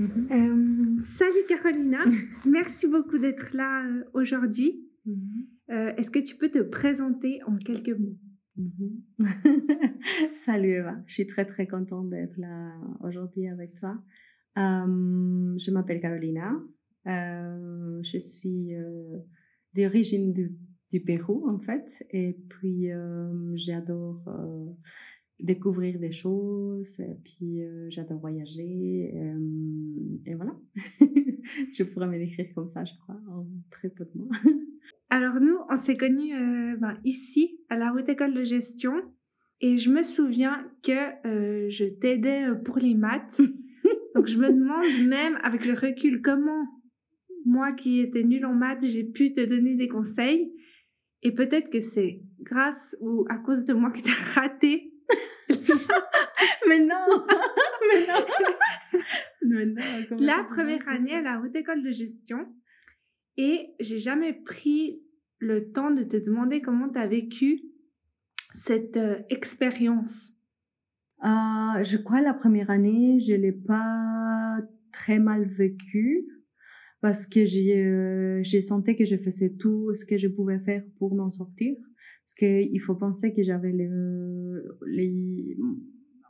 Euh, 0.00 0.98
salut 1.02 1.44
Carolina, 1.48 2.00
merci 2.46 2.86
beaucoup 2.86 3.18
d'être 3.18 3.54
là 3.54 3.86
euh, 3.86 4.04
aujourd'hui. 4.12 4.84
Mhm. 5.06 5.46
Euh, 5.70 5.94
est-ce 5.96 6.10
que 6.10 6.18
tu 6.18 6.36
peux 6.36 6.50
te 6.50 6.58
présenter 6.58 7.42
en 7.44 7.56
quelques 7.56 7.98
mots? 7.98 8.18
Mhm. 8.56 9.02
Salut 10.34 10.70
Eva, 10.70 10.96
je 11.06 11.14
suis 11.14 11.26
très 11.26 11.44
très 11.44 11.66
contente 11.66 12.10
d'être 12.10 12.36
là 12.36 12.72
aujourd'hui 13.00 13.48
avec 13.48 13.74
toi. 13.74 13.98
je 14.56 15.70
m'appelle 15.70 16.00
Carolina, 16.00 16.52
je 17.04 18.18
suis 18.18 18.70
d'origine 19.74 20.32
du, 20.32 20.52
du, 20.90 21.00
Pérou 21.00 21.48
en 21.50 21.58
fait, 21.58 22.06
et 22.10 22.38
puis 22.48 22.88
j'adore 23.54 24.24
découvrir 25.40 25.98
des 25.98 26.12
choses, 26.12 27.00
et 27.00 27.16
puis 27.24 27.62
euh, 27.62 27.88
j'adore 27.90 28.18
voyager, 28.18 29.12
euh, 29.14 30.20
et 30.24 30.34
voilà. 30.34 30.56
je 31.72 31.82
pourrais 31.84 32.08
me 32.08 32.18
décrire 32.18 32.46
comme 32.54 32.68
ça, 32.68 32.84
je 32.84 32.94
crois, 32.96 33.20
en 33.28 33.46
très 33.70 33.88
peu 33.88 34.04
de 34.04 34.18
mots. 34.18 34.30
Alors 35.10 35.40
nous, 35.40 35.58
on 35.70 35.76
s'est 35.76 35.96
connus 35.96 36.34
euh, 36.34 36.76
ben, 36.76 36.98
ici, 37.04 37.60
à 37.68 37.76
la 37.76 37.92
Haute 37.92 38.08
École 38.08 38.34
de 38.34 38.42
Gestion, 38.42 38.94
et 39.60 39.78
je 39.78 39.90
me 39.90 40.02
souviens 40.02 40.70
que 40.82 41.70
je 41.70 41.86
t'aidais 41.86 42.44
pour 42.64 42.78
les 42.78 42.94
maths. 42.94 43.40
Donc 44.14 44.26
je 44.26 44.38
me 44.38 44.48
demande 44.48 45.08
même, 45.08 45.38
avec 45.42 45.64
le 45.64 45.72
recul, 45.72 46.20
comment 46.20 46.66
moi 47.46 47.72
qui 47.72 48.00
étais 48.00 48.24
nulle 48.24 48.44
en 48.44 48.54
maths, 48.54 48.84
j'ai 48.84 49.04
pu 49.04 49.32
te 49.32 49.44
donner 49.44 49.76
des 49.76 49.88
conseils. 49.88 50.52
Et 51.22 51.32
peut-être 51.32 51.70
que 51.70 51.80
c'est 51.80 52.22
grâce 52.40 52.96
ou 53.00 53.24
à 53.28 53.38
cause 53.38 53.64
de 53.64 53.72
moi 53.72 53.90
que 53.90 54.00
tu 54.00 54.10
as 54.10 54.40
raté 54.40 54.92
mais 56.68 56.80
non, 56.80 57.26
mais 57.90 58.06
non. 58.06 58.26
mais 59.42 59.66
non 59.66 60.16
la 60.18 60.44
première 60.44 60.88
année 60.88 61.14
à 61.14 61.22
la 61.22 61.40
haute 61.40 61.54
école 61.54 61.82
de 61.82 61.90
gestion 61.90 62.46
et 63.36 63.74
j'ai 63.80 63.98
jamais 63.98 64.32
pris 64.32 65.02
le 65.38 65.70
temps 65.72 65.90
de 65.90 66.02
te 66.02 66.16
demander 66.16 66.60
comment 66.62 66.88
tu 66.88 66.98
as 66.98 67.06
vécu 67.06 67.62
cette 68.54 68.96
euh, 68.96 69.18
expérience. 69.28 70.30
Euh, 71.24 71.82
je 71.82 71.96
crois 71.98 72.22
la 72.22 72.34
première 72.34 72.70
année, 72.70 73.20
je 73.20 73.34
l'ai 73.34 73.52
pas 73.52 74.58
très 74.92 75.18
mal 75.18 75.46
vécu 75.46 76.26
parce 77.06 77.24
que 77.24 77.44
j'ai 77.44 77.78
euh, 77.78 78.40
j'ai 78.42 78.60
senti 78.60 78.96
que 78.96 79.04
je 79.04 79.16
faisais 79.16 79.50
tout 79.50 79.94
ce 79.94 80.04
que 80.04 80.16
je 80.16 80.26
pouvais 80.26 80.58
faire 80.58 80.82
pour 80.98 81.14
m'en 81.14 81.30
sortir. 81.30 81.76
Parce 82.24 82.34
qu'il 82.34 82.80
faut 82.80 82.96
penser 82.96 83.32
que 83.32 83.44
j'avais 83.44 83.70
le, 83.70 84.76
les, 84.88 85.56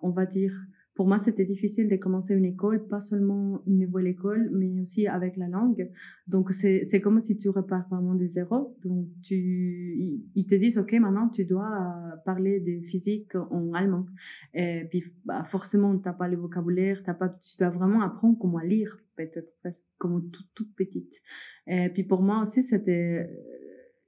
on 0.02 0.10
va 0.10 0.26
dire, 0.26 0.52
pour 0.96 1.06
moi, 1.06 1.18
c'était 1.18 1.44
difficile 1.44 1.88
de 1.88 1.96
commencer 1.96 2.34
une 2.34 2.46
école, 2.46 2.86
pas 2.88 3.00
seulement 3.00 3.62
une 3.66 3.80
nouvelle 3.80 4.06
école, 4.06 4.48
mais 4.50 4.80
aussi 4.80 5.06
avec 5.06 5.36
la 5.36 5.46
langue. 5.46 5.90
Donc, 6.26 6.52
c'est, 6.52 7.00
comme 7.02 7.20
si 7.20 7.36
tu 7.36 7.50
repars 7.50 7.86
vraiment 7.90 8.14
de 8.14 8.24
zéro. 8.24 8.74
Donc, 8.82 9.06
tu, 9.22 10.22
ils 10.34 10.46
te 10.46 10.54
disent, 10.54 10.78
OK, 10.78 10.94
maintenant, 10.94 11.28
tu 11.28 11.44
dois 11.44 11.92
parler 12.24 12.60
de 12.60 12.80
physique 12.80 13.34
en 13.34 13.74
allemand. 13.74 14.06
Et 14.54 14.86
puis, 14.90 15.04
bah, 15.26 15.44
forcément, 15.44 15.96
t'as 15.98 16.14
pas 16.14 16.28
le 16.28 16.38
vocabulaire, 16.38 17.02
t'as 17.02 17.14
pas, 17.14 17.28
tu 17.28 17.58
dois 17.58 17.68
vraiment 17.68 18.00
apprendre 18.00 18.38
comment 18.38 18.60
lire, 18.60 18.98
peut-être, 19.16 19.52
comme 19.98 20.30
toute 20.30 20.74
petite. 20.74 21.20
Et 21.66 21.90
puis, 21.90 22.04
pour 22.04 22.22
moi 22.22 22.40
aussi, 22.40 22.62
c'était, 22.62 23.28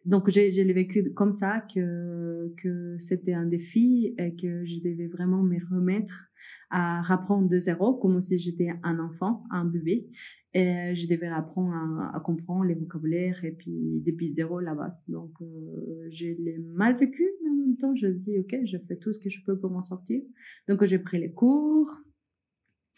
donc 0.09 0.31
j'ai 0.31 0.51
l'ai 0.51 0.73
vécu 0.73 1.13
comme 1.13 1.33
ça 1.33 1.61
que 1.73 2.55
que 2.57 2.97
c'était 2.97 3.35
un 3.35 3.45
défi 3.45 4.15
et 4.17 4.35
que 4.37 4.65
je 4.65 4.81
devais 4.81 5.07
vraiment 5.07 5.43
me 5.43 5.59
remettre 5.71 6.31
à 6.71 7.01
apprendre 7.13 7.47
de 7.47 7.59
zéro 7.59 7.93
comme 7.95 8.19
si 8.23 8.39
j'étais 8.39 8.71
un 8.83 8.99
enfant 9.01 9.45
un 9.51 9.67
bébé. 9.67 10.09
Et 10.55 10.95
je 10.95 11.07
devais 11.07 11.27
apprendre 11.27 11.75
à, 12.15 12.21
comprendre 12.21 12.65
les 12.65 12.75
vocabulaires 12.75 13.45
et 13.45 13.53
puis 13.53 14.01
depuis 14.03 14.29
zéro 14.29 14.61
la 14.61 14.75
base. 14.75 15.11
Donc 15.11 15.33
euh, 15.43 16.09
je 16.11 16.25
l'ai 16.25 16.59
mal 16.59 16.97
vécu 16.97 17.29
mais 17.43 17.51
en 17.51 17.55
même 17.67 17.77
temps 17.77 17.95
je 17.95 18.07
dis 18.07 18.39
ok 18.39 18.57
je 18.65 18.79
fais 18.79 18.97
tout 18.97 19.13
ce 19.13 19.19
que 19.19 19.29
je 19.29 19.45
peux 19.45 19.59
pour 19.59 19.71
m'en 19.71 19.83
sortir. 19.83 20.23
Donc 20.69 20.83
j'ai 20.85 20.99
pris 20.99 21.19
les 21.19 21.33
cours 21.33 21.99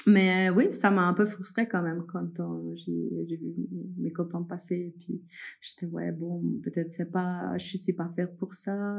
mais 0.06 0.48
euh, 0.48 0.54
oui, 0.54 0.72
ça 0.72 0.90
m'a 0.90 1.02
un 1.02 1.12
peu 1.12 1.26
frustrée 1.26 1.68
quand 1.68 1.82
même 1.82 2.04
quand 2.06 2.40
euh, 2.40 2.74
j'ai 2.74 3.36
vu 3.36 3.54
mes 3.98 4.12
copains 4.12 4.42
passer. 4.42 4.94
Et 4.94 4.94
puis 4.98 5.22
j'étais, 5.60 5.86
ouais, 5.86 6.10
bon, 6.12 6.42
peut-être 6.62 6.90
c'est 6.90 7.10
pas, 7.10 7.56
je 7.58 7.76
suis 7.76 7.92
pas 7.92 8.10
faire 8.16 8.32
pour 8.36 8.54
ça. 8.54 8.98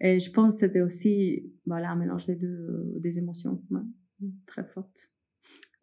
Et, 0.00 0.18
je 0.18 0.30
pense 0.30 0.54
que 0.54 0.60
c'était 0.60 0.82
aussi, 0.82 1.50
voilà, 1.66 1.92
un 1.92 1.96
mélange 1.96 2.26
des 2.26 2.36
deux, 2.36 2.92
des 2.96 3.18
émotions 3.18 3.62
très 4.46 4.64
fortes. 4.64 5.12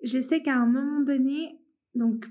Je 0.03 0.19
sais 0.19 0.41
qu'à 0.41 0.57
un 0.57 0.67
moment 0.67 1.01
donné, 1.01 1.59
donc 1.95 2.25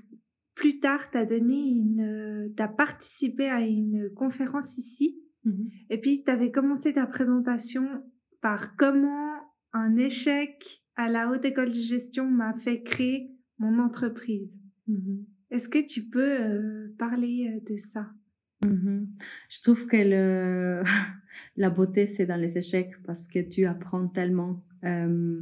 plus 0.53 0.79
tard, 0.79 1.09
tu 1.09 1.17
as 1.17 1.25
donné 1.25 1.67
une, 1.67 2.53
as 2.57 2.67
participé 2.69 3.49
à 3.49 3.59
une 3.59 4.09
conférence 4.15 4.77
ici. 4.77 5.21
Mmh 5.43 5.51
et 5.91 5.99
puis 5.99 6.23
tu 6.23 6.31
avais 6.31 6.49
commencé 6.49 6.93
ta 6.93 7.05
présentation 7.05 7.87
par 8.41 8.75
comment 8.77 9.35
un 9.73 9.95
échec 9.95 10.84
à 10.95 11.09
la 11.09 11.29
haute 11.29 11.45
école 11.45 11.69
de 11.69 11.81
gestion 11.81 12.29
m'a 12.29 12.53
fait 12.53 12.81
créer 12.81 13.31
mon 13.59 13.79
entreprise. 13.79 14.59
Mm-hmm. 14.89 15.25
Est-ce 15.51 15.69
que 15.69 15.85
tu 15.85 16.03
peux 16.03 16.41
euh, 16.41 16.95
parler 16.97 17.53
euh, 17.53 17.73
de 17.73 17.77
ça? 17.77 18.09
Mm-hmm. 18.63 19.07
Je 19.49 19.61
trouve 19.61 19.85
que 19.87 19.97
le... 19.97 20.83
la 21.57 21.69
beauté, 21.69 22.05
c'est 22.05 22.25
dans 22.25 22.35
les 22.35 22.57
échecs 22.57 22.93
parce 23.05 23.27
que 23.27 23.39
tu 23.39 23.65
apprends 23.65 24.07
tellement. 24.07 24.63
Euh, 24.83 25.41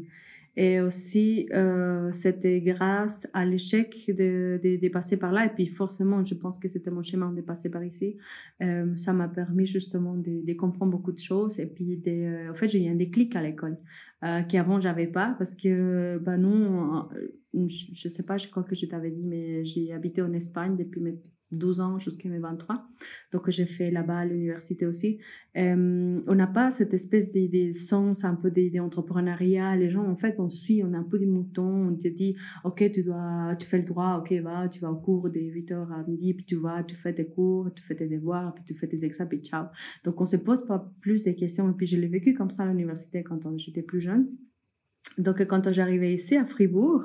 et 0.56 0.82
aussi, 0.82 1.48
euh, 1.54 2.12
c'était 2.12 2.62
grâce 2.62 3.28
à 3.34 3.44
l'échec 3.44 4.06
de, 4.08 4.60
de, 4.64 4.78
de, 4.78 4.88
passer 4.90 5.18
par 5.18 5.32
là. 5.32 5.46
Et 5.48 5.50
puis, 5.50 5.66
forcément, 5.66 6.24
je 6.24 6.36
pense 6.36 6.60
que 6.60 6.68
c'était 6.68 6.92
mon 6.92 7.02
chemin 7.02 7.32
de 7.32 7.42
passer 7.42 7.72
par 7.72 7.84
ici. 7.84 8.18
Euh, 8.62 8.96
ça 8.96 9.14
m'a 9.14 9.28
permis 9.28 9.66
justement 9.66 10.16
de, 10.16 10.46
de, 10.46 10.54
comprendre 10.54 10.92
beaucoup 10.92 11.12
de 11.12 11.20
choses. 11.20 11.60
Et 11.60 11.66
puis, 11.66 11.98
de, 11.98 12.12
euh, 12.12 12.52
en 12.52 12.54
fait, 12.54 12.68
j'ai 12.68 12.86
eu 12.86 12.90
un 12.90 12.96
déclic 12.96 13.36
à 13.36 13.42
l'école 13.42 13.80
euh, 14.24 14.44
qu'avant, 14.44 14.80
j'avais 14.80 15.08
pas. 15.08 15.34
Parce 15.40 15.56
que, 15.56 16.20
ben 16.20 16.38
non, 16.38 17.10
je, 17.56 17.86
je 17.92 18.08
sais 18.08 18.24
pas, 18.24 18.38
je 18.38 18.48
crois 18.48 18.64
que 18.64 18.76
je 18.76 18.86
t'avais 18.86 19.10
dit, 19.10 19.24
mais 19.24 19.66
j'ai 19.66 19.92
habité 19.92 20.22
en 20.22 20.34
Espagne 20.34 20.78
depuis 20.78 21.02
mes 21.02 21.18
12 21.58 21.80
ans 21.82 22.00
jusqu'à 22.00 22.30
mes 22.30 22.40
23. 22.40 22.88
Donc, 23.32 23.50
j'ai 23.50 23.66
fait 23.66 23.92
là-bas 23.92 24.20
à 24.20 24.26
l'université 24.26 24.86
aussi. 24.86 25.20
Euh, 25.56 26.22
on 26.28 26.36
n'a 26.36 26.48
pas 26.48 26.72
cette 26.72 26.94
espèce 26.94 27.34
de, 27.34 27.72
sens 27.72 28.24
un 28.24 28.36
peu 28.36 28.52
d'entrepreneuriat. 28.52 29.76
Les 29.76 29.90
gens, 29.90 30.06
en 30.06 30.16
fait, 30.16 30.36
on 30.40 30.50
suit, 30.50 30.84
on 30.84 30.94
a 30.94 30.98
un 30.98 31.04
peu 31.04 31.20
des 31.20 31.26
moutons. 31.26 31.88
On 31.88 31.96
te 31.96 32.08
dit, 32.08 32.36
OK, 32.64 32.90
tu 32.92 33.04
dois, 33.04 33.56
tu 33.60 33.66
fais 33.66 33.78
le 33.78 33.86
droit, 33.86 34.18
OK, 34.20 34.32
va, 34.42 34.68
tu 34.68 34.80
vas 34.80 34.92
au 34.92 34.98
cours 34.98 35.30
de 35.30 35.40
8h 35.40 35.92
à 35.92 36.04
midi, 36.08 36.34
puis 36.34 36.46
tu 36.46 36.56
vas, 36.56 36.84
tu 36.84 36.96
fais 36.96 37.14
tes 37.14 37.28
cours, 37.28 37.74
tu 37.74 37.84
fais 37.84 37.96
tes 37.96 38.08
devoirs, 38.08 38.54
puis 38.54 38.64
tu 38.64 38.74
fais 38.74 38.88
tes 38.88 39.06
examens, 39.06 39.30
puis 39.30 39.40
ciao. 39.40 39.66
Donc, 40.04 40.20
on 40.20 40.26
se 40.26 40.38
pose 40.38 40.66
pas 40.66 40.92
plus 41.02 41.24
de 41.24 41.32
questions. 41.32 41.70
Et 41.70 41.74
puis, 41.74 41.86
je 41.86 41.98
l'ai 41.98 42.08
vécu 42.08 42.34
comme 42.34 42.50
ça 42.50 42.64
à 42.64 42.68
l'université 42.68 43.24
quand 43.24 43.40
j'étais 43.58 43.82
plus 43.84 44.02
jeune. 44.02 44.28
Donc, 45.18 45.46
quand 45.46 45.72
j'arrivais 45.72 46.14
ici 46.14 46.36
à 46.36 46.46
Fribourg, 46.46 47.04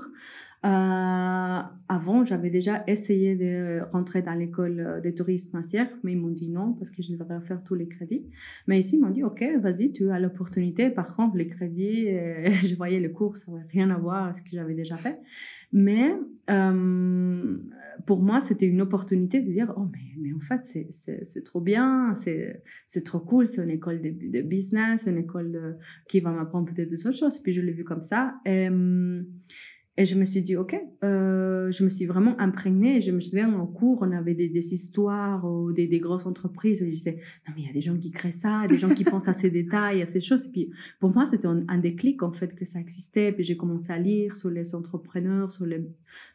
avant, 0.62 2.24
j'avais 2.24 2.50
déjà 2.50 2.82
essayé 2.86 3.36
de 3.36 3.80
rentrer 3.92 4.22
dans 4.22 4.34
l'école 4.34 5.00
de 5.02 5.10
tourisme 5.10 5.50
financière, 5.50 5.88
mais 6.02 6.12
ils 6.12 6.18
m'ont 6.18 6.30
dit 6.30 6.48
non 6.48 6.72
parce 6.74 6.90
que 6.90 7.02
je 7.02 7.12
devrais 7.12 7.40
faire 7.40 7.62
tous 7.62 7.74
les 7.74 7.86
crédits. 7.86 8.26
Mais 8.66 8.78
ici, 8.78 8.96
ils 8.96 9.00
m'ont 9.00 9.10
dit, 9.10 9.22
OK, 9.22 9.44
vas-y, 9.60 9.92
tu 9.92 10.10
as 10.10 10.18
l'opportunité. 10.18 10.90
Par 10.90 11.14
contre, 11.14 11.36
les 11.36 11.46
crédits, 11.46 12.08
euh, 12.08 12.50
je 12.64 12.74
voyais 12.74 13.00
le 13.00 13.08
cours, 13.10 13.36
ça 13.36 13.52
n'avait 13.52 13.68
rien 13.68 13.90
à 13.90 13.98
voir 13.98 14.24
avec 14.24 14.36
ce 14.36 14.42
que 14.42 14.50
j'avais 14.52 14.74
déjà 14.74 14.96
fait. 14.96 15.18
Mais 15.72 16.14
euh, 16.50 17.58
pour 18.06 18.22
moi, 18.22 18.40
c'était 18.40 18.66
une 18.66 18.80
opportunité 18.80 19.40
de 19.40 19.50
dire, 19.50 19.72
oh, 19.76 19.86
mais, 19.92 20.32
en 20.32 20.40
fait, 20.40 20.64
c'est 20.64 21.44
trop 21.44 21.60
bien, 21.60 22.14
c'est 22.14 23.04
trop 23.04 23.20
cool, 23.20 23.46
c'est 23.46 23.62
une 23.62 23.70
école 23.70 24.00
de, 24.00 24.10
de, 24.10 24.42
business, 24.42 25.06
une 25.06 25.18
école 25.18 25.78
qui 26.08 26.20
va 26.20 26.30
m'apprendre 26.30 26.72
peut-être 26.72 26.88
des 26.88 27.06
autres 27.06 27.18
choses. 27.18 27.38
Puis 27.38 27.52
je 27.52 27.60
l'ai 27.60 27.72
vu 27.72 27.84
comme 27.84 28.02
ça. 28.02 28.34
Et 30.00 30.04
je 30.04 30.14
me 30.14 30.24
suis 30.24 30.42
dit, 30.42 30.54
OK, 30.54 30.80
euh, 31.02 31.72
je 31.72 31.82
me 31.82 31.88
suis 31.88 32.06
vraiment 32.06 32.40
imprégnée. 32.40 33.00
Je 33.00 33.10
me 33.10 33.18
souviens, 33.18 33.52
en 33.52 33.66
cours, 33.66 33.98
on 34.02 34.12
avait 34.12 34.34
des, 34.34 34.48
des 34.48 34.72
histoires 34.72 35.44
ou 35.44 35.72
des, 35.72 35.88
des, 35.88 35.98
grosses 35.98 36.24
entreprises. 36.24 36.80
Et 36.82 36.86
je 36.86 36.92
disais, 36.92 37.16
non, 37.48 37.54
mais 37.56 37.62
il 37.62 37.66
y 37.66 37.70
a 37.70 37.72
des 37.72 37.80
gens 37.80 37.98
qui 37.98 38.12
créent 38.12 38.30
ça, 38.30 38.68
des 38.68 38.78
gens 38.78 38.90
qui 38.90 39.02
pensent 39.10 39.26
à 39.26 39.32
ces 39.32 39.50
détails, 39.50 40.00
à 40.00 40.06
ces 40.06 40.20
choses. 40.20 40.46
Et 40.46 40.50
puis, 40.52 40.70
pour 41.00 41.12
moi, 41.12 41.26
c'était 41.26 41.48
un, 41.48 41.78
déclic, 41.78 42.22
en 42.22 42.30
fait, 42.30 42.54
que 42.54 42.64
ça 42.64 42.78
existait. 42.78 43.32
Puis 43.32 43.42
j'ai 43.42 43.56
commencé 43.56 43.92
à 43.92 43.98
lire 43.98 44.36
sur 44.36 44.50
les 44.50 44.76
entrepreneurs, 44.76 45.50
sur 45.50 45.66
les, 45.66 45.84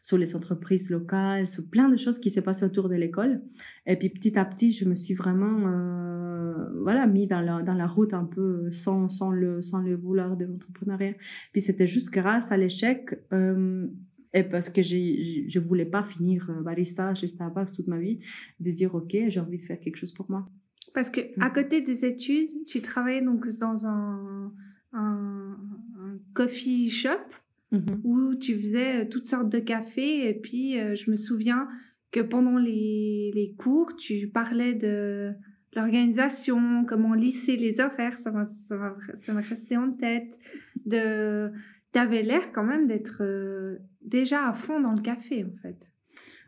sur 0.02 0.18
les 0.18 0.36
entreprises 0.36 0.90
locales, 0.90 1.48
sur 1.48 1.66
plein 1.66 1.88
de 1.88 1.96
choses 1.96 2.18
qui 2.18 2.30
s'est 2.30 2.42
passé 2.42 2.66
autour 2.66 2.90
de 2.90 2.96
l'école. 2.96 3.40
Et 3.86 3.96
puis, 3.96 4.10
petit 4.10 4.38
à 4.38 4.44
petit, 4.44 4.72
je 4.72 4.86
me 4.86 4.94
suis 4.94 5.14
vraiment, 5.14 5.68
euh, 5.68 6.68
voilà, 6.82 7.06
mis 7.06 7.26
dans 7.26 7.40
la, 7.40 7.62
dans 7.62 7.72
la 7.72 7.86
route 7.86 8.12
un 8.12 8.24
peu 8.24 8.70
sans, 8.70 9.08
sans, 9.08 9.30
le, 9.30 9.62
sans 9.62 9.80
le 9.80 9.96
vouloir 9.96 10.36
de 10.36 10.44
l'entrepreneuriat. 10.44 11.14
Puis 11.52 11.62
c'était 11.62 11.86
juste 11.86 12.10
grâce 12.12 12.52
à 12.52 12.58
l'échec. 12.58 13.18
Euh, 13.32 13.53
euh, 13.54 13.86
et 14.32 14.42
parce 14.42 14.68
que 14.68 14.82
je 14.82 15.58
ne 15.58 15.64
voulais 15.64 15.84
pas 15.84 16.02
finir 16.02 16.50
euh, 16.50 16.62
barista 16.62 17.14
chez 17.14 17.28
Starbucks 17.28 17.72
toute 17.72 17.86
ma 17.86 17.98
vie, 17.98 18.18
de 18.60 18.70
dire, 18.70 18.94
OK, 18.94 19.16
j'ai 19.28 19.40
envie 19.40 19.58
de 19.58 19.62
faire 19.62 19.78
quelque 19.78 19.96
chose 19.96 20.12
pour 20.12 20.30
moi. 20.30 20.48
Parce 20.92 21.10
que 21.10 21.20
à 21.40 21.48
mm. 21.48 21.52
côté 21.52 21.80
des 21.80 22.04
études, 22.04 22.50
tu 22.66 22.80
travaillais 22.82 23.22
donc 23.22 23.46
dans 23.60 23.86
un, 23.86 24.52
un, 24.92 25.58
coffee 26.32 26.90
shop. 26.90 27.10
mhm. 27.72 28.00
où 28.04 28.34
tu 28.36 28.56
faisais 28.56 29.08
toutes 29.08 29.26
sortes 29.26 29.50
de 29.50 29.58
cafés. 29.58 30.28
Et 30.28 30.34
puis, 30.34 30.74
je 30.74 31.10
me 31.10 31.16
souviens 31.16 31.68
que 32.12 32.20
pendant 32.20 32.58
les, 32.58 33.32
les 33.34 33.54
cours, 33.54 33.96
tu 33.96 34.28
parlais 34.28 34.74
de 34.74 35.34
l'organisation, 35.74 36.84
comment 36.86 37.14
lisser 37.14 37.56
les 37.56 37.80
horaires, 37.80 38.16
ça 38.18 38.30
m'a, 38.30 39.40
resté 39.40 39.76
en 39.76 39.92
tête. 39.92 40.38
De, 40.86 41.50
avais 41.98 42.22
l'air 42.22 42.52
quand 42.52 42.64
même 42.64 42.86
d'être 42.86 43.22
euh, 43.22 43.78
déjà 44.02 44.48
à 44.48 44.52
fond 44.54 44.80
dans 44.80 44.92
le 44.92 45.00
café, 45.00 45.44
en 45.44 45.56
fait. 45.62 45.90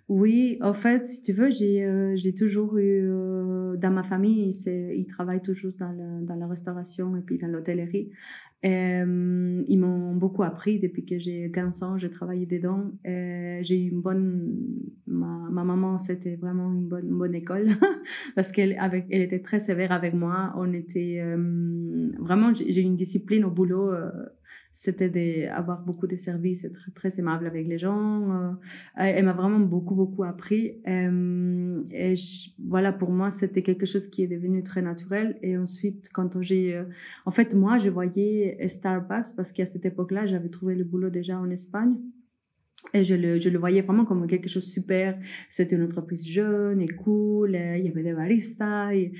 Oui, 0.09 0.57
en 0.61 0.73
fait, 0.73 1.09
si 1.09 1.23
tu 1.23 1.33
veux, 1.33 1.51
j'ai 1.51 1.85
euh, 1.85 2.15
toujours 2.39 2.79
eu, 2.79 3.09
euh, 3.11 3.77
dans 3.77 3.91
ma 3.91 4.05
famille, 4.05 4.51
ils 4.67 5.07
travaillent 5.07 5.43
toujours 5.43 5.73
dans, 5.81 6.37
la 6.39 6.47
restauration 6.47 7.17
et 7.17 7.23
puis 7.23 7.39
dans 7.39 7.49
l'hôtellerie. 7.49 8.11
Euh, 8.65 9.65
ils 9.67 9.79
m'ont 9.79 10.15
beaucoup 10.15 10.45
appris 10.45 10.79
depuis 10.79 11.05
que 11.05 11.19
j'ai 11.19 11.51
15 11.51 11.83
ans, 11.83 11.99
j'ai 11.99 12.09
travaillé 12.09 12.47
dedans. 12.47 12.93
j'ai 13.05 13.77
eu 13.77 13.91
une 13.91 14.01
bonne. 14.01 14.55
Ma, 15.09 15.49
ma 15.51 15.65
maman, 15.65 15.99
c'était 15.99 16.37
vraiment 16.37 16.73
une 16.73 16.87
bonne, 16.87 17.09
bonne 17.09 17.35
école 17.35 17.69
parce 18.37 18.53
qu'elle 18.53 18.79
elle 19.11 19.23
était 19.23 19.41
très 19.41 19.59
sévère 19.59 19.91
avec 19.91 20.15
moi. 20.15 20.53
On 20.57 20.73
était. 20.73 21.21
vraiment, 22.21 22.55
j'ai 22.55 22.81
une 22.81 22.97
discipline 22.97 23.45
au 23.45 23.51
boulot 23.51 23.91
c'était 24.79 25.09
d'avoir 25.09 25.81
beaucoup 25.81 26.07
de 26.07 26.17
services, 26.17 26.63
être 26.63 26.93
très 26.93 27.19
aimable 27.19 27.47
avec 27.47 27.67
les 27.67 27.79
gens. 27.79 28.31
Euh, 28.31 28.53
elle 28.97 29.25
m'a 29.25 29.33
vraiment 29.33 29.59
beaucoup, 29.59 29.95
beaucoup 29.95 30.23
appris. 30.23 30.75
Euh, 30.87 31.83
et 31.93 32.13
voilà, 32.59 32.93
pour 32.93 33.11
moi, 33.11 33.31
c'était 33.31 33.63
quelque 33.63 33.87
chose 33.87 34.07
qui 34.09 34.23
est 34.23 34.27
devenu 34.27 34.63
très 34.63 34.83
naturel. 34.83 35.39
Et 35.41 35.57
ensuite, 35.57 36.11
quand 36.13 36.43
j'ai... 36.43 36.75
Euh, 36.75 36.85
en 37.25 37.31
fait, 37.31 37.55
moi, 37.55 37.79
je 37.79 37.89
voyais 37.89 38.69
Starbucks 38.69 39.35
parce 39.35 39.51
qu'à 39.51 39.65
cette 39.65 39.87
époque-là, 39.87 40.27
j'avais 40.27 40.51
trouvé 40.51 40.75
le 40.75 40.85
boulot 40.85 41.09
déjà 41.09 41.39
en 41.39 41.49
Espagne. 41.49 41.95
Et 42.97 43.05
je 43.05 43.15
le, 43.15 43.59
voyais 43.59 43.83
vraiment 43.83 44.05
comme 44.05 44.27
quelque 44.27 44.49
chose 44.49 44.65
de 44.65 44.71
super. 44.71 45.19
C'était 45.49 45.77
une 45.77 45.83
entreprise 45.83 46.27
jeune 46.27 46.81
et 46.81 46.89
cool. 46.89 47.51
il 47.55 47.85
y 47.85 47.89
avait 47.89 48.03
des 48.03 48.13
baristas. 48.13 48.93
Et, 48.95 49.13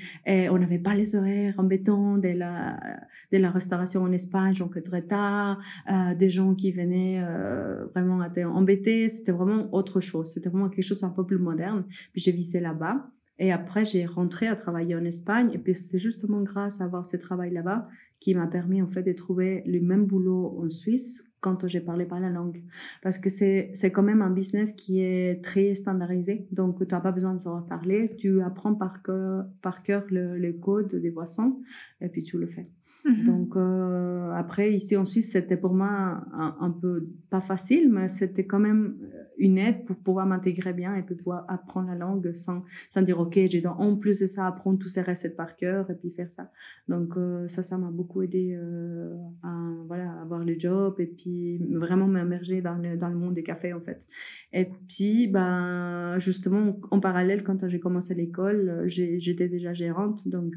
on 0.49 0.57
n'avait 0.57 0.79
pas 0.79 0.95
les 0.95 1.15
horaires 1.15 1.55
embêtants 1.57 2.17
de 2.17 2.29
la, 2.29 3.51
restauration 3.51 4.01
en 4.01 4.11
Espagne, 4.11 4.53
donc 4.57 4.81
très 4.83 5.03
tard. 5.03 5.59
Euh, 5.91 6.15
des 6.15 6.29
gens 6.29 6.55
qui 6.55 6.71
venaient 6.71 7.21
euh, 7.23 7.85
vraiment 7.93 8.19
embêtés. 8.53 9.09
C'était 9.09 9.31
vraiment 9.31 9.73
autre 9.73 9.99
chose. 9.99 10.31
C'était 10.33 10.49
vraiment 10.49 10.69
quelque 10.69 10.85
chose 10.85 11.03
un 11.03 11.09
peu 11.09 11.25
plus 11.25 11.37
moderne. 11.37 11.85
Puis 12.13 12.21
j'ai 12.21 12.31
visé 12.31 12.59
là-bas. 12.59 13.09
Et 13.39 13.51
après, 13.51 13.85
j'ai 13.85 14.05
rentré 14.05 14.47
à 14.47 14.55
travailler 14.55 14.95
en 14.95 15.05
Espagne. 15.05 15.51
Et 15.53 15.59
puis, 15.59 15.75
c'était 15.75 15.99
justement 15.99 16.41
grâce 16.41 16.81
à 16.81 16.85
avoir 16.85 17.05
ce 17.05 17.17
travail 17.17 17.51
là-bas 17.51 17.87
qui 18.19 18.33
m'a 18.33 18.47
permis, 18.47 18.81
en 18.81 18.87
fait, 18.87 19.03
de 19.03 19.13
trouver 19.13 19.61
le 19.67 19.79
même 19.79 20.05
boulot 20.05 20.57
en 20.59 20.69
Suisse 20.69 21.26
quand 21.39 21.67
j'ai 21.67 21.81
parlé 21.81 22.05
pas 22.05 22.19
la 22.19 22.29
langue. 22.29 22.63
Parce 23.01 23.19
que 23.19 23.29
c'est, 23.29 23.71
c'est 23.73 23.91
quand 23.91 24.03
même 24.03 24.21
un 24.21 24.29
business 24.29 24.73
qui 24.73 25.01
est 25.01 25.43
très 25.43 25.75
standardisé. 25.75 26.47
Donc, 26.51 26.85
tu 26.87 26.93
n'as 26.93 27.01
pas 27.01 27.11
besoin 27.11 27.33
de 27.33 27.39
savoir 27.39 27.65
parler. 27.65 28.15
Tu 28.17 28.41
apprends 28.41 28.73
par 28.73 29.03
cœur, 29.03 29.45
par 29.61 29.83
cœur 29.83 30.05
le, 30.09 30.37
le 30.37 30.53
code 30.53 30.95
des 30.95 31.11
boissons 31.11 31.61
et 32.01 32.09
puis 32.09 32.23
tu 32.23 32.37
le 32.37 32.47
fais. 32.47 32.69
Mhm. 33.07 33.23
Donc 33.23 33.55
euh, 33.55 34.31
après, 34.33 34.73
ici 34.73 34.97
en 34.97 35.05
Suisse, 35.05 35.31
c'était 35.31 35.57
pour 35.57 35.73
moi 35.73 36.25
un, 36.33 36.71
peu 36.71 37.07
pas 37.29 37.41
facile, 37.41 37.89
mais 37.91 38.07
c'était 38.07 38.45
quand 38.45 38.59
même 38.59 38.97
une 39.37 39.57
aide 39.57 39.85
pour 39.85 39.95
pouvoir 39.97 40.25
m'intégrer 40.25 40.73
bien 40.73 40.95
et 40.95 41.03
puis 41.03 41.15
pouvoir 41.15 41.45
apprendre 41.47 41.89
la 41.89 41.95
langue 41.95 42.33
sans, 42.33 42.63
sans 42.89 43.01
dire, 43.01 43.19
OK, 43.19 43.33
j'ai 43.33 43.65
en 43.65 43.95
plus 43.95 44.19
de 44.19 44.25
ça 44.25 44.47
apprendre 44.47 44.79
tous 44.79 44.87
ces 44.87 45.01
recettes 45.01 45.35
par 45.35 45.55
cœur 45.55 45.89
et 45.89 45.95
puis 45.95 46.11
faire 46.11 46.29
ça. 46.29 46.51
Donc 46.87 47.17
euh, 47.17 47.47
ça, 47.47 47.63
ça 47.63 47.77
m'a 47.77 47.91
beaucoup 47.91 48.21
aidé 48.21 48.55
euh, 48.57 49.15
à 49.43 49.53
voilà, 49.87 50.11
avoir 50.21 50.43
le 50.43 50.57
job 50.57 50.95
et 50.99 51.07
puis 51.07 51.57
vraiment 51.69 52.07
m'immerger 52.07 52.61
dans 52.61 52.75
le, 52.75 52.97
dans 52.97 53.09
le 53.09 53.15
monde 53.15 53.33
du 53.33 53.43
café 53.43 53.73
en 53.73 53.81
fait. 53.81 54.07
Et 54.53 54.69
puis, 54.87 55.27
ben, 55.27 56.17
justement, 56.19 56.79
en 56.91 56.99
parallèle, 56.99 57.43
quand 57.43 57.67
j'ai 57.67 57.79
commencé 57.79 58.15
l'école, 58.15 58.83
j'étais 58.87 59.49
déjà 59.49 59.73
gérante. 59.73 60.27
Donc, 60.27 60.55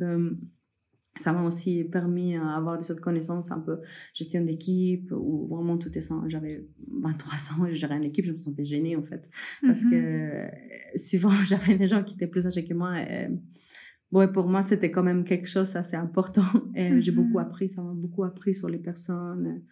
ça 1.21 1.33
m'a 1.33 1.43
aussi 1.43 1.85
permis 1.85 2.35
d'avoir 2.35 2.79
des 2.79 2.91
autres 2.91 3.01
connaissances 3.01 3.51
un 3.53 3.61
peu 3.61 3.79
gestion 4.15 4.43
d'équipe 4.45 5.13
ou 5.13 5.47
vraiment 5.47 5.77
tout 5.79 5.97
est 5.97 6.01
ça. 6.01 6.15
J'avais 6.27 6.67
23 7.03 7.33
ans 7.53 7.67
et 7.67 7.75
je 7.75 7.81
gérais 7.81 7.97
une 7.97 8.05
équipe, 8.05 8.25
je 8.25 8.33
me 8.33 8.39
sentais 8.39 8.65
gênée 8.65 8.97
en 8.97 9.03
fait. 9.03 9.29
Parce 9.63 9.85
que 9.85 9.95
mm-hmm. 9.95 10.97
souvent 10.99 11.35
j'avais 11.45 11.77
des 11.77 11.87
gens 11.87 12.03
qui 12.03 12.15
étaient 12.15 12.27
plus 12.27 12.47
âgés 12.47 12.65
que 12.65 12.75
moi. 12.75 13.01
Et, 13.01 13.29
bon, 14.11 14.27
pour 14.33 14.49
moi, 14.49 14.63
c'était 14.63 14.91
quand 14.91 15.03
même 15.03 15.25
quelque 15.25 15.47
chose 15.47 15.77
assez 15.77 15.97
important 15.97 16.47
et 16.75 17.01
j'ai 17.01 17.13
beaucoup 17.13 17.39
mm-hmm. 17.39 17.43
appris, 17.43 17.69
ça 17.69 17.83
m'a 17.83 17.93
beaucoup 17.93 18.25
appris 18.25 18.55
sur 18.55 18.69
les 18.69 18.79
personnes. 18.79 19.63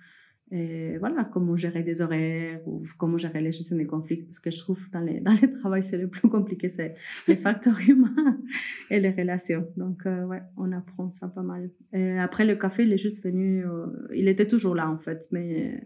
Et 0.50 0.97
voilà, 0.97 1.25
comment 1.25 1.56
gérer 1.56 1.83
des 1.83 2.00
horaires 2.00 2.67
ou 2.67 2.83
comment 2.97 3.19
gérer 3.19 3.43
les 3.43 3.53
gestions 3.53 3.77
des 3.77 3.87
conflits. 3.87 4.23
Parce 4.23 4.41
que 4.41 4.50
je 4.50 4.59
trouve 4.59 4.91
dans 4.91 5.00
les, 5.00 5.21
dans 5.21 5.33
les 5.33 5.50
travails, 5.50 5.83
c'est 5.83 5.99
le 5.99 6.09
plus 6.09 6.29
compliqué, 6.29 6.69
c'est 6.69 6.95
les 7.27 7.37
facteurs 7.47 7.79
humains 7.87 8.39
et 8.91 8.99
les 8.99 9.11
relations. 9.11 9.69
Donc, 9.77 10.06
euh, 10.06 10.25
ouais, 10.25 10.43
on 10.56 10.73
apprend 10.73 11.11
ça 11.11 11.29
pas 11.29 11.43
mal. 11.43 11.71
Et 11.93 12.19
après, 12.19 12.47
le 12.47 12.56
café, 12.56 12.85
il 12.85 12.93
est 12.93 12.99
juste 12.99 13.23
venu, 13.23 13.67
euh, 13.67 13.87
il 14.15 14.27
était 14.29 14.49
toujours 14.49 14.75
là 14.75 14.91
en 14.91 14.99
fait, 14.99 15.29
mais, 15.33 15.85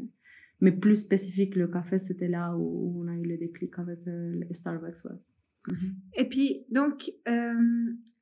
mais 0.61 0.71
plus 0.71 0.97
spécifique, 0.97 1.57
le 1.57 1.67
café, 1.67 1.99
c'était 1.99 2.29
là 2.29 2.57
où, 2.57 3.03
on 3.03 3.09
a 3.09 3.17
eu 3.17 3.25
le 3.25 3.39
déclic 3.39 3.77
avec 3.79 3.99
euh, 4.07 4.45
le 4.49 4.55
Starbucks. 4.55 5.05
Ouais. 5.07 5.73
Mhm. 5.73 5.95
Et 6.15 6.29
puis, 6.29 6.67
donc, 6.71 7.11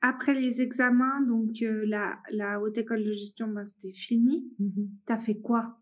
après 0.01 0.35
les 0.35 0.63
examens, 0.63 1.21
donc 1.23 1.57
la, 1.61 2.19
la 2.33 2.61
haute 2.61 2.79
école 2.79 3.05
de 3.05 3.13
gestion, 3.13 3.49
ben, 3.49 3.65
c'était 3.67 3.93
fini. 3.93 4.51
Mhm. 4.59 4.89
Tu 5.07 5.13
as 5.13 5.19
fait 5.19 5.37
quoi? 5.37 5.80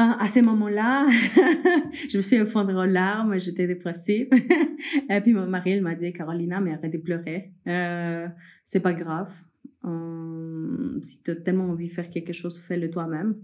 À 0.00 0.28
ce 0.28 0.40
moment-là, 0.40 1.06
je 2.08 2.18
me 2.18 2.22
suis 2.22 2.36
effondrée 2.36 2.74
en 2.74 2.84
larmes, 2.84 3.38
j'étais 3.38 3.66
dépressive. 3.66 4.28
et 5.10 5.20
puis 5.20 5.32
mon 5.32 5.46
mari, 5.46 5.72
il 5.72 5.82
m'a 5.82 5.94
dit, 5.94 6.12
Carolina, 6.12 6.60
mais 6.60 6.72
arrête 6.72 6.92
de 6.92 6.98
pleurer. 6.98 7.52
Euh, 7.66 8.28
c'est 8.62 8.80
pas 8.80 8.92
grave. 8.92 9.32
Euh, 9.84 10.98
si 11.02 11.22
tu 11.22 11.32
as 11.32 11.36
tellement 11.36 11.70
envie 11.70 11.88
de 11.88 11.92
faire 11.92 12.08
quelque 12.10 12.32
chose, 12.32 12.60
fais-le 12.60 12.90
toi-même. 12.90 13.36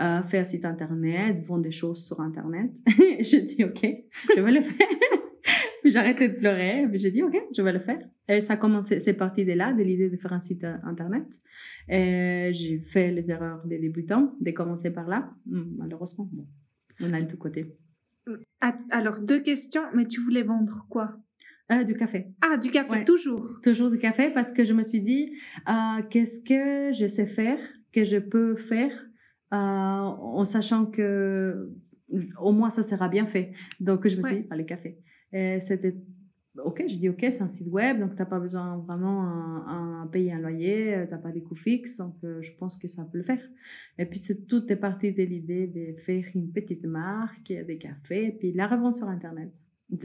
Euh, 0.00 0.22
fais 0.22 0.38
un 0.38 0.44
site 0.44 0.64
internet, 0.64 1.40
vends 1.44 1.58
des 1.58 1.70
choses 1.70 2.04
sur 2.04 2.20
internet. 2.20 2.76
je 2.86 3.44
dis, 3.44 3.64
OK, 3.64 3.86
je 4.36 4.40
vais 4.40 4.52
le 4.52 4.60
faire. 4.60 4.86
Arrêté 5.96 6.28
de 6.28 6.34
pleurer. 6.34 6.88
J'ai 6.94 7.10
dit, 7.10 7.22
OK, 7.22 7.36
je 7.54 7.62
vais 7.62 7.72
le 7.72 7.78
faire. 7.80 7.98
Et 8.28 8.40
ça 8.40 8.54
a 8.54 8.56
commencé, 8.56 9.00
c'est 9.00 9.14
parti 9.14 9.44
de 9.44 9.52
là, 9.52 9.72
de 9.72 9.82
l'idée 9.82 10.08
de 10.08 10.16
faire 10.16 10.32
un 10.32 10.40
site 10.40 10.64
euh, 10.64 10.76
internet. 10.84 11.26
J'ai 11.88 12.78
fait 12.80 13.10
les 13.10 13.30
erreurs 13.30 13.64
des 13.66 13.78
débutants, 13.78 14.34
de 14.40 14.50
commencer 14.52 14.90
par 14.92 15.08
là. 15.08 15.30
Hmm, 15.46 15.76
malheureusement, 15.76 16.28
bon, 16.32 16.46
on 17.00 17.12
a 17.12 17.20
le 17.20 17.26
tout 17.26 17.36
côté. 17.36 17.74
Alors, 18.90 19.20
deux 19.20 19.40
questions, 19.40 19.82
mais 19.94 20.06
tu 20.06 20.20
voulais 20.20 20.42
vendre 20.42 20.86
quoi? 20.88 21.16
Euh, 21.72 21.84
Du 21.84 21.94
café. 21.94 22.28
Ah, 22.40 22.56
du 22.56 22.70
café, 22.70 23.04
toujours 23.04 23.58
Toujours 23.62 23.90
du 23.90 23.98
café, 23.98 24.30
parce 24.30 24.52
que 24.52 24.64
je 24.64 24.74
me 24.74 24.82
suis 24.82 25.00
dit, 25.00 25.32
euh, 25.68 26.02
qu'est-ce 26.10 26.40
que 26.44 26.92
je 26.92 27.06
sais 27.06 27.26
faire, 27.26 27.58
que 27.92 28.04
je 28.04 28.18
peux 28.18 28.56
faire, 28.56 28.92
en 29.50 30.44
sachant 30.44 30.86
que 30.86 31.70
au 32.38 32.52
moins 32.52 32.70
ça 32.70 32.82
sera 32.82 33.08
bien 33.08 33.26
fait. 33.26 33.52
Donc, 33.80 34.06
je 34.06 34.16
me 34.16 34.22
suis 34.22 34.36
dit, 34.36 34.46
ah, 34.50 34.56
le 34.56 34.64
café. 34.64 34.98
C'était 35.32 35.94
OK, 36.58 36.84
j'ai 36.86 36.98
dit 36.98 37.08
OK, 37.08 37.20
c'est 37.20 37.42
un 37.42 37.48
site 37.48 37.68
web, 37.68 37.98
donc 37.98 38.10
tu 38.10 38.18
n'as 38.18 38.26
pas 38.26 38.38
besoin 38.38 38.76
vraiment 38.78 39.22
à, 39.66 40.06
payer 40.12 40.32
un 40.32 40.40
loyer, 40.40 40.94
euh, 40.94 41.06
tu 41.06 41.14
n'as 41.14 41.18
pas 41.18 41.30
des 41.30 41.42
coûts 41.42 41.54
fixes, 41.54 41.96
donc 41.96 42.14
euh, 42.24 42.42
je 42.42 42.52
pense 42.58 42.76
que 42.76 42.88
ça 42.88 43.04
peut 43.04 43.18
le 43.18 43.24
faire. 43.24 43.40
Et 43.98 44.04
puis 44.04 44.18
c'est 44.18 44.46
tout 44.46 44.70
est 44.70 44.76
parti 44.76 45.12
de 45.12 45.22
l'idée 45.22 45.66
de 45.66 45.98
faire 45.98 46.24
une 46.34 46.52
petite 46.52 46.84
marque, 46.84 47.52
des 47.52 47.78
cafés, 47.78 48.26
et 48.26 48.32
puis 48.32 48.52
la 48.52 48.66
revente 48.66 48.96
sur 48.96 49.08
Internet. 49.08 49.62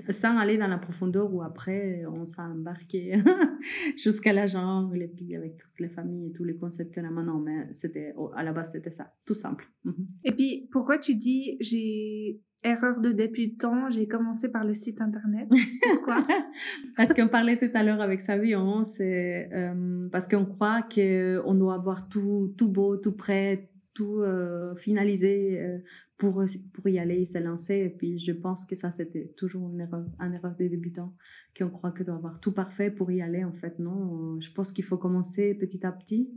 Sans 0.09 0.37
aller 0.37 0.57
dans 0.57 0.67
la 0.67 0.77
profondeur 0.77 1.33
où 1.33 1.41
après 1.41 2.05
on 2.05 2.25
s'est 2.25 2.41
embarqué 2.41 3.21
jusqu'à 3.97 4.33
la 4.33 4.45
jungle, 4.45 5.01
et 5.01 5.07
puis 5.07 5.35
avec 5.35 5.57
toutes 5.57 5.79
les 5.79 5.89
familles 5.89 6.27
et 6.27 6.31
tous 6.31 6.43
les 6.43 6.57
concepts 6.57 6.93
qu'on 6.93 7.05
a 7.05 7.09
maintenant. 7.09 7.39
Mais 7.39 7.67
c'était, 7.71 8.13
à 8.35 8.43
la 8.43 8.51
base, 8.51 8.73
c'était 8.73 8.91
ça, 8.91 9.13
tout 9.25 9.33
simple. 9.33 9.69
Mhm. 9.85 10.07
Et 10.23 10.31
puis 10.31 10.69
pourquoi 10.71 10.97
tu 10.97 11.15
dis 11.15 11.57
j'ai 11.59 12.41
Erreur 12.63 12.99
de 12.99 13.11
débutant, 13.11 13.89
j'ai 13.89 14.07
commencé 14.07 14.49
par 14.49 14.65
le 14.65 14.73
site 14.73 14.99
internet? 14.99 15.47
Pourquoi? 15.81 16.25
Parce 16.97 17.13
qu'on 17.13 17.27
parlait 17.27 17.57
tout 17.57 17.69
à 17.75 17.83
l'heure 17.83 18.01
avec 18.01 18.19
Savion, 18.19 18.83
c'est 18.83 19.47
euh, 19.53 20.09
parce 20.11 20.27
qu'on 20.27 20.43
croit 20.43 20.81
qu'on 20.81 21.53
doit 21.53 21.75
avoir 21.75 22.09
tout, 22.09 22.55
tout 22.57 22.67
beau, 22.67 22.97
tout 22.97 23.15
prêt, 23.15 23.69
tout 23.97 24.21
euh, 24.21 24.75
finalisé 24.75 25.59
euh, 25.59 25.79
pour, 26.19 26.45
pour 26.71 26.87
y 26.87 26.99
aller, 26.99 27.25
se 27.25 27.39
lancer. 27.39 27.77
Et 27.77 27.89
puis 27.89 28.19
je 28.19 28.31
pense 28.31 28.63
que 28.63 28.75
ça, 28.75 28.91
c'était 28.91 29.33
toujours 29.35 29.71
une 29.71 29.81
erreur, 29.81 30.05
une 30.19 30.35
erreur 30.35 30.55
des 30.55 30.69
débutants, 30.69 31.15
qu'on 31.57 31.69
croit 31.69 31.91
qu'on 31.91 32.03
doit 32.03 32.15
avoir 32.15 32.39
tout 32.39 32.51
parfait 32.51 32.91
pour 32.91 33.09
y 33.11 33.21
aller. 33.21 33.43
En 33.43 33.53
fait, 33.53 33.79
non. 33.79 34.39
Je 34.39 34.51
pense 34.51 34.71
qu'il 34.71 34.83
faut 34.83 34.99
commencer 34.99 35.55
petit 35.55 35.83
à 35.83 35.91
petit 35.91 36.29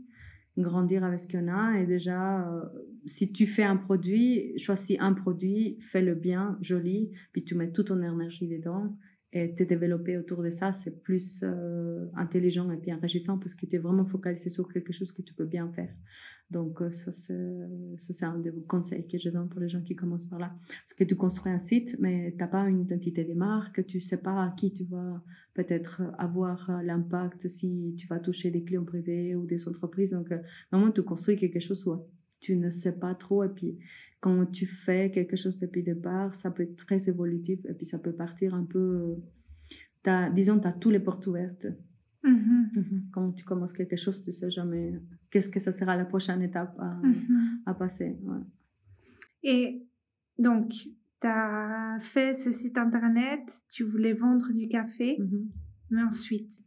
grandir 0.56 1.04
avec 1.04 1.20
ce 1.20 1.28
qu'on 1.28 1.48
a. 1.48 1.78
Et 1.78 1.86
déjà, 1.86 2.48
euh, 2.48 2.64
si 3.04 3.30
tu 3.30 3.46
fais 3.46 3.62
un 3.62 3.76
produit, 3.76 4.58
choisis 4.58 4.96
un 5.00 5.12
produit, 5.12 5.76
fais-le 5.80 6.14
bien, 6.14 6.58
joli, 6.62 7.10
puis 7.32 7.44
tu 7.44 7.54
mets 7.54 7.70
toute 7.70 7.88
ton 7.88 8.02
énergie 8.02 8.48
dedans. 8.48 8.96
Et 9.32 9.54
te 9.54 9.62
développer 9.62 10.18
autour 10.18 10.42
de 10.42 10.50
ça, 10.50 10.72
c'est 10.72 11.02
plus 11.02 11.44
euh, 11.44 12.06
intelligent 12.16 12.70
et 12.72 12.76
puis 12.76 12.92
enrichissant 12.92 13.38
parce 13.38 13.54
que 13.54 13.64
tu 13.64 13.76
es 13.76 13.78
vraiment 13.78 14.04
focalisé 14.04 14.50
sur 14.50 14.66
quelque 14.72 14.92
chose 14.92 15.12
que 15.12 15.22
tu 15.22 15.34
peux 15.34 15.44
bien 15.44 15.70
faire. 15.70 15.94
Donc, 16.50 16.82
euh, 16.82 16.90
ça, 16.90 17.12
c'est 17.12 18.24
un 18.24 18.38
des 18.38 18.50
conseils 18.66 19.06
que 19.06 19.18
je 19.18 19.28
donne 19.30 19.48
pour 19.48 19.60
les 19.60 19.68
gens 19.68 19.82
qui 19.82 19.94
commencent 19.94 20.26
par 20.26 20.40
là. 20.40 20.52
Parce 20.66 20.94
que 20.94 21.04
tu 21.04 21.14
construis 21.14 21.52
un 21.52 21.58
site, 21.58 21.96
mais 22.00 22.32
tu 22.32 22.38
n'as 22.38 22.48
pas 22.48 22.68
une 22.68 22.80
identité 22.80 23.24
de 23.24 23.34
marque, 23.34 23.86
tu 23.86 23.98
ne 23.98 24.02
sais 24.02 24.16
pas 24.16 24.46
à 24.46 24.50
qui 24.56 24.72
tu 24.72 24.82
vas 24.84 25.22
peut-être 25.54 26.02
avoir 26.18 26.82
l'impact 26.82 27.46
si 27.46 27.94
tu 27.96 28.08
vas 28.08 28.18
toucher 28.18 28.50
des 28.50 28.64
clients 28.64 28.84
privés 28.84 29.36
ou 29.36 29.46
des 29.46 29.68
entreprises. 29.68 30.10
Donc, 30.10 30.34
vraiment, 30.72 30.90
tu 30.90 31.04
construis 31.04 31.36
quelque 31.36 31.60
chose 31.60 31.86
où 31.86 32.02
tu 32.40 32.56
ne 32.56 32.68
sais 32.68 32.98
pas 32.98 33.14
trop. 33.14 33.44
Et 33.44 33.48
puis, 33.48 33.78
quand 34.20 34.46
tu 34.46 34.66
fais 34.66 35.10
quelque 35.10 35.36
chose 35.36 35.58
depuis 35.58 35.82
le 35.82 35.94
départ, 35.94 36.34
ça 36.34 36.50
peut 36.50 36.62
être 36.62 36.76
très 36.76 37.08
évolutif 37.08 37.60
et 37.66 37.72
puis 37.72 37.86
ça 37.86 37.98
peut 37.98 38.12
partir 38.12 38.54
un 38.54 38.64
peu. 38.64 39.16
As, 40.06 40.30
disons, 40.30 40.58
tu 40.58 40.66
as 40.66 40.72
tous 40.72 40.90
les 40.90 41.00
portes 41.00 41.26
ouvertes. 41.26 41.66
Mm-hmm. 42.24 43.10
Quand 43.12 43.32
tu 43.32 43.44
commences 43.44 43.72
quelque 43.72 43.96
chose, 43.96 44.22
tu 44.22 44.32
sais 44.32 44.50
jamais 44.50 45.00
qu'est-ce 45.30 45.48
que 45.48 45.58
ça 45.58 45.72
sera 45.72 45.96
la 45.96 46.04
prochaine 46.04 46.42
étape 46.42 46.78
à, 46.78 47.00
mm-hmm. 47.02 47.62
à 47.66 47.74
passer. 47.74 48.18
Et 49.42 49.86
donc, 50.38 50.70
tu 50.70 51.26
as 51.26 51.98
fait 52.00 52.34
ce 52.34 52.50
site 52.50 52.76
internet, 52.76 53.40
tu 53.70 53.84
voulais 53.84 54.12
vendre 54.12 54.52
du 54.52 54.68
café, 54.68 55.18
mais 55.90 56.02
ensuite? 56.02 56.62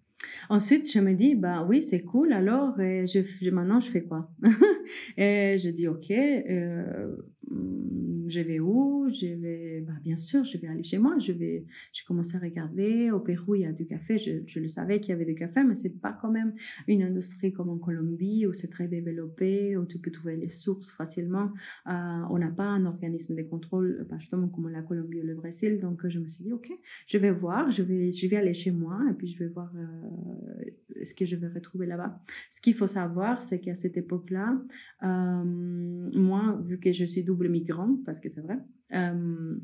Ensuite, 0.49 0.91
je 0.91 0.99
me 0.99 1.13
dis, 1.13 1.35
bah 1.35 1.65
oui, 1.67 1.81
c'est 1.81 2.01
cool, 2.01 2.33
alors 2.33 2.75
je, 2.77 3.49
maintenant 3.51 3.79
je 3.79 3.91
fais 3.91 4.03
quoi? 4.03 4.31
Et 5.17 5.57
je 5.59 5.69
dis, 5.69 5.87
ok, 5.87 6.11
euh, 6.11 7.15
je 7.49 8.39
vais 8.41 8.59
où? 8.59 9.07
Je 9.09 9.27
vais, 9.27 9.81
bah, 9.81 9.93
bien 10.03 10.15
sûr, 10.15 10.43
je 10.43 10.57
vais 10.57 10.67
aller 10.67 10.83
chez 10.83 10.97
moi. 10.97 11.17
Je 11.19 11.31
vais, 11.31 11.65
j'ai 11.91 12.03
commencé 12.05 12.37
à 12.37 12.39
regarder. 12.39 13.11
Au 13.11 13.19
Pérou, 13.19 13.55
il 13.55 13.61
y 13.61 13.65
a 13.65 13.71
du 13.71 13.85
café. 13.85 14.17
Je, 14.17 14.31
je 14.45 14.59
le 14.59 14.67
savais 14.69 14.99
qu'il 14.99 15.09
y 15.09 15.13
avait 15.13 15.25
du 15.25 15.35
café, 15.35 15.63
mais 15.63 15.75
c'est 15.75 15.99
pas 16.01 16.17
quand 16.19 16.31
même 16.31 16.53
une 16.87 17.03
industrie 17.03 17.53
comme 17.53 17.69
en 17.69 17.77
Colombie 17.77 18.47
où 18.47 18.53
c'est 18.53 18.69
très 18.69 18.87
développé, 18.87 19.77
où 19.77 19.85
tu 19.85 19.99
peux 19.99 20.11
trouver 20.11 20.37
les 20.37 20.49
sources 20.49 20.91
facilement. 20.91 21.51
Euh, 21.87 22.21
on 22.29 22.37
n'a 22.37 22.49
pas 22.49 22.65
un 22.65 22.85
organisme 22.85 23.35
de 23.35 23.43
contrôle, 23.43 24.05
pas 24.09 24.17
justement 24.17 24.47
comme 24.47 24.69
la 24.69 24.81
Colombie 24.81 25.19
ou 25.21 25.25
le 25.25 25.35
Brésil. 25.35 25.79
Donc, 25.79 26.07
je 26.07 26.19
me 26.19 26.27
suis 26.27 26.43
dit, 26.43 26.53
ok, 26.53 26.71
je 27.07 27.17
vais 27.17 27.31
voir, 27.31 27.71
je 27.71 27.83
vais, 27.83 28.11
je 28.11 28.27
vais 28.27 28.37
aller 28.37 28.53
chez 28.53 28.71
moi 28.71 28.99
et 29.09 29.13
puis 29.13 29.27
je 29.27 29.37
vais 29.37 29.47
voir 29.47 29.71
euh, 29.75 31.03
ce 31.03 31.13
que 31.13 31.25
je 31.25 31.35
vais 31.35 31.47
retrouver 31.47 31.85
là-bas. 31.85 32.19
Ce 32.49 32.61
qu'il 32.61 32.73
faut 32.73 32.87
savoir, 32.87 33.41
c'est 33.41 33.59
qu'à 33.59 33.75
cette 33.75 33.97
époque-là, 33.97 34.61
moi, 35.01 36.59
vu 36.63 36.79
que 36.79 36.91
je 36.91 37.03
suis 37.03 37.23
double 37.33 37.49
migrant, 37.49 37.97
parce 38.05 38.19
que 38.19 38.29
c'est 38.29 38.41
vrai, 38.41 38.59
euh, 38.93 39.57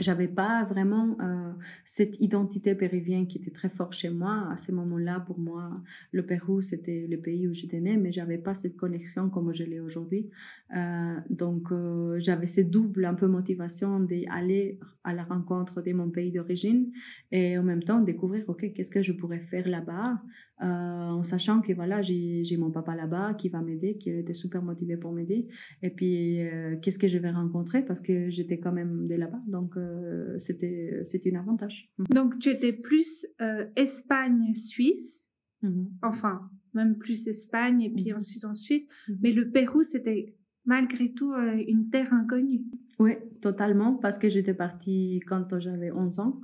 j'avais 0.00 0.26
pas 0.26 0.64
vraiment 0.64 1.16
euh, 1.20 1.52
cette 1.84 2.20
identité 2.20 2.74
péruvienne 2.74 3.28
qui 3.28 3.38
était 3.38 3.52
très 3.52 3.68
forte 3.68 3.92
chez 3.92 4.10
moi. 4.10 4.48
À 4.50 4.56
ce 4.56 4.72
moment-là, 4.72 5.20
pour 5.20 5.38
moi, 5.38 5.70
le 6.10 6.26
Pérou, 6.26 6.60
c'était 6.62 7.06
le 7.08 7.16
pays 7.18 7.46
où 7.46 7.52
j'étais 7.52 7.80
née, 7.80 7.96
mais 7.96 8.10
j'avais 8.10 8.38
pas 8.38 8.54
cette 8.54 8.76
connexion 8.76 9.30
comme 9.30 9.52
je 9.52 9.62
l'ai 9.62 9.78
aujourd'hui. 9.78 10.28
Euh, 10.76 11.14
donc, 11.30 11.70
euh, 11.70 12.18
j'avais 12.18 12.46
cette 12.46 12.70
double 12.70 13.04
un 13.04 13.14
peu 13.14 13.28
motivation 13.28 14.00
d'aller 14.00 14.80
à 15.04 15.14
la 15.14 15.22
rencontre 15.22 15.80
de 15.80 15.92
mon 15.92 16.10
pays 16.10 16.32
d'origine 16.32 16.90
et 17.30 17.56
en 17.56 17.62
même 17.62 17.84
temps 17.84 18.00
découvrir, 18.00 18.48
OK, 18.48 18.72
qu'est-ce 18.72 18.90
que 18.90 19.02
je 19.02 19.12
pourrais 19.12 19.40
faire 19.40 19.68
là-bas, 19.68 20.20
en 20.60 21.22
sachant 21.22 21.60
que 21.60 21.72
voilà, 21.72 22.00
j'ai 22.00 22.56
mon 22.56 22.70
papa 22.70 22.94
là-bas 22.96 23.34
qui 23.34 23.48
va 23.48 23.60
m'aider, 23.60 23.96
qui 23.96 24.10
était 24.10 24.32
super 24.32 24.62
motivé 24.62 24.96
pour 24.96 25.12
m'aider. 25.12 25.46
Et 25.82 25.90
puis, 25.90 26.38
qu'est-ce 26.80 26.98
que 26.98 27.08
je 27.08 27.18
vais 27.18 27.30
rencontrer? 27.30 27.84
Parce 27.84 28.00
que 28.00 28.30
j'étais 28.30 28.58
quand 28.58 28.72
même 28.72 29.06
de 29.06 29.14
là-bas. 29.14 29.40
Donc, 29.46 29.76
euh, 29.84 30.38
c'était 30.38 31.32
un 31.32 31.40
avantage. 31.40 31.90
Mhm. 31.98 32.06
Donc 32.14 32.38
tu 32.38 32.50
étais 32.50 32.72
plus 32.72 33.26
euh, 33.40 33.66
Espagne 33.76 34.54
Suisse, 34.54 35.28
mhm. 35.62 35.90
enfin 36.02 36.50
même 36.74 36.98
plus 36.98 37.28
Espagne 37.28 37.82
et 37.82 37.90
puis 37.90 38.10
mhm. 38.10 38.16
ensuite 38.16 38.44
en 38.44 38.54
Suisse, 38.54 38.86
mais 39.20 39.32
le 39.32 39.50
Pérou 39.50 39.82
c'était 39.82 40.36
malgré 40.64 41.12
tout 41.12 41.32
euh, 41.32 41.62
une 41.68 41.90
terre 41.90 42.12
inconnue. 42.12 42.64
Oui, 42.98 43.12
totalement, 43.40 43.94
parce 43.94 44.18
que 44.18 44.28
j'étais 44.28 44.54
partie 44.54 45.20
quand 45.26 45.58
j'avais 45.58 45.90
11 45.90 46.20
ans. 46.20 46.40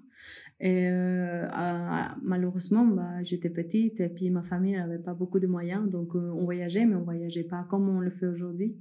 Et 0.62 0.88
euh, 0.90 1.49
malheureusement, 2.23 2.85
bah, 2.85 3.23
j'étais 3.23 3.49
petite 3.49 4.00
et 4.00 4.11
puis 4.11 4.29
ma 4.29 4.43
famille 4.43 4.76
n'avait 4.76 4.99
pas 4.99 5.14
beaucoup 5.14 5.40
de 5.40 5.47
moyens. 5.47 5.90
Donc, 5.90 6.14
euh, 6.14 6.33
on 6.37 6.45
voyageait, 6.45 6.85
mais 6.85 6.97
on 6.97 7.02
voyageait 7.02 7.45
pas 7.45 7.67
comme 7.71 7.88
on 7.88 8.00
le 8.00 8.11
fait 8.11 8.26
aujourd'hui. 8.26 8.76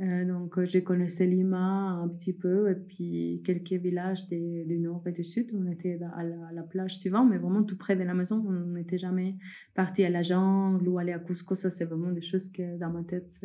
Euh, 0.00 0.26
donc, 0.26 0.62
je 0.62 0.78
connaissais 0.80 1.26
Lima 1.26 2.02
un 2.02 2.08
petit 2.08 2.34
peu 2.34 2.70
et 2.70 2.74
puis 2.74 3.40
quelques 3.46 3.72
villages 3.72 4.28
du 4.28 4.78
nord 4.78 5.02
et 5.06 5.12
du 5.12 5.24
sud. 5.24 5.50
On 5.54 5.70
était 5.70 5.98
à 6.14 6.22
la, 6.22 6.62
plage 6.62 6.98
souvent, 6.98 7.24
mais 7.24 7.38
vraiment 7.38 7.62
tout 7.62 7.78
près 7.78 7.96
de 7.96 8.02
la 8.02 8.12
maison. 8.12 8.44
On 8.46 8.74
n'était 8.74 8.98
jamais 8.98 9.36
parti 9.74 10.04
à 10.04 10.10
la 10.10 10.20
jungle 10.20 10.86
ou 10.86 10.98
aller 10.98 11.12
à 11.12 11.18
Cusco. 11.18 11.54
Ça, 11.54 11.70
c'est 11.70 11.86
vraiment 11.86 12.12
des 12.12 12.20
choses 12.20 12.50
que 12.50 12.76
dans 12.76 12.90
ma 12.90 13.04
tête, 13.04 13.40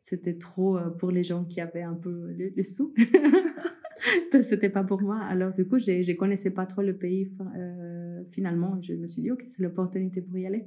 c'était 0.00 0.34
trop 0.34 0.78
pour 0.98 1.12
les 1.12 1.22
gens 1.22 1.44
qui 1.44 1.60
avaient 1.60 1.82
un 1.82 1.94
peu 1.94 2.32
les 2.32 2.64
sous. 2.64 2.92
c'était 4.42 4.70
pas 4.70 4.84
pour 4.84 5.00
moi. 5.00 5.18
Alors, 5.20 5.52
du 5.52 5.66
coup, 5.66 5.78
je 5.78 5.92
ne 5.92 6.16
connaissais 6.16 6.50
pas 6.50 6.66
trop 6.66 6.82
le 6.82 6.96
pays 6.96 7.30
euh, 7.56 8.22
finalement. 8.30 8.80
Je 8.82 8.94
me 8.94 9.06
suis 9.06 9.22
dit, 9.22 9.30
OK, 9.30 9.44
c'est 9.46 9.62
l'opportunité 9.62 10.20
pour 10.20 10.36
y 10.38 10.46
aller. 10.46 10.66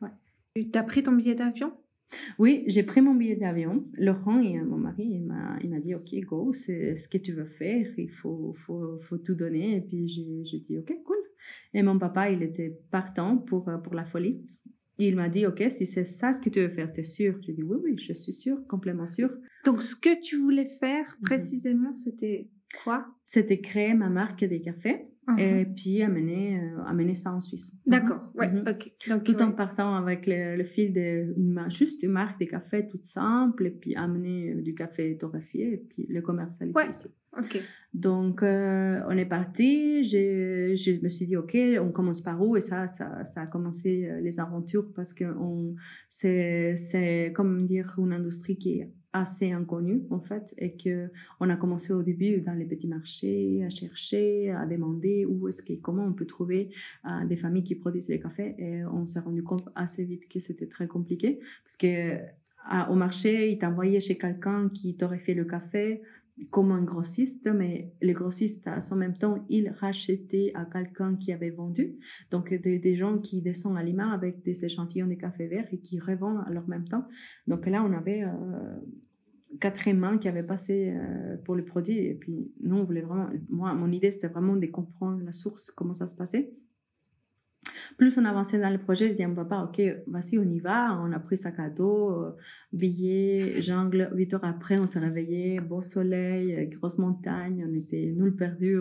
Ouais. 0.00 0.10
Tu 0.54 0.78
as 0.78 0.82
pris 0.82 1.02
ton 1.02 1.12
billet 1.12 1.34
d'avion? 1.34 1.72
Oui, 2.38 2.62
j'ai 2.68 2.84
pris 2.84 3.00
mon 3.00 3.14
billet 3.14 3.36
d'avion. 3.36 3.84
Laurent, 3.98 4.40
et, 4.40 4.60
mon 4.60 4.78
mari, 4.78 5.04
il 5.62 5.70
m'a 5.70 5.80
dit, 5.80 5.94
OK, 5.94 6.14
go, 6.24 6.52
c'est 6.52 6.94
ce 6.94 7.08
que 7.08 7.18
tu 7.18 7.32
veux 7.32 7.46
faire. 7.46 7.86
Il 7.98 8.10
faut, 8.10 8.54
faut, 8.56 8.98
faut 8.98 9.18
tout 9.18 9.34
donner. 9.34 9.76
Et 9.76 9.80
puis, 9.80 10.08
j'ai 10.08 10.58
dit, 10.58 10.78
OK, 10.78 10.92
cool. 11.04 11.16
Et 11.74 11.82
mon 11.82 11.98
papa, 11.98 12.30
il 12.30 12.42
était 12.42 12.78
partant 12.90 13.36
pour, 13.36 13.70
pour 13.82 13.94
la 13.94 14.04
folie. 14.04 14.42
Il 14.98 15.14
m'a 15.16 15.28
dit, 15.28 15.46
OK, 15.46 15.62
si 15.68 15.84
c'est 15.84 16.06
ça 16.06 16.32
ce 16.32 16.40
que 16.40 16.48
tu 16.48 16.60
veux 16.60 16.70
faire, 16.70 16.90
tu 16.90 17.00
es 17.00 17.04
sûr? 17.04 17.38
J'ai 17.42 17.52
dit, 17.52 17.62
oui, 17.62 17.76
oui, 17.82 17.96
je 17.98 18.14
suis 18.14 18.32
sûre, 18.32 18.66
complètement 18.66 19.08
sûre. 19.08 19.36
Donc, 19.64 19.82
ce 19.82 19.94
que 19.94 20.20
tu 20.22 20.36
voulais 20.36 20.64
faire 20.64 21.16
mhm. 21.18 21.24
précisément, 21.24 21.92
c'était 21.92 22.48
Quoi? 22.82 23.06
C'était 23.22 23.60
créer 23.60 23.94
ma 23.94 24.08
marque 24.08 24.44
des 24.44 24.60
cafés. 24.60 25.08
Uh-huh. 25.28 25.40
Et 25.40 25.64
puis 25.64 26.02
amener, 26.02 26.60
euh, 26.60 26.84
amener 26.84 27.16
ça 27.16 27.32
en 27.32 27.40
Suisse. 27.40 27.76
D'accord, 27.84 28.30
ouais, 28.36 28.48
uh-huh. 28.48 28.70
ok. 28.70 28.92
Donc, 29.08 29.24
tout 29.24 29.42
en 29.42 29.50
partant 29.50 29.96
avec 29.96 30.24
le, 30.28 30.62
fil 30.62 30.92
de 30.92 31.34
juste 31.68 32.04
une 32.04 32.12
marque 32.12 32.38
de 32.38 32.44
café 32.44 32.86
toute 32.86 33.06
simple, 33.06 33.66
et 33.66 33.70
puis 33.70 33.96
amener 33.96 34.52
euh, 34.52 34.62
du 34.62 34.76
café 34.76 35.16
torréfié, 35.18 35.72
et 35.72 35.76
puis 35.78 36.06
le 36.08 36.22
commercialiser 36.22 36.78
ici. 36.88 37.08
Donc, 37.92 38.42
euh, 38.42 39.00
on 39.08 39.18
est 39.18 39.26
parti. 39.26 40.04
Je, 40.04 40.74
je 40.76 41.02
me 41.02 41.08
suis 41.08 41.26
dit, 41.26 41.36
OK, 41.36 41.56
on 41.80 41.90
commence 41.90 42.20
par 42.20 42.40
où? 42.40 42.56
Et 42.56 42.60
ça, 42.60 42.86
ça, 42.86 43.24
ça 43.24 43.42
a 43.42 43.46
commencé 43.46 44.08
les 44.22 44.38
aventures 44.38 44.92
parce 44.94 45.12
que 45.12 45.24
c'est, 46.08 47.32
comme 47.34 47.66
dire, 47.66 47.96
une 47.98 48.12
industrie 48.12 48.56
qui 48.56 48.78
est 48.78 48.92
assez 49.18 49.52
inconnu 49.52 50.02
en 50.10 50.20
fait 50.20 50.54
et 50.58 50.76
que 50.76 51.10
on 51.40 51.48
a 51.50 51.56
commencé 51.56 51.92
au 51.92 52.02
début 52.02 52.40
dans 52.40 52.52
les 52.52 52.64
petits 52.64 52.88
marchés 52.88 53.62
à 53.64 53.68
chercher 53.68 54.50
à 54.50 54.66
demander 54.66 55.24
où 55.24 55.48
est-ce 55.48 55.62
que 55.62 55.72
comment 55.74 56.04
on 56.04 56.12
peut 56.12 56.26
trouver 56.26 56.70
euh, 57.04 57.24
des 57.26 57.36
familles 57.36 57.64
qui 57.64 57.74
produisent 57.74 58.08
les 58.08 58.20
cafés. 58.20 58.54
Et 58.58 58.84
on 58.84 59.04
s'est 59.04 59.20
rendu 59.20 59.42
compte 59.42 59.68
assez 59.74 60.04
vite 60.04 60.28
que 60.28 60.38
c'était 60.38 60.66
très 60.66 60.86
compliqué 60.86 61.40
parce 61.64 61.76
que 61.76 62.18
au 62.90 62.96
marché 62.96 63.52
ils 63.52 63.58
t'envoyaient 63.58 64.00
chez 64.00 64.18
quelqu'un 64.18 64.68
qui 64.68 64.96
t'aurait 64.96 65.20
fait 65.20 65.34
le 65.34 65.44
café 65.44 66.02
comme 66.50 66.70
un 66.70 66.82
grossiste, 66.82 67.48
mais 67.52 67.92
le 68.02 68.12
grossiste, 68.12 68.68
son 68.80 68.96
même 68.96 69.16
temps, 69.16 69.44
il 69.48 69.70
rachetait 69.70 70.52
à 70.54 70.66
quelqu'un 70.66 71.16
qui 71.16 71.32
avait 71.32 71.50
vendu. 71.50 71.96
Donc, 72.30 72.52
des, 72.52 72.96
gens 72.96 73.18
qui 73.18 73.40
descendent 73.40 73.78
à 73.78 73.82
Lima 73.82 74.12
avec 74.12 74.42
des 74.42 74.64
échantillons 74.64 75.06
de 75.06 75.14
café 75.14 75.46
vert 75.46 75.66
et 75.72 75.78
qui 75.78 75.98
revendent 75.98 76.44
à 76.46 76.50
leur 76.50 76.68
même 76.68 76.86
temps. 76.86 77.06
Donc 77.46 77.66
là, 77.66 77.82
on 77.82 77.92
avait 77.92 78.22
euh, 78.22 78.76
quatre 79.60 79.90
mains 79.92 80.18
qui 80.18 80.28
avaient 80.28 80.42
passé 80.42 80.94
euh, 80.94 81.36
pour 81.38 81.54
le 81.54 81.64
produit. 81.64 81.98
Et 81.98 82.14
puis, 82.14 82.52
nous, 82.60 82.76
on 82.76 82.84
voulait 82.84 83.02
vraiment. 83.02 83.28
Moi, 83.48 83.72
mon 83.74 83.90
idée, 83.90 84.10
c'était 84.10 84.28
vraiment 84.28 84.56
de 84.56 84.66
comprendre 84.66 85.22
la 85.24 85.32
source, 85.32 85.70
comment 85.70 85.94
ça 85.94 86.06
se 86.06 86.14
passait. 86.14 86.52
Plus 87.96 88.18
on 88.18 88.24
avançait 88.24 88.58
dans 88.60 88.70
le 88.70 88.78
projet, 88.78 89.08
je 89.08 89.14
dis 89.14 89.22
à 89.22 89.28
mon 89.28 89.34
papa, 89.34 89.68
OK, 89.68 89.80
voici, 90.06 90.38
on 90.38 90.42
y 90.42 90.60
va. 90.60 90.98
On 91.02 91.12
a 91.12 91.18
pris 91.18 91.36
sac 91.36 91.58
à 91.58 91.70
dos, 91.70 92.10
euh, 92.10 92.36
billets, 92.72 93.62
jungle. 93.62 94.10
Huit 94.14 94.34
heures 94.34 94.44
après, 94.44 94.78
on 94.80 94.86
s'est 94.86 94.98
réveillé, 94.98 95.60
beau 95.60 95.82
soleil, 95.82 96.54
euh, 96.54 96.66
grosse 96.66 96.98
montagne. 96.98 97.66
On 97.66 97.74
était 97.74 98.12
nuls 98.14 98.36
perdus 98.36 98.78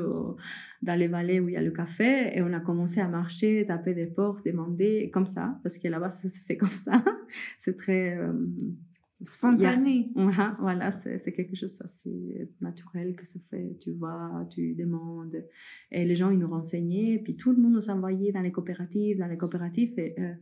dans 0.82 0.96
les 0.96 1.08
vallées 1.08 1.40
où 1.40 1.48
il 1.48 1.54
y 1.54 1.58
a 1.58 1.62
le 1.62 1.72
café. 1.72 2.38
Et 2.38 2.42
on 2.42 2.52
a 2.54 2.60
commencé 2.60 3.00
à 3.00 3.08
marcher, 3.08 3.66
taper 3.66 3.94
des 3.94 4.08
portes, 4.08 4.46
demander, 4.46 5.10
comme 5.14 5.28
ça, 5.28 5.60
parce 5.64 5.78
que 5.78 5.88
là-bas, 5.88 6.10
ça 6.10 6.28
se 6.28 6.42
fait 6.42 6.58
comme 6.58 6.70
ça. 6.70 7.04
C'est 7.58 7.78
très 7.78 8.18
spontané. 9.26 10.12
voilà, 10.60 10.92
c'est 10.92 11.34
quelque 11.34 11.56
chose 11.56 11.82
assez 11.82 12.50
naturel 12.62 13.16
que 13.16 13.26
se 13.26 13.40
fait. 13.40 13.78
Tu 13.80 13.92
vas, 13.92 14.48
tu 14.50 14.74
demandes. 14.76 15.44
Et 15.92 16.06
les 16.06 16.16
gens, 16.16 16.32
ils 16.32 16.40
nous 16.40 16.50
renseignaient. 16.50 17.22
Puis 17.24 17.36
tout 17.36 17.52
le 17.52 17.58
monde 17.58 17.74
nous 17.74 17.90
envoyait 17.90 18.32
dans 18.32 18.42
les 18.42 18.52
coopératives, 18.52 19.18
dans 19.18 19.28
les 19.28 19.38
coopératives. 19.38 19.98
Et, 20.00 20.16
euh, 20.20 20.34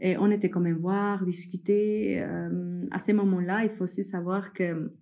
et 0.00 0.16
on 0.18 0.30
était 0.30 0.50
quand 0.50 0.60
même 0.60 0.78
voir, 0.78 1.24
discuter. 1.24 2.20
Euh, 2.20 2.84
à 2.90 2.98
ces 2.98 3.12
moments-là, 3.12 3.64
il 3.64 3.70
faut 3.70 3.84
aussi 3.84 4.04
savoir 4.04 4.52
que 4.52 4.92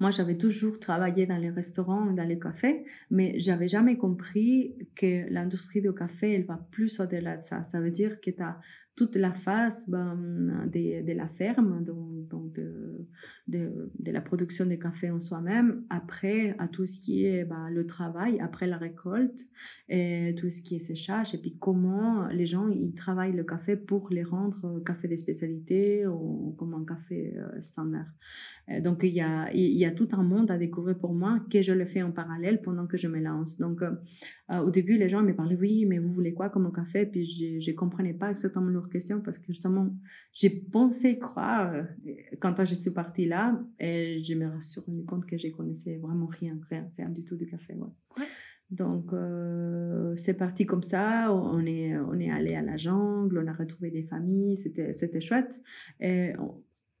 Moi, 0.00 0.10
j'avais 0.10 0.36
toujours 0.36 0.78
travaillé 0.78 1.26
dans 1.26 1.36
les 1.36 1.50
restaurants, 1.50 2.12
dans 2.12 2.24
les 2.24 2.38
cafés, 2.38 2.84
mais 3.10 3.38
j'avais 3.38 3.68
jamais 3.68 3.96
compris 3.96 4.74
que 4.94 5.28
l'industrie 5.30 5.82
du 5.82 5.92
café, 5.92 6.32
elle 6.34 6.44
va 6.44 6.56
plus 6.70 7.00
au-delà 7.00 7.36
de 7.36 7.42
ça. 7.42 7.62
Ça 7.62 7.80
veut 7.80 7.90
dire 7.90 8.20
que 8.20 8.30
tu 8.30 8.42
as 8.42 8.58
toute 8.96 9.16
la 9.16 9.32
phase 9.32 9.88
ben, 9.88 10.66
de, 10.72 11.12
la 11.12 11.28
ferme, 11.28 11.84
donc, 11.84 12.54
de, 12.54 13.06
de, 13.46 14.10
la 14.10 14.22
production 14.22 14.64
de 14.64 14.74
café 14.74 15.10
en 15.10 15.20
soi-même, 15.20 15.84
après 15.90 16.56
à 16.58 16.66
tout 16.66 16.86
ce 16.86 16.98
qui 16.98 17.26
est 17.26 17.44
ben, 17.44 17.68
le 17.68 17.86
travail, 17.86 18.40
après 18.40 18.66
la 18.66 18.78
récolte, 18.78 19.40
et 19.90 20.34
tout 20.38 20.48
ce 20.48 20.62
qui 20.62 20.76
est 20.76 20.80
séchage, 20.80 21.34
et 21.34 21.38
puis 21.38 21.56
comment 21.60 22.26
les 22.28 22.46
gens 22.46 22.68
ils 22.68 22.94
travaillent 22.94 23.36
le 23.36 23.44
café 23.44 23.76
pour 23.76 24.08
les 24.10 24.22
rendre 24.22 24.82
café 24.84 25.08
de 25.08 25.16
spécialité 25.16 26.06
ou 26.06 26.54
comme 26.58 26.72
un 26.72 26.84
café 26.84 27.36
euh, 27.36 27.60
standard. 27.60 28.08
donc 28.80 29.02
il 29.02 29.14
y, 29.14 29.20
a, 29.20 29.52
il 29.52 29.76
y 29.76 29.84
a 29.84 29.90
tout 29.90 30.08
un 30.12 30.22
monde 30.22 30.50
à 30.50 30.56
découvrir 30.56 30.98
pour 30.98 31.12
moi 31.12 31.40
que 31.52 31.60
je 31.60 31.72
le 31.74 31.84
fais 31.84 32.02
en 32.02 32.12
parallèle 32.12 32.62
pendant 32.62 32.86
que 32.86 32.96
je 32.96 33.08
me 33.08 33.20
lance. 33.20 33.58
Donc 33.58 33.82
euh, 34.50 34.60
au 34.60 34.70
début, 34.70 34.96
les 34.96 35.08
gens 35.08 35.22
me 35.22 35.34
parlaient, 35.34 35.56
oui, 35.56 35.86
mais 35.86 35.98
vous 35.98 36.08
voulez 36.08 36.32
quoi 36.32 36.50
comme 36.50 36.72
café? 36.72 37.04
Puis 37.06 37.26
je 37.26 37.70
ne 37.70 37.76
comprenais 37.76 38.14
pas 38.14 38.30
exactement 38.30 38.70
leur 38.70 38.88
question 38.88 39.20
parce 39.20 39.38
que 39.38 39.46
justement, 39.48 39.88
j'ai 40.32 40.50
pensé 40.50 41.18
croire 41.18 41.72
euh, 41.74 41.82
quand 42.40 42.64
je 42.64 42.74
suis 42.74 42.92
partie 42.92 43.26
là 43.26 43.60
et 43.80 44.22
je 44.22 44.34
me 44.34 44.60
suis 44.60 44.80
rendu 44.80 45.04
compte 45.04 45.26
que 45.26 45.36
je 45.36 45.48
connaissais 45.48 45.96
vraiment 45.98 46.26
rien, 46.26 46.56
rien, 46.70 46.88
rien 46.96 47.08
du 47.08 47.24
tout 47.24 47.36
du 47.36 47.46
café. 47.46 47.74
Donc, 48.70 49.12
euh, 49.12 50.14
c'est 50.16 50.34
parti 50.34 50.64
comme 50.64 50.82
ça. 50.82 51.32
On 51.32 51.64
est, 51.66 51.96
on 51.98 52.18
est 52.18 52.30
allé 52.30 52.54
à 52.54 52.62
la 52.62 52.76
jungle, 52.76 53.38
on 53.44 53.46
a 53.48 53.52
retrouvé 53.52 53.90
des 53.90 54.02
familles, 54.04 54.56
c'était, 54.56 54.92
c'était 54.92 55.20
chouette. 55.20 55.60
Et 56.00 56.32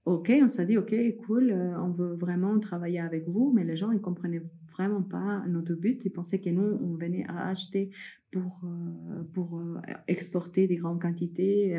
OK, 0.06 0.32
on 0.40 0.46
s'est 0.46 0.64
dit, 0.64 0.78
OK, 0.78 0.94
cool, 1.26 1.50
euh, 1.50 1.76
on 1.80 1.90
veut 1.90 2.14
vraiment 2.14 2.60
travailler 2.60 3.00
avec 3.00 3.28
vous, 3.28 3.52
mais 3.52 3.64
les 3.64 3.74
gens, 3.74 3.90
ils 3.90 4.00
comprenaient 4.00 4.42
vraiment 4.72 5.02
pas 5.02 5.44
notre 5.48 5.74
but. 5.74 6.04
Ils 6.04 6.10
pensaient 6.10 6.40
que 6.40 6.48
nous, 6.48 6.78
on 6.80 6.94
venait 6.94 7.24
à 7.26 7.48
acheter 7.48 7.90
pour, 8.30 8.62
euh, 8.62 9.24
pour 9.34 9.58
euh, 9.58 9.80
exporter 10.06 10.68
des 10.68 10.76
grandes 10.76 11.02
quantités. 11.02 11.76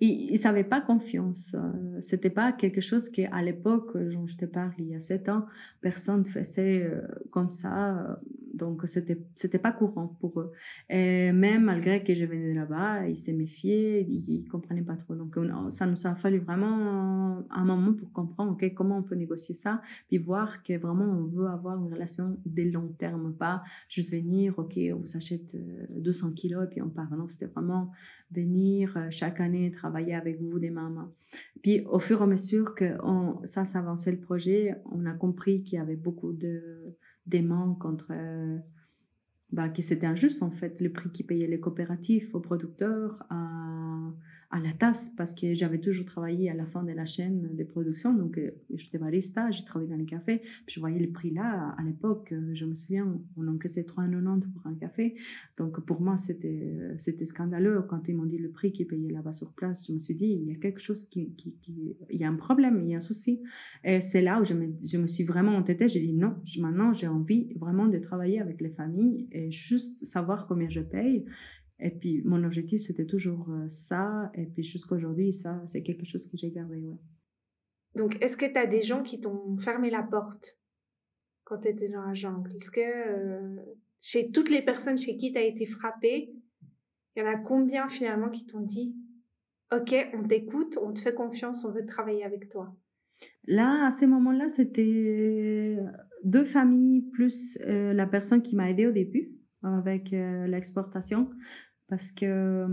Ils 0.00 0.32
ne 0.32 0.36
savaient 0.36 0.64
pas 0.64 0.80
confiance. 0.80 1.54
C'était 2.00 2.30
pas 2.30 2.52
quelque 2.52 2.80
chose 2.80 3.10
qu'à 3.10 3.42
l'époque, 3.42 3.90
je 3.94 4.36
te 4.38 4.46
parle, 4.46 4.72
il 4.78 4.86
y 4.86 4.94
a 4.94 5.00
sept 5.00 5.28
ans, 5.28 5.44
personne 5.82 6.20
ne 6.20 6.24
faisait 6.24 6.90
comme 7.30 7.50
ça 7.50 8.18
donc, 8.60 8.82
c'était, 8.84 9.18
c'était 9.34 9.58
pas 9.58 9.72
courant 9.72 10.06
pour 10.20 10.38
eux. 10.38 10.52
Et 10.88 11.32
même 11.32 11.64
malgré 11.64 12.04
que 12.04 12.14
je 12.14 12.24
venais 12.26 12.50
de 12.50 12.54
là-bas, 12.54 13.08
ils 13.08 13.16
se 13.16 13.30
méfiaient, 13.30 14.02
ils, 14.02 14.44
ne 14.44 14.50
comprenaient 14.50 14.82
pas 14.82 14.96
trop. 14.96 15.14
Donc, 15.14 15.36
ça 15.70 15.86
nous 15.86 16.06
a 16.06 16.14
fallu 16.14 16.38
vraiment 16.38 17.42
un 17.50 17.64
moment 17.64 17.94
pour 17.94 18.12
comprendre, 18.12 18.52
OK, 18.52 18.72
comment 18.74 18.98
on 18.98 19.02
peut 19.02 19.14
négocier 19.14 19.54
ça, 19.54 19.80
puis 20.08 20.18
voir 20.18 20.62
que 20.62 20.76
vraiment 20.78 21.04
on 21.04 21.24
veut 21.24 21.46
avoir 21.46 21.78
une 21.78 21.92
relation 21.92 22.36
de 22.44 22.62
long 22.64 22.88
terme, 22.98 23.34
pas 23.34 23.62
juste 23.88 24.12
venir, 24.12 24.58
OK, 24.58 24.78
on 24.94 24.98
vous 24.98 25.16
achète 25.16 25.56
200 25.96 26.28
euh, 26.28 26.30
kilos 26.32 26.64
et 26.64 26.68
puis 26.68 26.82
on 26.82 26.90
part. 26.90 27.10
Non, 27.16 27.26
c'était 27.26 27.46
vraiment 27.46 27.90
venir 28.30 28.96
euh, 28.96 29.06
chaque 29.10 29.40
année 29.40 29.70
travailler 29.70 30.14
avec 30.14 30.40
vous 30.40 30.58
des 30.58 30.70
mamans. 30.70 31.12
Puis, 31.62 31.80
au 31.86 31.98
fur 31.98 32.20
et 32.20 32.24
à 32.24 32.26
mesure 32.26 32.74
que 32.74 32.96
ça 33.44 33.64
s'avançait 33.64 34.12
le 34.12 34.20
projet, 34.20 34.74
on 34.90 35.06
a 35.06 35.12
compris 35.12 35.62
qu'il 35.62 35.78
y 35.78 35.80
avait 35.80 35.96
beaucoup 35.96 36.32
de 36.32 36.96
des 37.26 37.42
manques 37.42 37.84
entre 37.84 38.12
euh, 38.12 38.58
bah, 39.52 39.68
que 39.68 39.82
c'était 39.82 40.06
injuste 40.06 40.42
en 40.42 40.50
fait 40.50 40.80
le 40.80 40.92
prix 40.92 41.10
qui 41.10 41.24
payaient 41.24 41.46
les 41.46 41.60
coopératifs 41.60 42.34
aux 42.34 42.40
producteurs 42.40 43.24
à, 43.30 43.99
à 44.50 44.58
la 44.58 44.72
tasse 44.72 45.10
parce 45.16 45.34
que 45.34 45.54
j'avais 45.54 45.78
toujours 45.78 46.04
travaillé 46.04 46.50
à 46.50 46.54
la 46.54 46.66
fin 46.66 46.82
de 46.82 46.92
la 46.92 47.04
chaîne 47.04 47.54
de 47.54 47.64
production. 47.64 48.12
Donc, 48.12 48.36
euh, 48.36 48.50
j'étais 48.74 48.98
barista, 48.98 49.50
j'ai 49.50 49.64
travaillé 49.64 49.88
dans 49.88 49.96
les 49.96 50.06
cafés. 50.06 50.38
Puis 50.38 50.74
je 50.74 50.80
voyais 50.80 50.98
les 50.98 51.06
prix 51.06 51.30
là. 51.30 51.74
À 51.78 51.82
l'époque, 51.84 52.32
euh, 52.32 52.50
je 52.54 52.64
me 52.64 52.74
souviens, 52.74 53.06
on 53.36 53.46
encaissait 53.46 53.82
3,90 53.82 54.52
pour 54.52 54.66
un 54.66 54.74
café. 54.74 55.14
Donc, 55.56 55.80
pour 55.86 56.00
moi, 56.00 56.16
c'était, 56.16 56.76
c'était 56.98 57.24
scandaleux. 57.24 57.82
Quand 57.88 58.08
ils 58.08 58.16
m'ont 58.16 58.26
dit 58.26 58.38
le 58.38 58.50
prix 58.50 58.72
qu'ils 58.72 58.88
payaient 58.88 59.12
là-bas 59.12 59.32
sur 59.32 59.52
place, 59.52 59.86
je 59.86 59.92
me 59.92 59.98
suis 59.98 60.14
dit, 60.14 60.26
il 60.26 60.48
y 60.48 60.52
a 60.52 60.56
quelque 60.56 60.80
chose 60.80 61.04
qui, 61.04 61.32
qui, 61.34 61.54
il 62.10 62.20
y 62.20 62.24
a 62.24 62.28
un 62.28 62.36
problème, 62.36 62.80
il 62.82 62.90
y 62.90 62.94
a 62.94 62.96
un 62.96 63.00
souci. 63.00 63.42
Et 63.84 64.00
c'est 64.00 64.22
là 64.22 64.40
où 64.40 64.44
je 64.44 64.54
me, 64.54 64.66
je 64.84 64.98
me 64.98 65.06
suis 65.06 65.24
vraiment 65.24 65.54
entêtée. 65.56 65.88
J'ai 65.88 66.00
dit 66.00 66.12
non, 66.12 66.34
maintenant, 66.58 66.92
j'ai 66.92 67.06
envie 67.06 67.54
vraiment 67.54 67.86
de 67.86 67.98
travailler 67.98 68.40
avec 68.40 68.60
les 68.60 68.70
familles 68.70 69.28
et 69.30 69.52
juste 69.52 70.04
savoir 70.04 70.48
combien 70.48 70.68
je 70.68 70.80
paye. 70.80 71.24
Et 71.82 71.90
puis, 71.90 72.22
mon 72.24 72.44
objectif, 72.44 72.80
c'était 72.82 73.06
toujours 73.06 73.48
euh, 73.50 73.66
ça. 73.68 74.30
Et 74.34 74.46
puis, 74.46 74.62
jusqu'à 74.62 74.94
aujourd'hui, 74.94 75.32
ça, 75.32 75.62
c'est 75.66 75.82
quelque 75.82 76.04
chose 76.04 76.26
que 76.26 76.36
j'ai 76.36 76.50
gardé, 76.50 76.76
ouais. 76.76 76.98
Donc, 77.96 78.22
est-ce 78.22 78.36
que 78.36 78.46
tu 78.46 78.56
as 78.56 78.66
des 78.66 78.82
gens 78.82 79.02
qui 79.02 79.18
t'ont 79.18 79.56
fermé 79.58 79.90
la 79.90 80.02
porte 80.02 80.58
quand 81.44 81.58
tu 81.58 81.68
étais 81.68 81.88
dans 81.88 82.02
la 82.02 82.14
jungle? 82.14 82.54
Est-ce 82.54 82.70
que 82.70 82.80
euh, 82.80 83.56
chez 84.00 84.30
toutes 84.30 84.50
les 84.50 84.62
personnes 84.62 84.98
chez 84.98 85.16
qui 85.16 85.32
tu 85.32 85.38
as 85.38 85.42
été 85.42 85.66
frappé, 85.66 86.32
il 87.16 87.22
y 87.22 87.26
en 87.26 87.28
a 87.28 87.36
combien 87.36 87.88
finalement 87.88 88.28
qui 88.28 88.46
t'ont 88.46 88.60
dit 88.60 88.94
Ok, 89.72 89.94
on 90.14 90.22
t'écoute, 90.22 90.78
on 90.80 90.92
te 90.92 91.00
fait 91.00 91.14
confiance, 91.14 91.64
on 91.64 91.72
veut 91.72 91.86
travailler 91.86 92.24
avec 92.24 92.48
toi? 92.48 92.76
Là, 93.44 93.86
à 93.86 93.90
ces 93.90 94.06
moments-là, 94.06 94.48
c'était 94.48 95.78
deux 96.22 96.44
familles 96.44 97.02
plus 97.12 97.58
euh, 97.66 97.92
la 97.92 98.06
personne 98.06 98.42
qui 98.42 98.54
m'a 98.54 98.70
aidé 98.70 98.86
au 98.86 98.92
début 98.92 99.32
avec 99.62 100.10
l'exportation 100.10 101.28
parce 101.90 102.12
que 102.12 102.66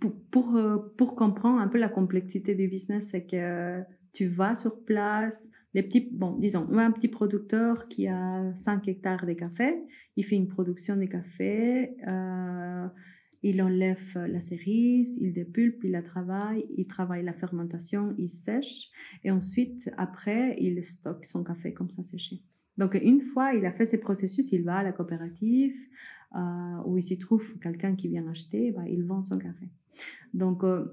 pour, 0.00 0.14
pour, 0.30 0.56
euh, 0.56 0.78
pour, 0.96 1.16
comprendre 1.16 1.60
un 1.60 1.68
peu 1.68 1.78
la 1.78 1.88
complexité 1.88 2.54
du 2.54 2.68
business, 2.68 3.10
c'est 3.10 3.26
que 3.26 3.82
tu 4.12 4.26
vas 4.26 4.54
sur 4.54 4.84
place, 4.84 5.50
les 5.74 5.82
petits, 5.82 6.08
bon, 6.10 6.38
disons, 6.38 6.66
un 6.78 6.92
petit 6.92 7.08
producteur 7.08 7.88
qui 7.88 8.06
a 8.06 8.54
5 8.54 8.88
hectares 8.88 9.26
de 9.26 9.32
café, 9.34 9.74
il 10.16 10.24
fait 10.24 10.36
une 10.36 10.48
production 10.48 10.96
de 10.96 11.04
café, 11.04 11.96
euh, 12.06 12.86
il 13.42 13.60
enlève 13.60 14.16
la 14.16 14.40
cerise, 14.40 15.18
il 15.20 15.32
dépulpe, 15.32 15.84
il 15.84 15.90
la 15.90 16.02
travaille, 16.02 16.64
il 16.76 16.86
travaille 16.86 17.24
la 17.24 17.34
fermentation, 17.34 18.14
il 18.18 18.28
sèche, 18.28 18.88
et 19.24 19.30
ensuite, 19.30 19.90
après, 19.98 20.56
il 20.60 20.82
stocke 20.82 21.24
son 21.26 21.44
café 21.44 21.74
comme 21.74 21.90
ça 21.90 22.02
séché. 22.02 22.40
Donc, 22.78 22.98
une 23.02 23.20
fois 23.20 23.54
il 23.54 23.64
a 23.66 23.72
fait 23.72 23.84
ce 23.84 23.96
processus, 23.96 24.52
il 24.52 24.64
va 24.64 24.76
à 24.76 24.82
la 24.82 24.92
coopérative 24.92 25.76
euh, 26.34 26.38
où 26.84 26.98
il 26.98 27.02
s'y 27.02 27.18
trouve 27.18 27.58
quelqu'un 27.58 27.94
qui 27.94 28.08
vient 28.08 28.26
acheter, 28.28 28.72
bah, 28.72 28.82
il 28.88 29.04
vend 29.04 29.22
son 29.22 29.38
café. 29.38 29.68
Donc, 30.34 30.64
euh, 30.64 30.84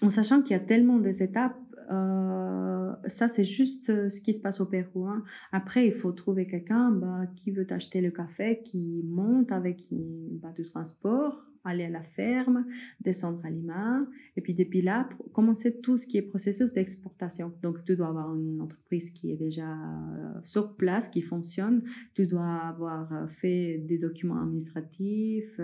en 0.00 0.10
sachant 0.10 0.42
qu'il 0.42 0.52
y 0.52 0.56
a 0.56 0.60
tellement 0.60 0.98
d'étapes, 0.98 1.58
euh, 1.92 2.92
ça 3.06 3.28
c'est 3.28 3.44
juste 3.44 3.90
euh, 3.90 4.08
ce 4.08 4.20
qui 4.20 4.32
se 4.32 4.40
passe 4.40 4.60
au 4.60 4.66
Pérou. 4.66 5.06
Hein. 5.06 5.22
Après, 5.50 5.86
il 5.86 5.92
faut 5.92 6.12
trouver 6.12 6.46
quelqu'un 6.46 6.90
bah, 6.90 7.26
qui 7.36 7.50
veut 7.50 7.66
acheter 7.70 8.00
le 8.00 8.10
café, 8.10 8.62
qui 8.64 9.02
monte 9.04 9.52
avec 9.52 9.84
bah, 9.90 10.52
du 10.52 10.62
transport, 10.62 11.50
aller 11.64 11.84
à 11.84 11.90
la 11.90 12.02
ferme, 12.02 12.66
descendre 13.00 13.40
à 13.44 13.50
Lima, 13.50 14.06
et 14.36 14.40
puis 14.40 14.54
depuis 14.54 14.82
là, 14.82 15.08
commencer 15.32 15.78
tout 15.78 15.98
ce 15.98 16.06
qui 16.06 16.16
est 16.16 16.22
processus 16.22 16.72
d'exportation. 16.72 17.52
Donc, 17.62 17.84
tu 17.84 17.96
dois 17.96 18.08
avoir 18.08 18.34
une 18.34 18.60
entreprise 18.60 19.10
qui 19.10 19.32
est 19.32 19.36
déjà 19.36 19.70
euh, 19.72 20.32
sur 20.44 20.76
place, 20.76 21.08
qui 21.08 21.22
fonctionne, 21.22 21.82
tu 22.14 22.26
dois 22.26 22.56
avoir 22.68 23.30
fait 23.30 23.78
des 23.78 23.98
documents 23.98 24.40
administratifs, 24.40 25.60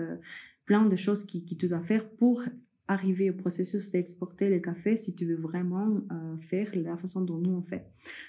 plein 0.65 0.85
de 0.85 0.95
choses 0.95 1.25
qui, 1.25 1.45
qui 1.45 1.57
tu 1.57 1.67
dois 1.67 1.81
faire 1.81 2.07
pour 2.09 2.43
arriver 2.89 3.29
au 3.29 3.33
processus 3.33 3.91
d'exporter 3.91 4.49
le 4.49 4.59
café 4.59 4.97
si 4.97 5.13
tu 5.13 5.23
veux 5.25 5.35
vraiment 5.35 6.01
euh, 6.11 6.37
faire 6.39 6.69
la 6.73 6.97
façon 6.97 7.21
dont 7.21 7.37
nous 7.37 7.51
on 7.51 7.61
fait. 7.61 7.85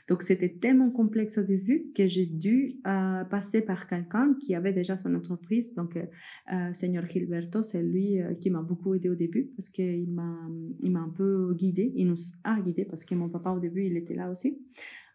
Donc 0.06 0.22
c'était 0.22 0.50
tellement 0.50 0.90
complexe 0.90 1.38
au 1.38 1.42
début 1.42 1.86
que 1.96 2.06
j'ai 2.06 2.26
dû 2.26 2.76
euh, 2.86 3.24
passer 3.24 3.62
par 3.62 3.86
quelqu'un 3.86 4.34
qui 4.38 4.54
avait 4.54 4.74
déjà 4.74 4.98
son 4.98 5.14
entreprise. 5.14 5.74
Donc 5.74 5.96
euh, 5.96 6.04
euh 6.52 6.72
Seigneur 6.74 7.06
Gilberto, 7.06 7.62
c'est 7.62 7.82
lui 7.82 8.20
qui 8.40 8.50
m'a 8.50 8.62
beaucoup 8.62 8.94
aidé 8.94 9.08
au 9.08 9.14
début 9.14 9.50
parce 9.56 9.70
qu'il 9.70 10.10
m'a 10.10 10.36
il 10.80 10.92
m'a 10.92 11.00
un 11.00 11.08
peu 11.08 11.54
guidé, 11.54 11.92
il 11.96 12.06
nous 12.06 12.20
a 12.44 12.60
guidé 12.60 12.84
parce 12.84 13.02
que 13.04 13.14
mon 13.14 13.30
papa 13.30 13.50
au 13.50 13.60
début 13.60 13.86
il 13.86 13.96
était 13.96 14.14
là 14.14 14.30
aussi. 14.30 14.58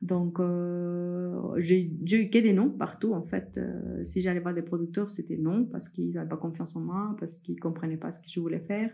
Donc, 0.06 0.40
euh, 0.40 1.56
j'ai 1.58 1.82
eu 1.82 2.30
que 2.30 2.38
des 2.38 2.54
noms 2.54 2.70
partout, 2.70 3.14
en 3.14 3.24
fait. 3.24 3.58
Euh, 3.58 4.04
si 4.04 4.22
j'allais 4.22 4.40
voir 4.40 4.54
des 4.54 4.62
producteurs, 4.62 5.10
c'était 5.10 5.38
non, 5.38 5.66
parce 5.66 5.90
qu'ils 5.90 6.14
n'avaient 6.14 6.30
pas 6.30 6.38
confiance 6.38 6.76
en 6.76 6.82
moi, 6.82 7.16
parce 7.20 7.40
qu'ils 7.40 7.56
ne 7.56 7.60
comprenaient 7.60 7.98
pas 7.98 8.12
ce 8.12 8.20
que 8.20 8.28
je 8.30 8.40
voulais 8.40 8.60
faire. 8.60 8.92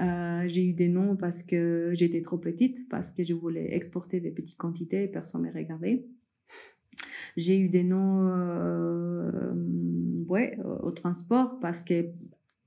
Euh, 0.00 0.44
j'ai 0.46 0.64
eu 0.64 0.72
des 0.72 0.88
noms 0.88 1.16
parce 1.16 1.42
que 1.42 1.90
j'étais 1.92 2.22
trop 2.22 2.38
petite, 2.38 2.88
parce 2.88 3.10
que 3.10 3.24
je 3.24 3.34
voulais 3.34 3.74
exporter 3.74 4.20
des 4.20 4.30
petites 4.30 4.56
quantités 4.56 5.04
et 5.04 5.08
personne 5.08 5.42
ne 5.42 5.48
me 5.48 5.52
regardait. 5.52 6.06
J'ai 7.36 7.58
eu 7.58 7.68
des 7.68 7.82
noms 7.82 8.30
ouais, 10.28 10.56
au 10.82 10.92
transport 10.92 11.58
parce 11.58 11.82
que 11.82 12.06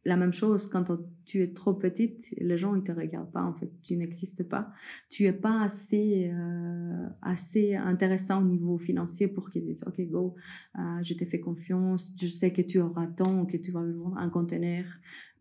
la 0.08 0.16
même 0.16 0.32
chose 0.32 0.68
quand 0.68 0.86
tu 1.26 1.44
es 1.44 1.52
trop 1.52 1.74
petite, 1.74 2.34
les 2.38 2.58
gens 2.58 2.76
ils 2.76 2.82
te 2.82 2.94
regardent 2.94 3.32
pas 3.32 3.44
en 3.44 3.54
fait, 3.54 3.70
tu 3.84 3.98
n'existes 3.98 4.48
pas. 4.48 4.72
Tu 5.10 5.26
es 5.26 5.34
pas 5.34 5.62
assez 5.62 6.32
euh, 6.34 7.08
assez 7.22 7.76
intéressant 7.76 8.42
au 8.42 8.46
niveau 8.46 8.78
financier 8.78 9.28
pour 9.28 9.50
qu'ils 9.50 9.66
disent 9.66 9.84
OK 9.86 10.00
go, 10.10 10.36
euh, 10.80 11.04
je 11.04 11.14
t'ai 11.14 11.26
fait 11.26 11.42
confiance, 11.42 12.14
je 12.18 12.28
sais 12.28 12.54
que 12.54 12.62
tu 12.62 12.80
auras 12.80 13.08
tant, 13.08 13.46
que 13.46 13.58
tu 13.58 13.72
vas 13.72 13.84
vendre 13.84 14.18
un 14.18 14.30
conteneur 14.30 14.86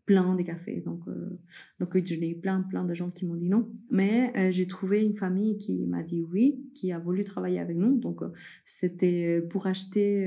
plein 0.07 0.35
de 0.35 0.41
cafés. 0.41 0.81
Donc, 0.83 1.01
euh, 1.07 1.37
donc 1.79 1.95
j'ai 2.03 2.29
eu 2.29 2.35
plein, 2.35 2.61
plein 2.61 2.85
de 2.85 2.93
gens 2.95 3.11
qui 3.11 3.25
m'ont 3.25 3.35
dit 3.35 3.49
non. 3.49 3.69
Mais 3.91 4.33
euh, 4.37 4.51
j'ai 4.51 4.65
trouvé 4.65 5.03
une 5.03 5.13
famille 5.13 5.57
qui 5.59 5.85
m'a 5.85 6.01
dit 6.01 6.23
oui, 6.31 6.65
qui 6.73 6.91
a 6.91 6.97
voulu 6.97 7.23
travailler 7.25 7.59
avec 7.59 7.77
nous. 7.77 7.97
Donc, 7.97 8.23
euh, 8.23 8.29
c'était 8.65 9.41
pour 9.49 9.67
acheter, 9.67 10.25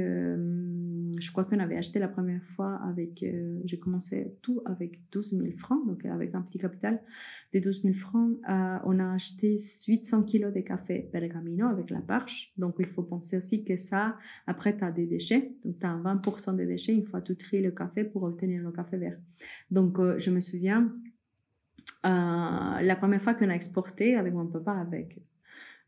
je 1.19 1.31
crois 1.31 1.45
qu'on 1.45 1.59
avait 1.59 1.77
acheté 1.77 1.99
la 1.99 2.09
première 2.09 2.45
fois 2.45 2.81
avec, 2.87 3.25
j'ai 3.65 3.79
commencé 3.79 4.35
tout 4.43 4.63
avec 4.65 5.01
12 5.13 5.39
000 5.39 5.57
francs, 5.57 5.87
donc 5.87 6.05
avec 6.05 6.35
un 6.35 6.43
petit 6.43 6.59
capital 6.59 7.01
de 7.53 7.59
12 7.59 7.83
000 7.83 7.95
francs. 7.95 8.39
on 8.47 8.99
a 8.99 9.13
acheté 9.13 9.57
800 9.89 10.25
kilos 10.25 10.53
de 10.53 10.61
café 10.61 11.09
Pellegrino 11.13 11.67
avec 11.67 11.91
la 11.91 12.01
parche. 12.01 12.53
Donc, 12.57 12.77
il 12.79 12.87
faut 12.87 13.03
penser 13.03 13.37
aussi 13.37 13.65
que 13.65 13.77
ça, 13.77 14.17
après, 14.47 14.77
tu 14.77 14.85
as 14.85 14.91
des 14.91 15.07
déchets. 15.07 15.53
Donc, 15.65 15.79
tu 15.79 15.87
as 15.87 15.97
20% 15.97 16.57
des 16.57 16.67
déchets 16.67 16.95
une 16.95 17.05
fois 17.05 17.21
tu 17.21 17.37
tries 17.37 17.63
le 17.63 17.71
café 17.71 18.05
pour 18.05 18.23
obtenir 18.23 18.63
le 18.63 18.73
café 18.73 18.97
vert. 18.97 19.19
Donc, 19.71 19.99
euh, 19.99 20.19
je 20.19 20.31
me 20.31 20.41
souviens, 20.41 20.93
euh, 22.07 22.81
la 22.81 22.97
première 22.97 23.23
fois 23.23 23.35
qu'on 23.35 23.49
a 23.51 23.55
exporté 23.55 24.15
avec 24.15 24.33
mon 24.33 24.47
papa, 24.47 24.73
avec 24.73 25.21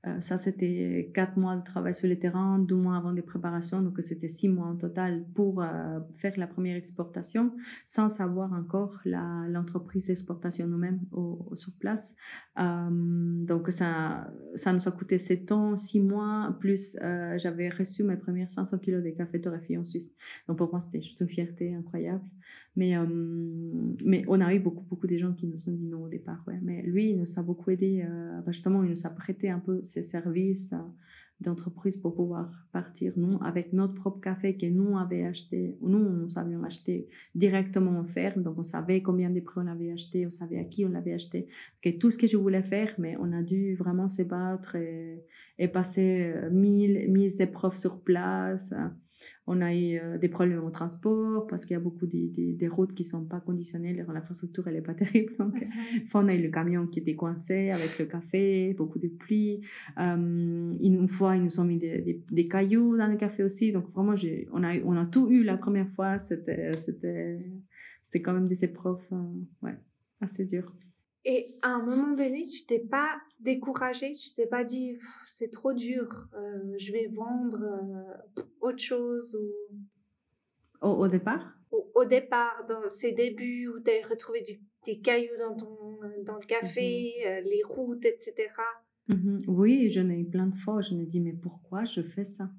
euh, 0.05 0.21
ça, 0.21 0.37
c'était 0.37 1.11
quatre 1.15 1.37
mois 1.37 1.57
de 1.57 1.63
travail 1.63 1.95
sur 1.95 2.09
le 2.09 2.19
terrain, 2.19 2.59
deux 2.59 2.75
mois 2.75 2.97
avant 2.97 3.13
des 3.13 3.23
préparations, 3.23 3.81
donc 3.81 3.95
c'était 4.01 4.27
six 4.27 4.49
mois 4.49 4.67
en 4.67 4.77
total 4.77 5.25
pour 5.35 5.63
euh, 5.63 6.01
faire 6.11 6.33
la 6.39 6.49
première 6.49 6.77
exportation, 6.77 7.53
sans 7.85 8.09
savoir 8.09 8.53
encore 8.53 9.01
l'entreprise 9.05 10.09
d'exportation 10.09 10.67
nous-mêmes 10.67 11.01
sur 11.55 11.73
place. 11.79 12.17
Euh, 12.59 12.89
donc 12.91 13.71
ça, 13.71 14.33
ça 14.57 14.73
nous 14.73 14.89
a 14.89 14.91
coûté 14.91 15.19
sept 15.19 15.53
ans, 15.53 15.77
six 15.77 16.01
mois, 16.01 16.57
plus 16.59 16.97
j'avais 17.37 17.69
reçu 17.69 18.03
mes 18.03 18.17
premières 18.17 18.51
500 18.51 18.79
kilos 18.79 19.05
de 19.05 19.11
café 19.11 19.41
torréfié 19.41 19.79
en 19.79 19.85
Suisse. 19.85 20.15
Donc 20.49 20.59
pour 20.59 20.71
moi, 20.71 20.81
c'était 20.81 21.01
juste 21.01 21.21
une 21.21 21.29
fierté 21.29 21.75
incroyable. 21.75 22.25
Mais, 22.75 22.95
mais 24.05 24.25
on 24.29 24.41
a 24.41 24.55
eu 24.55 24.59
beaucoup, 24.59 24.85
beaucoup 24.89 25.07
de 25.07 25.17
gens 25.17 25.35
qui 25.35 25.47
nous 25.47 25.69
ont 25.69 25.73
dit 25.73 25.91
non 25.91 26.05
au 26.05 26.09
départ. 26.09 26.43
Mais 26.63 26.83
lui, 26.83 27.11
il 27.11 27.19
nous 27.19 27.39
a 27.39 27.43
beaucoup 27.43 27.71
aidé. 27.71 28.05
Bah, 28.45 28.51
justement, 28.51 28.83
il 28.83 28.91
nous 28.91 29.07
a 29.07 29.11
prêté 29.11 29.51
un 29.51 29.59
peu 29.59 29.83
ces 29.93 30.03
services 30.03 30.75
d'entreprise 31.43 31.97
pour 31.97 32.15
pouvoir 32.15 32.67
partir, 32.73 33.13
nous, 33.17 33.39
avec 33.43 33.73
notre 33.73 33.95
propre 33.95 34.21
café 34.21 34.57
que 34.57 34.67
nous 34.67 34.97
avions 34.97 35.29
acheté, 35.29 35.77
nous, 35.83 35.99
nous 35.99 36.39
avions 36.39 36.63
acheté 36.63 37.09
directement 37.35 37.99
en 37.99 38.07
ferme, 38.07 38.43
donc 38.43 38.59
on 38.59 38.63
savait 38.63 39.03
combien 39.03 39.29
de 39.29 39.41
prix 39.41 39.61
on 39.63 39.67
avait 39.67 39.93
acheté, 39.93 40.25
on 40.25 40.31
savait 40.31 40.59
à 40.59 40.65
qui 40.65 40.85
on 40.85 40.91
l'avait 40.91 41.15
acheté, 41.15 41.49
que 41.83 41.91
tout 41.91 42.11
ce 42.11 42.19
que 42.19 42.27
je 42.27 42.37
voulais 42.37 42.63
faire, 42.63 42.95
mais 42.99 43.17
on 43.19 43.33
a 43.33 43.43
dû 43.43 43.75
vraiment 43.75 44.09
se 44.09 44.23
battre 44.23 44.77
et, 44.77 45.25
et 45.59 45.69
passer 45.69 46.33
euh, 46.35 46.51
mille, 46.51 47.11
mille 47.11 47.31
épreuves 47.41 47.77
sur 47.77 48.01
place. 48.03 48.73
On 49.47 49.61
a 49.61 49.75
eu 49.75 49.99
euh, 49.99 50.19
des 50.19 50.29
problèmes 50.29 50.65
au 50.65 50.71
transport 50.71 51.47
parce 51.47 51.65
qu'il 51.65 51.75
y 51.75 51.77
a 51.77 51.81
beaucoup 51.81 52.07
de, 52.07 52.55
des 52.55 52.69
routes 52.69 52.95
qui 52.95 53.05
sont 53.05 53.25
pas 53.25 53.41
conditionnées, 53.41 53.93
l'infrastructure 53.93 54.67
elle 54.69 54.77
est 54.77 54.83
pas 54.83 54.95
terrible. 55.03 55.35
Donc, 55.39 55.67
on 56.15 56.29
a 56.29 56.35
eu 56.35 56.43
le 56.43 56.51
camion 56.51 56.87
qui 56.87 57.01
était 57.01 57.17
coincé 57.17 57.71
avec 57.71 57.99
le 57.99 58.07
café, 58.07 58.75
beaucoup 58.75 58.99
de 58.99 59.09
pluie. 59.09 59.61
Euh, 59.99 60.75
une 60.83 61.09
fois, 61.09 61.37
ils 61.37 61.43
nous 61.43 61.61
ont 61.61 61.65
mis 61.65 61.79
des, 61.79 62.23
des, 62.31 62.49
cailloux 62.49 62.97
dans 62.97 63.09
le 63.09 63.17
café 63.17 63.43
aussi. 63.43 63.73
Donc 63.73 63.93
vraiment, 63.93 64.15
on 64.53 64.63
a, 64.63 64.79
on 64.85 64.97
a 64.97 65.07
tout 65.07 65.31
eu 65.31 65.43
la 65.43 65.57
première 65.57 65.89
fois. 65.89 66.19
C'était 66.19 66.73
quand 68.23 68.33
même 68.33 68.49
des 68.49 68.65
épreuves, 68.65 69.07
euh, 69.13 69.17
ouais, 69.63 69.77
assez 70.21 70.45
dures. 70.45 70.73
Et 71.25 71.55
à 71.63 71.75
un 71.75 71.83
moment 71.83 72.15
donné, 72.15 72.49
tu 72.49 72.65
t'es 72.67 72.81
pas 72.81 73.21
découragé, 73.39 74.15
tu 74.15 74.35
t'es 74.35 74.47
pas 74.47 74.65
dit 74.65 74.99
c'est 75.27 75.51
trop 75.51 75.73
dur, 75.73 76.29
euh, 76.35 76.75
je 76.79 76.93
vais 76.93 77.07
vendre 77.07 77.63
euh, 77.63 78.43
autre 78.61 78.83
chose 78.83 79.37
ou 79.37 79.53
au, 80.81 81.07
départ? 81.07 81.57
Au, 81.71 82.05
départ, 82.05 82.67
dans 82.69 82.89
ces 82.89 83.13
débuts 83.13 83.69
où 83.69 83.79
tu 83.81 83.91
as 83.91 84.07
retrouvé 84.09 84.43
du, 84.43 84.61
des 84.85 84.99
cailloux 84.99 85.37
dans 85.39 85.55
ton 85.55 86.01
dans 86.25 86.35
le 86.35 86.47
café, 86.47 87.15
mhm. 87.21 87.27
euh, 87.27 87.41
les 87.43 87.63
routes, 87.63 88.05
etc. 88.05 88.35
Mhm. 89.09 89.43
Oui, 89.47 89.89
j'en 89.91 90.09
ai 90.11 90.19
eu 90.19 90.25
plein 90.25 90.47
de 90.47 90.57
fois. 90.57 90.81
Je 90.81 90.95
me 90.95 91.05
dis 91.05 91.21
mais 91.21 91.33
pourquoi 91.33 91.85
je 91.85 92.03
fais 92.03 92.25
ça? 92.25 92.51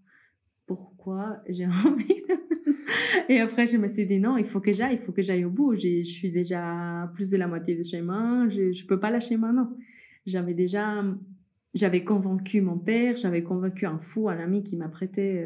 Pourquoi 0.65 1.41
j'ai 1.47 1.65
envie 1.86 2.23
de 2.30 2.53
et 3.30 3.39
après, 3.39 3.67
je 3.67 3.78
me 3.78 3.88
suis 3.88 4.06
dit, 4.06 4.19
non, 4.19 4.38
il 4.38 4.45
faut 4.45 4.60
que 4.60 4.73
j'aille, 4.73 4.95
il 4.95 4.99
faut 4.99 5.12
que 5.12 5.21
j'aille 5.21 5.45
au 5.45 5.49
bout. 5.49 5.76
Je 5.76 6.04
suis 6.04 6.32
déjà 6.32 7.12
plus 7.13 7.30
de 7.32 7.38
la 7.38 7.47
moitié 7.47 7.76
du 7.76 7.84
chemin, 7.84 8.49
je 8.49 8.62
ne 8.62 8.88
peux 8.88 8.99
pas 8.99 9.12
lâcher 9.12 9.38
maintenant. 9.38 9.76
J'avais 10.26 10.54
déjà, 10.54 11.04
j'avais 11.73 12.04
convaincu 12.04 12.62
mon 12.62 12.78
père, 12.78 13.17
j'avais 13.17 13.43
convaincu 13.43 13.86
un 13.86 13.99
fou, 13.99 14.30
un 14.30 14.39
ami 14.39 14.63
qui 14.63 14.78
m'a 14.78 14.88
prêté 14.88 15.45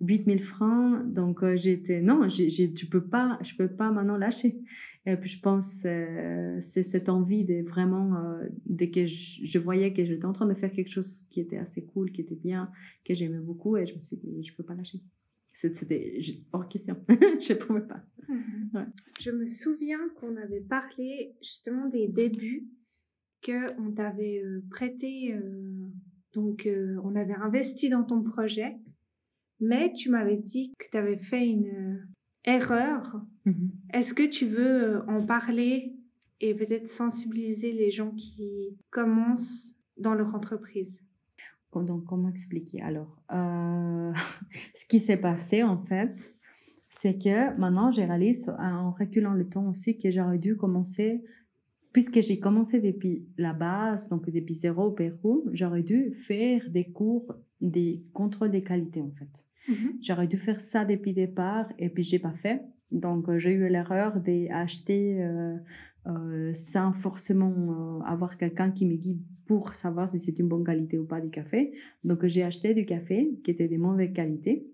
8000 0.00 0.36
euh, 0.36 0.40
francs. 0.40 1.12
Donc, 1.12 1.42
euh, 1.42 1.56
j'étais, 1.56 2.00
non, 2.00 2.28
je 2.28 2.86
peux 2.86 3.04
pas, 3.04 3.38
je 3.42 3.54
peux 3.56 3.68
pas 3.68 3.90
maintenant 3.90 4.16
lâcher. 4.16 4.60
Et 5.06 5.16
puis, 5.16 5.30
je 5.30 5.40
pense, 5.40 5.82
euh, 5.86 6.56
c'est 6.60 6.82
cette 6.82 7.08
envie 7.08 7.44
de 7.44 7.62
vraiment, 7.62 8.38
dès 8.66 8.90
que 8.90 9.04
je, 9.06 9.58
voyais 9.58 9.92
que 9.92 10.04
j'étais 10.04 10.26
en 10.26 10.32
train 10.32 10.46
de 10.46 10.54
faire 10.54 10.70
quelque 10.70 10.90
chose 10.90 11.26
qui 11.30 11.40
était 11.40 11.58
assez 11.58 11.84
cool, 11.84 12.12
qui 12.12 12.20
était 12.20 12.36
bien, 12.36 12.70
que 13.04 13.14
j'aimais 13.14 13.40
beaucoup, 13.40 13.76
et 13.76 13.86
je 13.86 13.94
me 13.94 14.00
suis 14.00 14.16
dit, 14.16 14.44
je 14.44 14.54
peux 14.54 14.64
pas 14.64 14.74
lâcher. 14.74 15.00
C'était 15.60 16.20
hors 16.52 16.68
question. 16.68 17.04
je 17.08 17.52
ne 17.52 17.58
pouvais 17.58 17.86
pas. 17.86 18.04
Mhm. 18.28 18.92
Je 19.20 19.30
me 19.32 19.46
souviens 19.46 20.08
qu'on 20.16 20.36
avait 20.36 20.60
parlé 20.60 21.34
justement 21.42 21.88
des 21.88 22.06
débuts, 22.06 22.68
qu'on 23.44 23.92
t'avait 23.92 24.40
euh, 24.44 24.62
prêté, 24.70 25.34
euh, 25.34 25.88
donc 26.32 26.66
euh, 26.66 27.00
on 27.02 27.16
avait 27.16 27.34
investi 27.34 27.88
dans 27.88 28.04
ton 28.04 28.22
projet, 28.22 28.78
mais 29.58 29.92
tu 29.92 30.10
m'avais 30.10 30.36
dit 30.36 30.74
que 30.78 30.86
tu 30.90 30.96
avais 30.96 31.18
fait 31.18 31.48
une 31.48 32.06
erreur. 32.44 33.20
Mhm. 33.44 33.72
Est-ce 33.92 34.14
que 34.14 34.28
tu 34.28 34.46
veux 34.46 35.02
en 35.08 35.24
parler 35.26 35.96
et 36.40 36.54
peut-être 36.54 36.88
sensibiliser 36.88 37.72
les 37.72 37.90
gens 37.90 38.12
qui 38.12 38.78
commencent 38.90 39.74
dans 39.96 40.14
leur 40.14 40.36
entreprise? 40.36 41.02
Donc, 41.74 42.04
comment 42.04 42.28
expliquer? 42.28 42.82
Alors, 42.82 43.20
euh, 43.32 44.12
ce 44.74 44.86
qui 44.86 45.00
s'est 45.00 45.16
passé, 45.16 45.62
en 45.62 45.78
fait, 45.78 46.34
c'est 46.88 47.22
que 47.22 47.56
maintenant, 47.58 47.90
j'ai 47.90 48.04
réalisé, 48.04 48.50
en 48.58 48.90
reculant 48.90 49.34
le 49.34 49.48
temps 49.48 49.68
aussi, 49.68 49.96
que 49.98 50.10
j'aurais 50.10 50.38
dû 50.38 50.56
commencer, 50.56 51.22
puisque 51.92 52.20
j'ai 52.20 52.38
commencé 52.40 52.80
depuis 52.80 53.26
la 53.36 53.52
base, 53.52 54.08
donc 54.08 54.28
depuis 54.30 54.54
zéro 54.54 54.86
au 54.86 54.90
Pérou, 54.92 55.44
j'aurais 55.52 55.82
dû 55.82 56.12
faire 56.14 56.62
des 56.70 56.90
cours, 56.90 57.34
des 57.60 58.04
contrôles 58.12 58.50
des 58.50 58.62
qualités, 58.62 59.02
en 59.02 59.10
fait. 59.10 59.46
Mm-hmm. 59.68 59.98
J'aurais 60.02 60.26
dû 60.26 60.38
faire 60.38 60.60
ça 60.60 60.84
depuis 60.84 61.10
le 61.10 61.26
départ, 61.26 61.66
et 61.78 61.90
puis 61.90 62.02
j'ai 62.02 62.18
pas 62.18 62.32
fait. 62.32 62.62
Donc, 62.90 63.36
j'ai 63.36 63.52
eu 63.52 63.68
l'erreur 63.68 64.18
d'acheter 64.20 65.22
euh, 65.22 65.56
euh, 66.06 66.54
sans 66.54 66.92
forcément 66.92 68.00
avoir 68.06 68.38
quelqu'un 68.38 68.70
qui 68.70 68.86
me 68.86 68.94
guide 68.94 69.22
pour 69.48 69.74
savoir 69.74 70.06
si 70.06 70.18
c'est 70.18 70.38
une 70.38 70.46
bonne 70.46 70.62
qualité 70.62 70.98
ou 70.98 71.06
pas 71.06 71.20
du 71.20 71.30
café. 71.30 71.72
Donc, 72.04 72.24
j'ai 72.26 72.44
acheté 72.44 72.74
du 72.74 72.84
café 72.84 73.32
qui 73.42 73.50
était 73.50 73.66
de 73.66 73.78
mauvaise 73.78 74.12
qualité. 74.12 74.70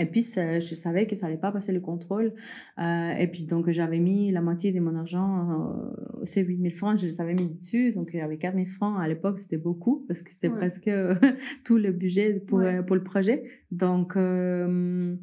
Et 0.00 0.06
puis, 0.06 0.22
je 0.22 0.74
savais 0.74 1.06
que 1.06 1.14
ça 1.14 1.26
allait 1.26 1.36
pas 1.36 1.52
passer 1.52 1.72
le 1.72 1.80
contrôle. 1.80 2.32
Euh, 2.78 3.12
et 3.12 3.28
puis, 3.28 3.46
donc, 3.46 3.70
j'avais 3.70 4.00
mis 4.00 4.32
la 4.32 4.40
moitié 4.40 4.72
de 4.72 4.80
mon 4.80 4.96
argent, 4.96 5.92
euh, 6.18 6.24
ces 6.24 6.42
8000 6.42 6.72
francs, 6.72 6.98
je 6.98 7.06
les 7.06 7.20
avais 7.20 7.34
mis 7.34 7.48
dessus. 7.48 7.92
Donc, 7.92 8.10
j'avais 8.12 8.38
4000 8.38 8.66
francs. 8.66 8.98
À 8.98 9.06
l'époque, 9.06 9.38
c'était 9.38 9.58
beaucoup 9.58 10.04
parce 10.08 10.22
que 10.22 10.30
c'était 10.30 10.50
presque 10.50 10.90
tout 11.64 11.76
le 11.76 11.92
budget 11.92 12.40
pour, 12.40 12.62
pour 12.86 12.96
le 12.96 13.04
projet. 13.04 13.44
Donc, 13.70 14.16
euh, 14.16 15.14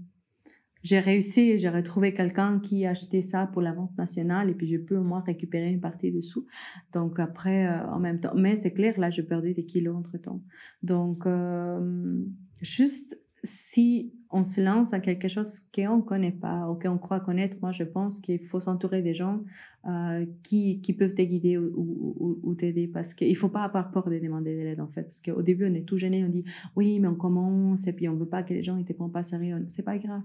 j'ai 0.88 1.00
réussi, 1.00 1.58
j'ai 1.58 1.68
retrouvé 1.68 2.14
quelqu'un 2.14 2.60
qui 2.60 2.86
achetait 2.86 3.22
ça 3.22 3.46
pour 3.48 3.62
la 3.62 3.74
vente 3.74 3.98
nationale 3.98 4.50
et 4.50 4.54
puis 4.54 4.68
je 4.68 4.78
peux 4.78 4.96
au 4.96 5.04
moins 5.04 5.20
récupérer 5.20 5.70
une 5.70 5.82
partie 5.82 6.14
dessous. 6.14 6.46
Donc 6.94 7.20
après, 7.20 7.68
euh, 7.68 7.86
en 7.90 8.00
même 8.00 8.22
temps, 8.22 8.34
mais 8.36 8.56
c'est 8.56 8.72
clair, 8.72 8.98
là, 8.98 9.10
j'ai 9.10 9.24
perdu 9.24 9.52
des 9.52 9.66
kilos 9.66 9.98
entre 9.98 10.18
temps. 10.18 10.42
Donc, 10.84 11.26
euh, 11.26 12.24
juste 12.62 13.22
si 13.44 14.14
on 14.30 14.44
se 14.44 14.62
lance 14.62 14.94
à 14.94 15.02
quelque 15.02 15.28
chose 15.28 15.60
qu'on 15.76 15.98
ne 15.98 16.02
connaît 16.02 16.32
pas 16.32 16.70
ou 16.70 16.76
qu'on 16.76 16.98
croit 16.98 17.20
connaître, 17.20 17.58
moi 17.62 17.72
je 17.72 17.84
pense 17.84 18.22
qu'il 18.22 18.40
faut 18.40 18.60
s'entourer 18.60 19.02
des 19.02 19.14
gens 19.14 19.44
euh, 19.90 20.26
qui, 20.42 20.82
qui 20.82 20.94
peuvent 20.94 21.14
te 21.14 21.22
guider 21.22 21.58
ou, 21.58 21.72
ou, 21.76 22.40
ou 22.44 22.56
t'aider 22.56 22.88
parce 22.88 23.14
qu'il 23.14 23.30
ne 23.30 23.36
faut 23.36 23.50
pas 23.50 23.64
avoir 23.64 23.92
peur 23.92 24.10
de 24.10 24.20
demander 24.20 24.56
de 24.56 24.62
l'aide 24.62 24.82
en 24.82 24.88
fait. 24.88 25.04
Parce 25.04 25.22
qu'au 25.22 25.42
début 25.42 25.70
on 25.70 25.74
est 25.74 25.86
tout 25.86 25.98
gêné, 25.98 26.24
on 26.26 26.30
dit 26.30 26.44
oui 26.76 27.00
mais 27.00 27.08
on 27.08 27.16
commence 27.16 27.88
et 27.88 27.94
puis 27.94 28.08
on 28.10 28.14
ne 28.14 28.20
veut 28.20 28.30
pas 28.30 28.44
que 28.44 28.54
les 28.54 28.64
gens 28.64 28.76
ne 28.76 28.84
te 28.84 28.94
prennent 28.94 29.12
pas 29.12 29.24
sérieux. 29.24 29.64
C'est 29.68 29.84
pas 29.84 29.98
grave 29.98 30.24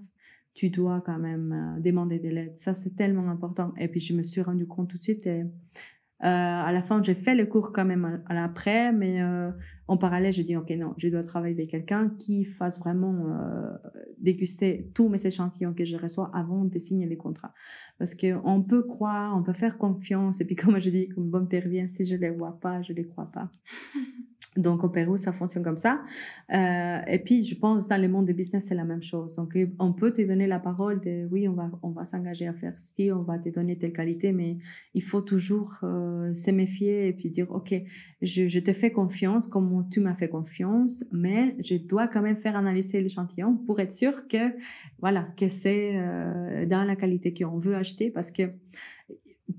tu 0.54 0.68
dois 0.68 1.02
quand 1.04 1.18
même 1.18 1.52
euh, 1.52 1.80
demander 1.80 2.18
de 2.18 2.28
l'aide. 2.28 2.56
Ça, 2.56 2.74
c'est 2.74 2.94
tellement 2.94 3.28
important. 3.30 3.72
Et 3.78 3.88
puis, 3.88 4.00
je 4.00 4.14
me 4.14 4.22
suis 4.22 4.42
rendu 4.42 4.66
compte 4.66 4.90
tout 4.90 4.98
de 4.98 5.02
suite. 5.02 5.26
Et, 5.26 5.40
euh, 5.40 5.46
à 6.24 6.70
la 6.70 6.82
fin, 6.82 7.02
j'ai 7.02 7.14
fait 7.14 7.34
le 7.34 7.46
cours 7.46 7.72
quand 7.72 7.84
même 7.84 8.22
à, 8.26 8.34
l'après, 8.34 8.92
mais 8.92 9.20
euh, 9.20 9.50
en 9.88 9.96
parallèle, 9.96 10.32
je 10.32 10.42
dis, 10.42 10.54
OK, 10.56 10.70
non, 10.70 10.94
je 10.96 11.08
dois 11.08 11.22
travailler 11.22 11.54
avec 11.54 11.70
quelqu'un 11.70 12.10
qui 12.16 12.44
fasse 12.44 12.78
vraiment 12.78 13.26
déguster 14.18 14.88
tous 14.94 15.08
mes 15.08 15.26
échantillons 15.26 15.74
que 15.74 15.84
je 15.84 15.96
reçois 15.96 16.30
avant 16.32 16.64
de 16.64 16.78
signer 16.78 17.06
les 17.06 17.16
contrats. 17.16 17.52
Parce 17.98 18.14
qu'on 18.14 18.62
peut 18.62 18.84
croire, 18.84 19.36
on 19.36 19.42
peut 19.42 19.52
faire 19.52 19.78
confiance, 19.78 20.40
et 20.40 20.44
puis 20.44 20.54
comme 20.56 20.78
je 20.78 20.90
dis, 20.90 21.08
comme 21.08 21.28
bon 21.28 21.44
père 21.46 21.66
vient, 21.66 21.88
si 21.88 22.04
je 22.04 22.14
ne 22.14 22.20
les 22.20 22.30
vois 22.30 22.60
pas, 22.60 22.82
je 22.82 22.92
ne 22.92 22.98
les 22.98 23.04
crois 23.04 23.32
pas. 23.32 23.50
Donc, 24.56 24.84
au 24.84 24.88
Pérou, 24.90 25.16
ça 25.16 25.32
fonctionne 25.32 25.62
comme 25.62 25.78
ça. 25.78 26.02
Euh, 26.52 26.98
et 27.06 27.18
puis, 27.18 27.42
je 27.42 27.54
pense, 27.54 27.88
dans 27.88 28.00
le 28.00 28.08
monde 28.08 28.26
du 28.26 28.34
business, 28.34 28.66
c'est 28.68 28.74
la 28.74 28.84
même 28.84 29.02
chose. 29.02 29.36
Donc, 29.36 29.56
on 29.78 29.92
peut 29.92 30.12
te 30.12 30.20
donner 30.22 30.46
la 30.46 30.58
parole 30.58 31.00
de, 31.00 31.26
oui, 31.30 31.48
on 31.48 31.54
va, 31.54 31.70
on 31.82 31.90
va 31.90 32.04
s'engager 32.04 32.46
à 32.46 32.52
faire 32.52 32.78
ci, 32.78 33.10
on 33.10 33.22
va 33.22 33.38
te 33.38 33.48
donner 33.48 33.78
telle 33.78 33.92
qualité, 33.92 34.32
mais 34.32 34.58
il 34.94 35.02
faut 35.02 35.22
toujours 35.22 35.78
euh, 35.84 36.34
se 36.34 36.50
méfier 36.50 37.08
et 37.08 37.12
puis 37.14 37.30
dire, 37.30 37.50
OK, 37.50 37.74
je, 38.20 38.46
je 38.46 38.58
te 38.58 38.72
fais 38.72 38.90
confiance 38.90 39.46
comme 39.46 39.88
tu 39.90 40.00
m'as 40.00 40.14
fait 40.14 40.28
confiance, 40.28 41.04
mais 41.12 41.56
je 41.60 41.76
dois 41.76 42.06
quand 42.06 42.22
même 42.22 42.36
faire 42.36 42.56
analyser 42.56 43.00
l'échantillon 43.00 43.56
pour 43.56 43.80
être 43.80 43.92
sûr 43.92 44.28
que, 44.28 44.54
voilà, 45.00 45.28
que 45.36 45.48
c'est 45.48 45.92
euh, 45.94 46.66
dans 46.66 46.84
la 46.84 46.96
qualité 46.96 47.32
qu'on 47.32 47.58
veut 47.58 47.74
acheter 47.74 48.10
parce 48.10 48.30
que 48.30 48.42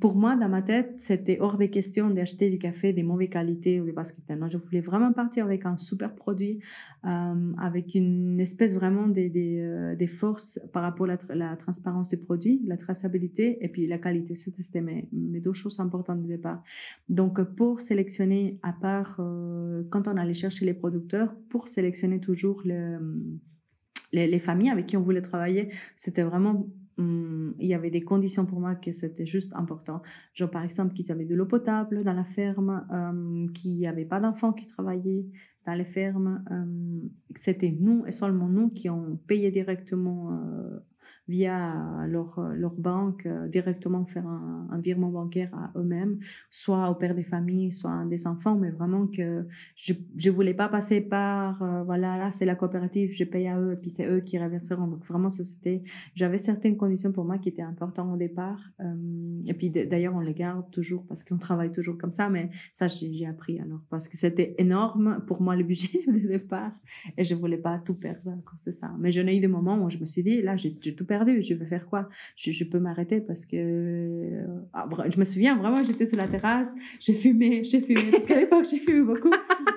pour 0.04 0.18
moi, 0.18 0.36
dans 0.36 0.50
ma 0.50 0.62
tête, 0.62 0.96
c'était 0.98 1.40
hors 1.40 1.58
des 1.58 1.70
questions 1.70 2.10
d'acheter 2.10 2.50
du 2.50 2.58
café 2.58 2.92
de 2.92 3.02
mauvaise 3.02 3.30
qualité 3.30 3.80
ou 3.80 3.86
des 3.86 3.94
baskets. 3.94 4.38
Non, 4.38 4.50
je 4.50 4.58
voulais 4.58 4.82
vraiment 4.82 5.14
partir 5.14 5.46
avec 5.46 5.66
un 5.66 5.78
super 5.78 6.14
produit, 6.14 6.60
euh, 7.06 7.54
avec 7.58 7.96
une 7.96 8.38
espèce 8.42 8.76
vraiment 8.76 9.08
des, 9.08 9.30
des, 9.30 9.62
euh, 9.62 10.08
forces 10.08 10.60
par 10.74 10.84
rapport 10.84 11.08
à 11.10 11.36
la, 11.36 11.56
transparence 11.56 12.10
du 12.10 12.18
produit, 12.18 12.62
la 12.66 12.76
traçabilité 12.76 13.64
et 13.64 13.70
puis 13.70 13.88
la 13.88 13.98
qualité. 13.98 14.36
C'était 14.36 14.82
mes, 14.82 15.08
mes, 15.14 15.40
deux 15.40 15.54
choses 15.54 15.80
importantes 15.80 16.20
au 16.22 16.28
départ. 16.28 16.62
Donc, 17.08 17.42
pour 17.56 17.80
sélectionner, 17.80 18.60
à 18.62 18.74
part 18.74 19.16
euh, 19.20 19.84
quand 19.90 20.10
on 20.10 20.18
allait 20.18 20.34
chercher 20.34 20.66
les 20.66 20.74
producteurs, 20.74 21.34
pour 21.48 21.70
sélectionner 21.70 22.20
toujours 22.20 22.62
le, 22.66 23.00
les 24.12 24.40
familles 24.40 24.70
avec 24.70 24.88
qui 24.88 24.98
on 24.98 25.02
voulait 25.02 25.22
travailler, 25.22 25.70
c'était 25.96 26.24
vraiment 26.24 26.68
Hum, 26.98 27.56
il 27.60 27.68
y 27.68 27.74
avait 27.74 27.90
des 27.90 28.02
conditions 28.02 28.46
pour 28.46 28.60
moi 28.60 28.76
que 28.76 28.92
c'était 28.92 29.26
juste 29.26 29.56
important. 29.56 30.02
Genre, 30.34 30.50
par 30.50 30.64
exemple, 30.64 30.94
qu'ils 30.94 31.12
avaient 31.12 31.26
de 31.26 31.36
l'eau 31.36 31.46
potable 31.46 32.04
dans 32.04 32.14
la 32.14 32.24
ferme, 32.24 32.86
euh, 32.92 33.48
qu'il 33.54 33.74
n'y 33.74 33.88
avait 33.88 34.06
pas 34.06 34.20
d'enfants 34.20 34.54
qui 34.54 34.68
travaillaient 34.68 35.26
dans 35.66 35.74
les 35.74 35.86
fermes. 35.86 36.44
Euh, 36.52 37.10
c'était 37.36 37.76
nous 37.80 38.06
et 38.06 38.12
seulement 38.12 38.48
nous 38.48 38.70
qui 38.70 38.90
ont 38.90 39.20
payé 39.28 39.50
directement 39.50 40.34
euh, 40.34 40.80
via 41.28 42.06
leur, 42.08 42.40
leur 42.56 42.74
banque 42.74 43.26
euh, 43.26 43.48
directement 43.48 44.06
faire 44.06 44.28
un, 44.28 44.68
un 44.72 44.80
virement 44.80 45.10
bancaire 45.10 45.54
à 45.54 45.72
eux-mêmes, 45.78 46.20
soit 46.50 46.90
au 46.90 46.96
père 46.96 47.16
des 47.16 47.24
familles, 47.24 47.72
soit 47.72 48.06
des 48.06 48.28
enfants, 48.28 48.56
mais 48.56 48.72
vraiment 48.72 49.08
que 49.08 49.46
je 49.76 49.94
ne 49.94 50.32
voulais 50.32 50.54
pas 50.54 50.68
passer 50.68 51.02
par, 51.02 51.62
euh, 51.62 51.84
voilà, 51.84 52.18
là 52.18 52.32
c'est 52.32 52.46
la 52.46 52.56
coopérative, 52.56 53.12
je 53.12 53.24
paye 53.24 53.48
à 53.48 53.60
eux, 53.60 53.74
et 53.74 53.76
puis 53.76 53.90
c'est 53.90 54.08
eux 54.08 54.22
qui 54.22 54.38
reverseront. 54.38 54.88
Donc 54.88 55.06
vraiment, 55.06 55.30
c'était, 55.30 55.84
j'avais 56.16 56.38
certaines 56.38 56.78
conditions 56.78 57.12
pour 57.12 57.26
moi 57.26 57.38
qui 57.38 57.50
étaient 57.50 57.62
importantes 57.62 58.14
au 58.14 58.18
départ. 58.18 58.60
Euh, 58.80 59.42
et 59.48 59.54
puis 59.54 59.70
d'ailleurs, 59.70 60.16
on 60.16 60.20
les 60.20 60.34
garde 60.34 60.70
toujours 60.72 61.06
parce 61.08 61.24
qu'on 61.24 61.38
travaille 61.38 61.72
toujours 61.72 61.98
comme 61.98 62.12
ça, 62.12 62.30
mais 62.30 62.50
ça, 62.72 62.88
j'ai 62.88 63.26
appris 63.26 63.60
alors, 63.60 63.82
parce 63.90 64.08
que 64.08 64.18
c'était 64.18 64.56
énorme 64.58 65.24
pour 65.28 65.42
moi 65.42 65.56
le 65.56 65.64
budget 65.64 66.00
de 66.08 66.28
départ, 66.28 66.74
et 67.18 67.24
je 67.24 67.36
voulais 67.36 67.58
pas 67.58 67.80
tout 67.80 67.96
perdre 67.96 68.30
à 68.30 68.38
cause 68.46 68.74
ça. 68.74 68.92
Mais 69.00 69.12
j'en 69.12 69.28
ai 69.28 69.38
eu 69.38 69.40
des 69.40 69.48
moments 69.48 69.84
où 69.84 69.90
je 69.90 69.98
me 69.98 70.06
suis 70.06 70.24
dit, 70.24 70.42
là, 70.42 70.56
j'ai 70.56 70.96
tout 70.96 71.06
perdu, 71.06 71.13
je 71.42 71.54
vais 71.54 71.66
faire 71.66 71.88
quoi? 71.88 72.10
Je, 72.36 72.64
peux 72.64 72.80
m'arrêter 72.80 73.22
parce 73.22 73.46
que 73.46 73.56
euh, 73.56 74.46
ah, 74.74 74.88
je 75.10 75.20
me 75.20 75.26
souviens 75.26 75.56
vraiment, 75.56 75.84
j'étais 75.84 76.06
sur 76.06 76.18
la 76.18 76.28
terrasse, 76.28 76.74
j'ai 77.00 77.14
fumé, 77.14 77.64
j'ai 77.64 77.82
fumé, 77.82 78.12
parce 78.12 78.26
qu'à 78.26 78.40
l'époque, 78.40 78.66
j'ai 78.70 78.80
fumé 78.80 79.02
beaucoup. 79.02 79.32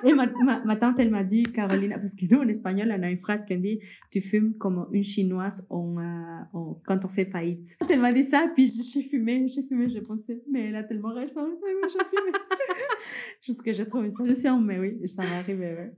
Et 0.04 0.12
ma, 0.12 0.76
tante, 0.76 0.98
elle 0.98 1.10
m'a 1.10 1.24
dit, 1.24 1.44
Carolina, 1.44 1.98
parce 1.98 2.14
que 2.14 2.26
nous, 2.30 2.40
en 2.40 2.48
espagnol, 2.48 2.94
on 2.96 3.02
a 3.02 3.10
une 3.10 3.18
phrase 3.18 3.44
qui 3.44 3.56
dit, 3.56 3.80
tu 4.10 4.20
fumes 4.20 4.54
comme 4.54 4.86
une 4.92 5.04
chinoise 5.04 5.66
on, 5.70 5.98
euh, 5.98 6.72
quand 6.86 7.04
on 7.04 7.08
fait 7.08 7.24
faillite. 7.24 7.76
Elle 7.90 8.00
m'a 8.00 8.12
dit 8.12 8.24
ça, 8.24 8.50
puis 8.54 8.66
j'ai 8.66 9.02
fumé, 9.02 9.46
j'ai 9.48 9.62
fumé, 9.62 9.88
j'ai 9.88 10.02
pensé, 10.02 10.42
mais 10.50 10.68
elle 10.68 10.76
a 10.76 10.84
tellement 10.84 11.12
raison, 11.12 11.48
j'ai 11.82 11.98
fumé. 12.04 12.32
Jusque 13.42 13.72
j'ai 13.72 13.86
trouvé 13.86 14.06
une 14.06 14.10
solution, 14.10 14.60
mais 14.60 14.78
oui, 14.78 15.08
ça 15.08 15.22
m'est 15.22 15.28
arrivé. 15.28 15.90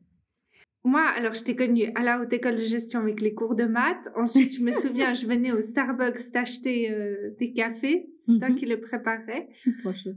Moi, 0.85 1.05
alors, 1.17 1.35
je 1.35 1.43
t'ai 1.43 1.57
connue 1.57 1.91
à 1.95 2.03
la 2.03 2.21
haute 2.21 2.33
école 2.33 2.57
de 2.57 2.65
gestion 2.65 3.01
avec 3.01 3.21
les 3.21 3.35
cours 3.35 3.55
de 3.55 3.65
maths. 3.65 4.09
Ensuite, 4.15 4.57
je 4.57 4.63
me 4.63 4.73
souviens, 4.83 5.13
je 5.13 5.27
venais 5.27 5.53
au 5.53 5.61
Starbucks 5.61 6.31
t'acheter 6.33 6.91
euh, 6.91 7.35
des 7.39 7.53
cafés. 7.53 8.11
C'est 8.17 8.39
toi 8.39 8.51
mhm. 8.51 8.57
qui 8.57 8.67
le 8.67 8.81
préparais. 8.81 9.49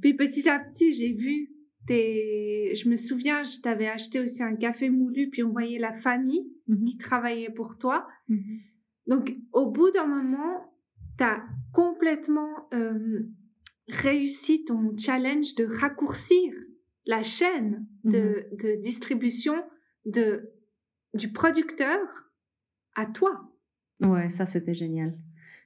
Puis 0.02 0.13
petit 0.13 0.47
à 0.47 0.60
petit, 0.60 0.93
j'ai 0.93 1.13
vu 1.13 1.50
tes... 1.88 2.74
Je 2.76 2.89
me 2.89 2.95
souviens, 2.95 3.41
je 3.43 3.60
t'avais 3.62 3.88
acheté 3.88 4.19
aussi 4.19 4.43
un 4.43 4.56
café 4.56 4.89
moulu, 4.89 5.30
puis 5.30 5.43
on 5.43 5.52
voyait 5.52 5.80
la 5.80 5.93
famille 5.93 6.54
mhm. 6.67 6.86
qui 6.86 6.97
travaillait 6.97 7.52
pour 7.52 7.78
toi. 7.78 8.08
Mhm. 8.30 8.60
Donc, 9.08 9.36
au 9.54 9.71
bout 9.71 9.89
d'un 9.91 10.06
moment, 10.06 10.71
tu 11.17 11.24
as 11.24 11.43
complètement 11.74 12.69
euh, 12.74 13.24
réussi 13.88 14.63
ton 14.63 14.95
challenge 14.95 15.56
de 15.56 15.65
raccourcir 15.65 16.54
la 17.06 17.24
chaîne 17.24 17.88
de, 18.04 18.45
de 18.62 18.80
distribution 18.80 19.56
de, 20.06 20.54
du 21.14 21.32
producteur 21.32 22.00
à 22.96 23.06
toi. 23.06 23.52
Ouais, 24.06 24.30
ça 24.30 24.46
c'était 24.46 24.74
génial. 24.74 25.18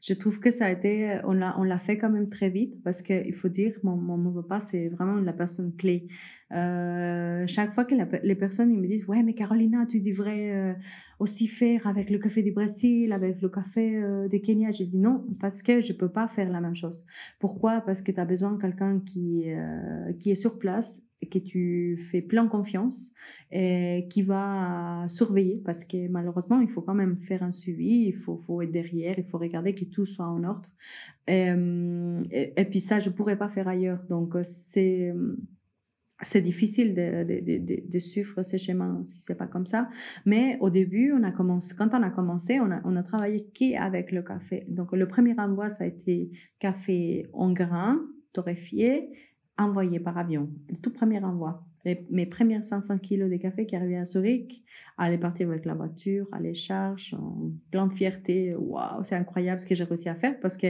Je 0.02 0.14
trouve 0.14 0.40
que 0.40 0.52
ça 0.52 0.68
a 0.68 0.70
été, 0.70 1.20
on 1.24 1.34
l'a, 1.34 1.56
on 1.58 1.64
l'a 1.64 1.80
fait 1.80 1.98
quand 1.98 2.12
même 2.12 2.28
très 2.28 2.50
vite 2.50 2.84
parce 2.84 3.02
qu'il 3.02 3.34
faut 3.34 3.50
dire, 3.50 3.74
mon, 3.82 3.96
mon, 3.96 4.32
papa, 4.44 4.60
c'est 4.60 4.88
vraiment 4.90 5.16
la 5.16 5.34
personne 5.34 5.76
clé. 5.76 6.08
Euh, 6.54 7.48
chaque 7.48 7.74
fois 7.74 7.86
que 7.86 7.96
les 8.24 8.36
personnes 8.36 8.72
ils 8.72 8.80
me 8.80 8.88
disent, 8.88 9.06
ouais, 9.08 9.24
mais 9.24 9.34
Carolina, 9.34 9.86
tu 9.86 10.00
devrais 10.00 10.52
euh, 10.52 10.74
aussi 11.20 11.48
faire 11.48 11.88
avec 11.88 12.10
le 12.10 12.20
café 12.20 12.44
du 12.44 12.52
Brésil, 12.52 13.12
avec 13.12 13.42
le 13.42 13.50
café 13.50 13.96
euh, 13.98 14.28
du 14.28 14.40
Kenya. 14.42 14.72
J'ai 14.72 14.86
dit 14.86 15.00
non, 15.00 15.26
parce 15.40 15.64
que 15.64 15.82
je 15.82 15.94
peux 15.94 16.10
pas 16.10 16.28
faire 16.28 16.52
la 16.52 16.62
même 16.62 16.76
chose. 16.76 17.06
Pourquoi? 17.40 17.82
Parce 17.82 18.02
que 18.02 18.12
tu 18.12 18.20
as 18.20 18.26
besoin 18.26 18.52
de 18.52 18.62
quelqu'un 18.62 19.00
qui, 19.00 19.46
qui 20.20 20.32
est 20.32 20.36
sur 20.36 20.60
place 20.60 21.02
que 21.32 21.40
tu 21.40 21.98
fais 21.98 22.22
plein 22.22 22.48
confiance 22.48 23.12
et 23.52 24.06
qui 24.12 24.22
va 24.22 25.06
surveiller 25.08 25.60
parce 25.66 25.84
que 25.84 26.08
malheureusement 26.08 26.62
il 26.62 26.68
faut 26.68 26.84
quand 26.84 26.94
même 26.94 27.18
faire 27.18 27.42
un 27.42 27.52
suivi 27.52 28.06
il 28.06 28.14
faut, 28.14 28.38
faut 28.38 28.62
être 28.62 28.70
derrière 28.70 29.18
il 29.18 29.24
faut 29.24 29.40
regarder 29.40 29.74
que 29.74 29.86
tout 29.86 30.06
soit 30.06 30.28
en 30.28 30.44
ordre 30.44 30.70
et, 31.28 31.50
et, 32.32 32.66
puis 32.66 32.80
ça 32.80 33.00
je 33.00 33.10
pourrais 33.10 33.40
pas 33.40 33.48
faire 33.48 33.68
ailleurs 33.68 34.04
donc 34.08 34.36
c'est 34.44 35.16
c'est 36.22 36.42
difficile 36.42 36.94
de, 36.94 37.24
de, 37.24 37.40
de, 37.40 37.90
de, 37.90 38.00
suivre 38.00 38.42
ce 38.42 38.58
schéma 38.58 39.02
si 39.04 39.22
c'est 39.22 39.36
pas 39.36 39.48
comme 39.48 39.66
ça. 39.66 39.90
Mais 40.26 40.58
au 40.62 40.70
début, 40.70 41.14
on 41.14 41.24
a 41.24 41.32
commencé, 41.32 41.76
quand 41.76 41.94
on 41.94 42.04
a 42.04 42.10
commencé, 42.10 42.60
on 42.60 42.72
a, 42.72 42.82
on 42.86 42.96
a 42.96 43.04
travaillé 43.04 43.46
qu'avec 43.54 44.12
le 44.12 44.22
café? 44.22 44.66
Donc, 44.70 44.94
le 44.94 45.08
premier 45.08 45.36
envoi, 45.38 45.68
ça 45.68 45.84
a 45.84 45.88
été 45.88 46.32
café 46.60 47.28
en 47.34 47.52
grains, 47.52 48.02
torréfié, 48.32 49.10
envoyé 49.58 50.00
par 50.00 50.18
avion, 50.18 50.50
le 50.70 50.78
tout 50.78 50.92
premier 50.92 51.20
envoi. 51.20 51.66
mes 52.10 52.26
premières 52.26 52.64
500 52.64 52.98
kilos 53.00 53.30
de 53.30 53.38
café 53.38 53.66
qui 53.66 53.76
arrivaient 53.76 53.98
à 53.98 54.06
Zurich, 54.06 54.64
aller 54.98 55.18
partir 55.18 55.50
avec 55.50 55.66
la 55.66 55.76
voiture, 55.76 56.28
aller 56.32 56.54
charge, 56.54 57.14
en 57.14 57.52
plein 57.72 57.88
de 57.88 57.94
fierté. 57.94 58.56
Waouh, 58.56 59.04
c'est 59.04 59.16
incroyable 59.16 59.60
ce 59.60 59.66
que 59.66 59.76
j'ai 59.76 59.84
réussi 59.84 60.10
à 60.10 60.16
faire 60.16 60.40
parce 60.40 60.58
que 60.58 60.68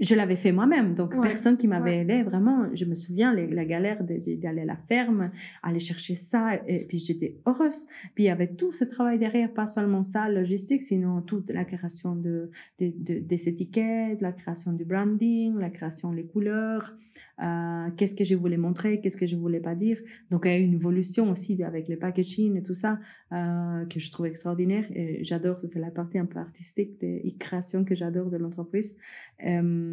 je 0.00 0.14
l'avais 0.14 0.36
fait 0.36 0.52
moi-même, 0.52 0.94
donc 0.94 1.20
personne 1.20 1.56
qui 1.56 1.68
m'avait 1.68 1.98
aidé. 1.98 2.22
Vraiment, 2.22 2.68
je 2.74 2.84
me 2.84 2.94
souviens 2.94 3.34
la 3.34 3.64
galère 3.64 4.02
d'aller 4.04 4.62
à 4.62 4.64
la 4.64 4.76
ferme, 4.76 5.30
aller 5.62 5.78
chercher 5.78 6.14
ça, 6.14 6.56
et 6.66 6.84
puis 6.86 6.98
j'étais 6.98 7.38
heureuse. 7.46 7.86
Puis 8.14 8.24
il 8.24 8.26
y 8.26 8.30
avait 8.30 8.54
tout 8.54 8.72
ce 8.72 8.84
travail 8.84 9.18
derrière, 9.18 9.52
pas 9.52 9.66
seulement 9.66 10.02
ça, 10.02 10.28
logistique, 10.28 10.82
sinon 10.82 11.22
toute 11.22 11.50
la 11.50 11.64
création 11.64 12.16
de, 12.16 12.50
des 12.78 13.48
étiquettes, 13.48 14.20
la 14.20 14.32
création 14.32 14.72
du 14.72 14.84
branding, 14.84 15.58
la 15.58 15.70
création 15.70 16.12
des 16.12 16.24
couleurs, 16.24 16.94
euh, 17.42 17.88
qu'est-ce 17.96 18.14
que 18.14 18.24
je 18.24 18.34
voulais 18.34 18.56
montrer, 18.56 19.00
qu'est-ce 19.00 19.16
que 19.16 19.26
je 19.26 19.36
voulais 19.36 19.60
pas 19.60 19.74
dire. 19.74 19.98
Donc 20.30 20.42
il 20.44 20.50
y 20.50 20.54
a 20.54 20.58
eu 20.58 20.62
une 20.62 20.74
évolution 20.74 21.30
aussi 21.30 21.62
avec 21.62 21.88
le 21.88 21.96
packaging 21.96 22.56
et 22.56 22.62
tout 22.62 22.74
ça 22.74 22.98
euh, 23.32 23.84
que 23.86 24.00
je 24.00 24.10
trouve 24.10 24.26
extraordinaire. 24.26 24.84
J'adore, 25.20 25.58
c'est 25.58 25.78
la 25.78 25.90
partie 25.90 26.18
un 26.18 26.26
peu 26.26 26.38
artistique 26.38 26.98
des 27.00 27.34
créations 27.38 27.84
que 27.84 27.94
j'adore 27.94 28.30
de 28.30 28.36
l'entreprise. 28.36 28.96
Euh, 29.44 29.83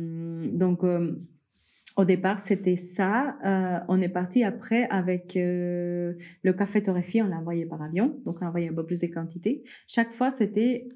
donc 0.53 0.83
au 1.97 2.05
départ, 2.05 2.39
c'était 2.39 2.77
ça. 2.77 3.37
Euh, 3.45 3.79
on 3.87 4.01
est 4.01 4.09
parti 4.09 4.43
après 4.43 4.87
avec 4.89 5.35
euh, 5.35 6.13
le 6.43 6.53
café 6.53 6.81
torréfié, 6.81 7.21
on 7.21 7.27
l'a 7.27 7.37
envoyé 7.37 7.65
par 7.65 7.81
avion, 7.81 8.19
donc 8.25 8.37
on 8.41 8.45
a 8.45 8.47
envoyé 8.49 8.69
un 8.69 8.73
peu 8.73 8.85
plus 8.85 9.01
de 9.01 9.07
quantité. 9.07 9.63
Chaque 9.87 10.11
fois, 10.11 10.29
c'était 10.29 10.87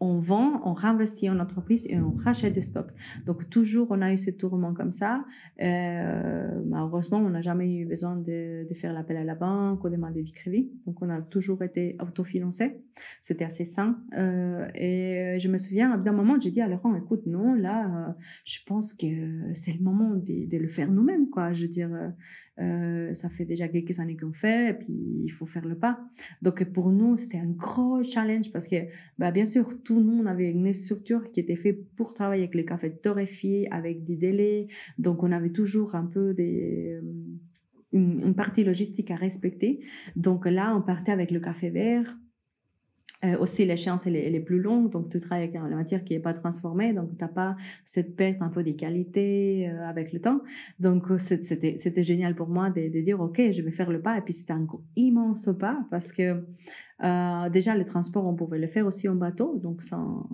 on 0.00 0.18
vend, 0.18 0.62
on 0.64 0.72
réinvestit 0.72 1.28
en 1.28 1.38
entreprise 1.38 1.86
et 1.88 2.00
on 2.00 2.12
rachète 2.12 2.54
du 2.54 2.62
stock. 2.62 2.88
Donc 3.26 3.50
toujours, 3.50 3.88
on 3.90 4.00
a 4.00 4.12
eu 4.12 4.16
ce 4.16 4.30
tourment 4.30 4.72
comme 4.72 4.92
ça. 4.92 5.24
Euh, 5.60 6.62
malheureusement, 6.66 7.18
on 7.18 7.28
n'a 7.28 7.42
jamais 7.42 7.70
eu 7.76 7.84
besoin 7.84 8.16
de, 8.16 8.66
faire 8.74 8.94
l'appel 8.94 9.18
à 9.18 9.24
la 9.24 9.34
banque 9.34 9.84
ou 9.84 9.90
demander 9.90 10.22
du 10.22 10.32
crédit. 10.32 10.70
Donc 10.86 11.02
on 11.02 11.10
a 11.10 11.20
toujours 11.20 11.62
été 11.62 11.96
autofinancé. 12.00 12.80
C'était 13.20 13.44
assez 13.44 13.66
sain. 13.66 13.98
Euh, 14.16 14.66
et 14.74 15.38
je 15.38 15.48
me 15.48 15.58
souviens, 15.58 15.98
d'un 15.98 16.12
moment, 16.12 16.40
j'ai 16.40 16.50
dit 16.50 16.62
à 16.62 16.68
Laurent, 16.68 16.94
écoute, 16.94 17.26
non, 17.26 17.52
là, 17.52 18.08
euh, 18.08 18.12
je 18.44 18.58
pense 18.66 18.94
que 18.94 19.52
c'est 19.52 19.72
le 19.72 19.84
moment 19.84 20.14
de, 20.14 20.56
le 20.56 20.68
faire 20.68 20.90
nous-mêmes, 20.90 21.28
quoi. 21.28 21.52
Je 21.52 21.62
veux 21.62 21.68
dire, 21.68 21.90
euh, 22.60 23.14
ça 23.14 23.28
fait 23.28 23.44
déjà 23.44 23.68
quelques 23.68 23.98
années 24.00 24.16
qu'on 24.16 24.32
fait, 24.32 24.70
et 24.70 24.74
puis 24.74 24.92
il 25.24 25.30
faut 25.30 25.46
faire 25.46 25.66
le 25.66 25.76
pas. 25.76 26.00
Donc 26.42 26.62
pour 26.72 26.90
nous, 26.90 27.16
c'était 27.16 27.38
un 27.38 27.50
gros 27.50 28.02
challenge 28.02 28.52
parce 28.52 28.66
que, 28.66 28.76
bah, 29.18 29.30
bien 29.30 29.44
sûr, 29.44 29.82
tout 29.82 30.00
nous, 30.00 30.22
on 30.22 30.26
avait 30.26 30.50
une 30.50 30.72
structure 30.72 31.30
qui 31.30 31.40
était 31.40 31.56
faite 31.56 31.94
pour 31.96 32.14
travailler 32.14 32.42
avec 32.42 32.54
les 32.54 32.64
cafés 32.64 32.90
torréfiés, 32.90 33.70
avec 33.70 34.04
des 34.04 34.16
délais. 34.16 34.68
Donc 34.98 35.22
on 35.22 35.32
avait 35.32 35.50
toujours 35.50 35.94
un 35.94 36.04
peu 36.04 36.34
des... 36.34 36.98
une, 37.92 38.34
partie 38.34 38.64
logistique 38.64 39.10
à 39.10 39.16
respecter. 39.16 39.80
Donc 40.16 40.46
là, 40.46 40.76
on 40.76 40.82
partait 40.82 41.12
avec 41.12 41.30
le 41.30 41.40
café 41.40 41.70
vert. 41.70 42.16
Euh, 43.24 43.36
aussi, 43.38 43.66
l'échéance, 43.66 44.06
elle, 44.06 44.16
elle, 44.16 44.34
est 44.34 44.40
plus 44.40 44.60
longue, 44.60 44.90
donc 44.90 45.10
tu 45.10 45.20
travailles 45.20 45.44
avec 45.44 45.54
la 45.54 45.76
matière 45.76 46.04
qui 46.04 46.14
n'est 46.14 46.20
pas 46.20 46.32
transformée, 46.32 46.94
donc 46.94 47.10
tu 47.18 47.22
n'as 47.22 47.28
pas 47.28 47.54
cette 47.84 48.16
perte 48.16 48.40
un 48.40 48.48
peu 48.48 48.62
des 48.62 48.76
qualités 48.76 49.68
euh, 49.68 49.86
avec 49.86 50.12
le 50.12 50.20
temps. 50.20 50.40
Donc, 50.78 51.10
euh, 51.10 51.18
c'était, 51.18 51.76
c'était 51.76 52.02
génial 52.02 52.34
pour 52.34 52.48
moi 52.48 52.70
de, 52.70 52.88
de, 52.88 53.00
dire, 53.00 53.20
OK, 53.20 53.40
je 53.50 53.60
vais 53.60 53.72
faire 53.72 53.90
le 53.90 54.00
pas. 54.00 54.16
Et 54.16 54.22
puis, 54.22 54.32
c'était 54.32 54.54
un 54.54 54.66
immense 54.96 55.50
pas 55.58 55.86
parce 55.90 56.12
que 56.12 56.44
euh, 57.02 57.50
déjà, 57.50 57.76
le 57.76 57.84
transport, 57.84 58.28
on 58.28 58.34
pouvait 58.34 58.58
le 58.58 58.66
faire 58.66 58.86
aussi 58.86 59.08
en 59.08 59.14
bateau, 59.14 59.58
donc 59.58 59.82
sans, 59.82 60.26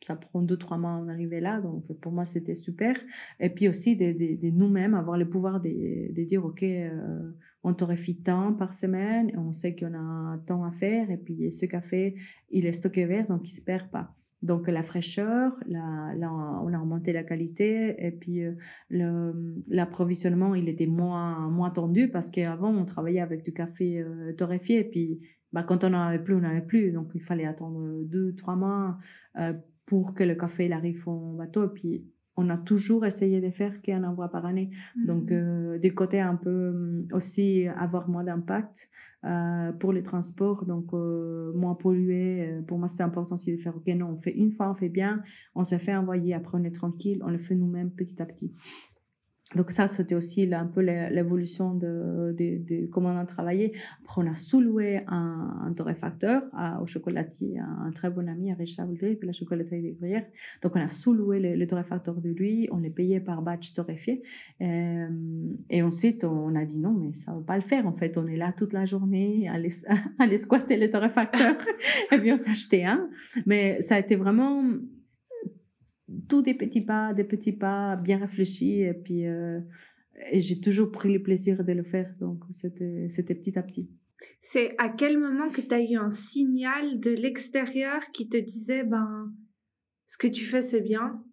ça 0.00 0.16
prend 0.16 0.42
deux, 0.42 0.56
trois 0.56 0.78
mois 0.78 0.92
en 0.92 1.08
arriver 1.08 1.40
là. 1.40 1.60
Donc, 1.60 1.86
pour 2.00 2.12
moi, 2.12 2.24
c'était 2.24 2.54
super. 2.54 2.96
Et 3.38 3.50
puis 3.50 3.68
aussi, 3.68 3.96
de, 3.96 4.12
de, 4.12 4.50
nous-mêmes, 4.50 4.94
avoir 4.94 5.18
le 5.18 5.28
pouvoir 5.28 5.60
de, 5.60 6.12
de 6.12 6.24
dire, 6.24 6.44
OK, 6.44 6.62
euh, 6.62 7.32
on 7.62 7.74
torréfie 7.74 8.16
tant 8.16 8.52
par 8.54 8.72
semaine, 8.72 9.32
on 9.36 9.52
sait 9.52 9.76
qu'on 9.76 9.94
a 9.94 10.38
tant 10.46 10.64
à 10.64 10.72
faire. 10.72 11.10
Et 11.10 11.18
puis, 11.18 11.52
ce 11.52 11.66
café, 11.66 12.14
il 12.50 12.66
est 12.66 12.72
stocké 12.72 13.04
vert, 13.04 13.26
donc 13.26 13.40
il 13.44 13.52
ne 13.52 13.58
se 13.58 13.62
perd 13.62 13.90
pas. 13.90 14.14
Donc, 14.42 14.68
la 14.68 14.82
fraîcheur, 14.82 15.52
la, 15.66 16.14
la, 16.16 16.32
on 16.32 16.72
a 16.72 16.78
augmenté 16.78 17.12
la 17.12 17.24
qualité. 17.24 17.94
Et 17.98 18.10
puis, 18.10 18.42
euh, 18.42 19.32
l'approvisionnement, 19.68 20.54
il 20.54 20.68
était 20.68 20.86
moins, 20.86 21.50
moins 21.50 21.70
tendu 21.70 22.08
parce 22.08 22.30
qu'avant, 22.30 22.70
on 22.70 22.86
travaillait 22.86 23.20
avec 23.20 23.44
du 23.44 23.52
café 23.52 24.00
euh, 24.00 24.32
torréfié. 24.32 24.78
Et 24.78 24.84
puis, 24.84 25.20
bah, 25.52 25.62
quand 25.62 25.84
on 25.84 25.90
n'en 25.90 26.00
avait 26.00 26.22
plus, 26.22 26.34
on 26.34 26.40
n'en 26.40 26.48
avait 26.48 26.62
plus. 26.62 26.90
Donc, 26.90 27.10
il 27.14 27.22
fallait 27.22 27.44
attendre 27.44 28.02
deux, 28.04 28.34
trois 28.34 28.56
mois 28.56 28.98
euh, 29.38 29.52
pour 29.90 30.14
que 30.14 30.22
le 30.22 30.36
café 30.36 30.66
il 30.66 30.72
arrive 30.72 31.02
en 31.08 31.34
bateau. 31.34 31.64
Et 31.64 31.72
puis, 31.74 32.04
on 32.36 32.48
a 32.48 32.56
toujours 32.56 33.04
essayé 33.04 33.40
de 33.40 33.50
faire 33.50 33.82
qu'un 33.82 34.04
envoi 34.04 34.28
par 34.28 34.46
année. 34.46 34.70
Donc, 35.04 35.32
mmh. 35.32 35.34
euh, 35.34 35.78
des 35.80 35.90
côtés 35.90 36.20
un 36.20 36.36
peu 36.36 36.70
mmh, 36.70 37.08
aussi 37.12 37.66
avoir 37.76 38.08
moins 38.08 38.22
d'impact 38.22 38.88
euh, 39.24 39.72
pour 39.72 39.92
les 39.92 40.04
transports, 40.04 40.64
donc 40.64 40.94
euh, 40.94 41.52
moins 41.54 41.74
polluer. 41.74 42.60
Pour 42.68 42.78
moi, 42.78 42.86
c'est 42.86 43.02
important 43.02 43.34
aussi 43.34 43.50
de 43.56 43.60
faire, 43.60 43.76
OK, 43.76 43.88
non, 43.88 44.10
on 44.10 44.16
fait 44.16 44.30
une 44.30 44.52
fois, 44.52 44.70
on 44.70 44.74
fait 44.74 44.88
bien, 44.88 45.24
on 45.56 45.64
se 45.64 45.76
fait 45.76 45.96
envoyer, 45.96 46.34
après 46.34 46.56
on 46.56 46.62
est 46.62 46.70
tranquille, 46.70 47.20
on 47.24 47.30
le 47.30 47.40
fait 47.40 47.56
nous-mêmes 47.56 47.90
petit 47.90 48.22
à 48.22 48.26
petit. 48.26 48.54
Donc 49.56 49.72
ça, 49.72 49.88
c'était 49.88 50.14
aussi 50.14 50.52
un 50.54 50.66
peu 50.66 50.80
l'évolution 50.80 51.74
de, 51.74 52.34
de, 52.38 52.58
de, 52.62 52.86
comment 52.86 53.10
on 53.10 53.18
a 53.18 53.24
travaillé. 53.24 53.72
Après, 54.02 54.22
on 54.22 54.30
a 54.30 54.34
sous-loué 54.36 55.02
un, 55.08 55.64
un 55.66 55.72
torréfacteur 55.72 56.42
à, 56.52 56.80
au 56.80 56.86
chocolatier, 56.86 57.58
un, 57.58 57.90
très 57.90 58.10
bon 58.10 58.28
ami 58.28 58.52
à 58.52 58.54
Richard 58.54 58.86
Voldry, 58.86 59.16
puis 59.16 59.26
la 59.26 59.32
chocolaterie 59.32 59.82
des 59.82 59.92
Gruyères. 59.92 60.26
Donc, 60.62 60.76
on 60.76 60.80
a 60.80 60.88
sous-loué 60.88 61.40
le, 61.40 61.56
le, 61.56 61.66
torréfacteur 61.66 62.14
de 62.14 62.30
lui, 62.30 62.68
on 62.70 62.78
les 62.78 62.90
payait 62.90 63.18
par 63.18 63.42
batch 63.42 63.72
torréfié. 63.74 64.22
Euh, 64.60 65.08
et 65.68 65.82
ensuite, 65.82 66.22
on 66.22 66.54
a 66.54 66.64
dit 66.64 66.78
non, 66.78 66.92
mais 66.92 67.12
ça 67.12 67.32
va 67.32 67.40
pas 67.40 67.56
le 67.56 67.62
faire. 67.62 67.88
En 67.88 67.92
fait, 67.92 68.16
on 68.18 68.26
est 68.26 68.36
là 68.36 68.52
toute 68.56 68.72
la 68.72 68.84
journée 68.84 69.48
à 69.48 69.54
aller, 69.54 69.70
à 69.88 70.22
aller 70.22 70.36
squatter 70.36 70.76
le 70.76 70.90
torréfacteur. 70.90 71.56
et 72.12 72.18
puis, 72.18 72.30
on 72.30 72.36
s'achetait 72.36 72.84
un. 72.84 73.08
Mais 73.46 73.80
ça 73.80 73.96
a 73.96 73.98
été 73.98 74.14
vraiment 74.14 74.62
tout 76.28 76.42
des 76.42 76.54
petits 76.54 76.80
pas, 76.80 77.12
des 77.12 77.24
petits 77.24 77.52
pas 77.52 77.96
bien 77.96 78.18
réfléchis. 78.18 78.80
Et 78.80 78.94
puis, 78.94 79.26
euh, 79.26 79.60
et 80.30 80.40
j'ai 80.40 80.60
toujours 80.60 80.90
pris 80.90 81.12
le 81.12 81.22
plaisir 81.22 81.64
de 81.64 81.72
le 81.72 81.82
faire. 81.82 82.14
Donc, 82.18 82.44
c'était, 82.50 83.34
petit 83.34 83.58
à 83.58 83.62
petit. 83.62 83.90
C'est 84.40 84.74
à 84.78 84.90
quel 84.90 85.18
moment 85.18 85.48
que 85.48 85.60
tu 85.60 85.72
as 85.72 85.80
eu 85.80 85.96
un 85.96 86.10
signal 86.10 87.00
de 87.00 87.10
l'extérieur 87.10 88.10
qui 88.12 88.28
te 88.28 88.36
disait, 88.36 88.84
ben, 88.84 89.32
ce 90.06 90.18
que 90.18 90.26
tu 90.26 90.44
fais, 90.44 90.62
c'est 90.62 90.80
bien. 90.80 91.24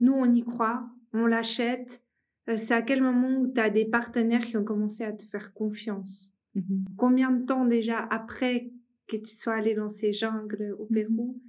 Nous, 0.00 0.12
on 0.12 0.32
y 0.32 0.42
croit, 0.42 0.88
on 1.12 1.26
l'achète. 1.26 2.02
Euh, 2.48 2.56
c'est 2.56 2.74
à 2.74 2.82
quel 2.82 3.02
moment 3.02 3.40
où 3.40 3.52
tu 3.52 3.60
as 3.60 3.70
des 3.70 3.86
partenaires 3.86 4.44
qui 4.44 4.56
ont 4.56 4.64
commencé 4.64 5.02
à 5.02 5.12
te 5.12 5.24
faire 5.24 5.54
confiance? 5.54 6.34
Mm-hmm. 6.56 6.84
Combien 6.96 7.30
de 7.30 7.46
temps 7.46 7.64
déjà 7.64 7.98
après 7.98 8.70
que 9.06 9.16
tu 9.16 9.34
sois 9.34 9.54
allé 9.54 9.74
dans 9.74 9.88
ces 9.88 10.12
jungles 10.12 10.74
au. 10.78 10.86
Pérou 10.86 11.40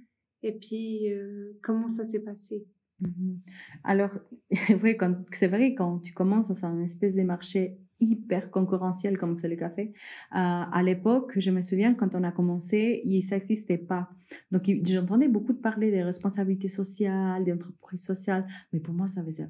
et 0.46 0.52
puis, 0.52 1.12
euh, 1.12 1.58
comment 1.60 1.88
ça 1.88 2.04
s'est 2.04 2.20
passé? 2.20 2.64
Mmh 3.00 3.38
Alors, 3.82 4.10
oui, 4.82 4.96
c'est 5.32 5.48
vrai, 5.48 5.74
quand 5.74 5.98
tu 5.98 6.12
commences 6.12 6.48
dans 6.48 6.66
un 6.66 6.80
espèce 6.82 7.16
de 7.16 7.22
marché 7.22 7.78
hyper 7.98 8.50
concurrentiel 8.50 9.18
comme 9.18 9.34
c'est 9.34 9.48
le 9.48 9.56
café, 9.56 9.92
euh, 9.92 9.92
à 10.32 10.82
l'époque, 10.84 11.32
je 11.36 11.50
me 11.50 11.62
souviens, 11.62 11.94
quand 11.94 12.14
on 12.14 12.22
a 12.22 12.30
commencé, 12.30 13.02
ça 13.22 13.36
n'existait 13.36 13.78
pas. 13.78 14.08
Donc, 14.52 14.70
j'entendais 14.84 15.28
beaucoup 15.28 15.54
parler 15.54 15.90
des 15.90 16.04
responsabilités 16.04 16.68
sociales, 16.68 17.42
des 17.42 17.52
entreprises 17.52 18.04
sociales, 18.04 18.46
mais 18.72 18.78
pour 18.78 18.94
moi, 18.94 19.08
ça 19.08 19.22
ne 19.22 19.26
veut, 19.26 19.48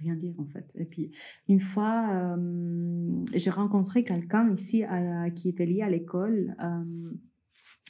rien 0.00 0.14
dire, 0.14 0.34
en 0.38 0.46
fait. 0.46 0.70
Et 0.74 0.84
puis, 0.84 1.10
une 1.48 1.60
fois, 1.60 2.36
euh, 2.36 3.22
j'ai 3.32 3.50
rencontré 3.50 4.04
quelqu'un 4.04 4.52
ici 4.52 4.84
qui 5.34 5.48
était 5.48 5.66
lié 5.66 5.80
à 5.80 5.88
l'école. 5.88 6.54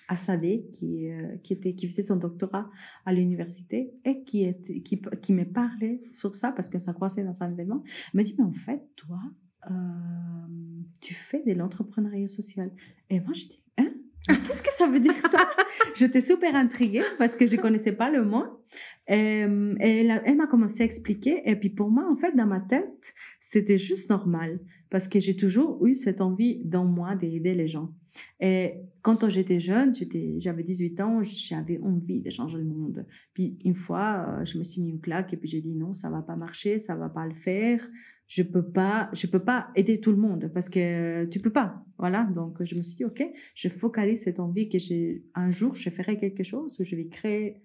Assadé, 0.09 0.67
qui, 0.73 1.11
euh, 1.11 1.37
qui, 1.43 1.53
était, 1.53 1.75
qui 1.75 1.87
faisait 1.87 2.03
son 2.03 2.17
doctorat 2.17 2.71
à 3.05 3.13
l'université 3.13 3.93
et 4.05 4.25
qui, 4.25 4.45
est, 4.45 4.83
qui, 4.83 5.01
qui 5.23 5.33
me 5.33 5.45
parlait 5.45 6.03
sur 6.13 6.35
ça 6.35 6.53
parce 6.53 6.69
que 6.69 6.79
ça 6.79 6.93
croisait 6.93 7.25
dans 7.25 7.43
un 7.43 7.51
événement. 7.51 7.83
M'a 8.15 8.23
dit, 8.23 8.35
mais 8.39 8.45
en 8.45 8.53
fait, 8.53 8.83
toi, 8.97 9.21
euh, 9.71 9.75
tu 11.01 11.15
fais 11.15 11.43
de 11.47 11.53
l'entrepreneuriat 11.53 12.27
social. 12.27 12.71
Et 13.11 13.21
moi, 13.21 13.33
je 13.35 13.47
dis, 13.47 13.63
hein? 13.79 13.91
Qu'est-ce 14.27 14.63
que 14.63 14.73
ça 14.73 14.87
veut 14.87 15.01
dire 15.01 15.17
ça? 15.17 15.49
J'étais 15.95 16.21
super 16.21 16.55
intriguée 16.55 17.03
parce 17.19 17.35
que 17.35 17.47
je 17.47 17.57
connaissais 17.57 17.93
pas 17.93 18.11
le 18.11 18.25
mot. 18.25 18.45
Et, 19.09 19.45
et 19.81 20.07
elle, 20.07 20.37
m'a 20.37 20.47
commencé 20.47 20.83
à 20.83 20.85
expliquer. 20.85 21.43
Et 21.49 21.57
puis 21.57 21.71
pour 21.71 21.91
moi, 21.91 22.07
en 22.11 22.17
fait, 22.17 22.37
dans 22.37 22.47
ma 22.47 22.61
tête, 22.61 23.15
c'était 23.41 23.79
juste 23.79 24.11
normal 24.11 24.61
parce 24.91 25.09
que 25.09 25.21
j'ai 25.21 25.37
toujours 25.37 25.85
eu 25.87 25.95
cette 25.95 26.21
envie 26.21 26.63
dans 26.65 26.85
moi 26.85 27.15
d'aider 27.15 27.55
les 27.55 27.69
gens. 27.69 27.93
Et 28.41 28.75
quand 29.03 29.29
j'étais 29.29 29.61
jeune, 29.61 29.93
j'avais 30.39 30.63
18 30.63 31.01
ans, 31.01 31.23
j'avais 31.23 31.79
envie 31.79 32.21
de 32.21 32.31
changer 32.31 32.59
le 32.59 32.65
monde. 32.65 33.07
Puis 33.33 33.59
une 33.65 33.75
fois, 33.75 34.27
euh, 34.41 34.45
je 34.45 34.59
me 34.59 34.63
suis 34.63 34.83
mis 34.83 34.91
une 34.91 35.01
claque 35.01 35.33
et 35.33 35.37
puis 35.37 35.49
j'ai 35.49 35.61
dit 35.61 35.75
non, 35.75 35.95
ça 35.95 36.11
va 36.11 36.23
pas 36.23 36.37
marcher, 36.37 36.79
ça 36.79 36.95
va 36.95 37.09
pas 37.09 37.27
le 37.27 37.35
faire. 37.35 37.87
Je 38.27 38.43
peux 38.43 38.65
pas, 38.65 39.09
je 39.15 39.27
peux 39.27 39.39
pas 39.39 39.69
aider 39.75 40.01
tout 40.01 40.11
le 40.11 40.19
monde 40.19 40.51
parce 40.53 40.69
que 40.69 41.25
tu 41.27 41.41
peux 41.41 41.53
pas. 41.53 41.83
Voilà. 41.99 42.25
Donc 42.35 42.63
je 42.63 42.75
me 42.75 42.83
suis 42.83 42.97
dit 42.97 43.05
ok, 43.05 43.25
je 43.55 43.69
focalise 43.69 44.23
cette 44.23 44.41
envie 44.41 44.69
que 44.69 44.79
j'ai 44.79 45.25
un 45.35 45.51
jour 45.51 45.75
je 45.75 45.91
ferai 45.91 46.17
quelque 46.17 46.43
chose 46.43 46.77
je 46.79 46.97
vais 46.97 47.09
créer 47.09 47.63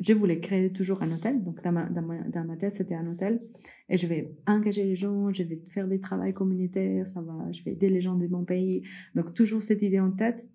je 0.00 0.14
voulais 0.14 0.40
créer 0.40 0.72
toujours 0.72 1.02
un 1.02 1.12
hôtel. 1.12 1.44
Donc, 1.44 1.62
dans 1.62 1.72
ma, 1.72 2.56
tête, 2.56 2.72
c'était 2.72 2.94
un 2.94 3.06
hôtel. 3.06 3.42
Et 3.88 3.96
je 3.96 4.06
vais 4.06 4.34
engager 4.46 4.84
les 4.84 4.96
gens, 4.96 5.32
je 5.32 5.42
vais 5.42 5.62
faire 5.68 5.86
des 5.86 6.00
travaux 6.00 6.32
communautaires, 6.32 7.06
ça 7.06 7.20
va, 7.20 7.52
je 7.52 7.62
vais 7.62 7.72
aider 7.72 7.90
les 7.90 8.00
gens 8.00 8.16
de 8.16 8.26
mon 8.26 8.44
pays. 8.44 8.82
Donc, 9.14 9.34
toujours 9.34 9.62
cette 9.62 9.82
idée 9.82 10.00
en 10.00 10.10
tête. 10.10 10.46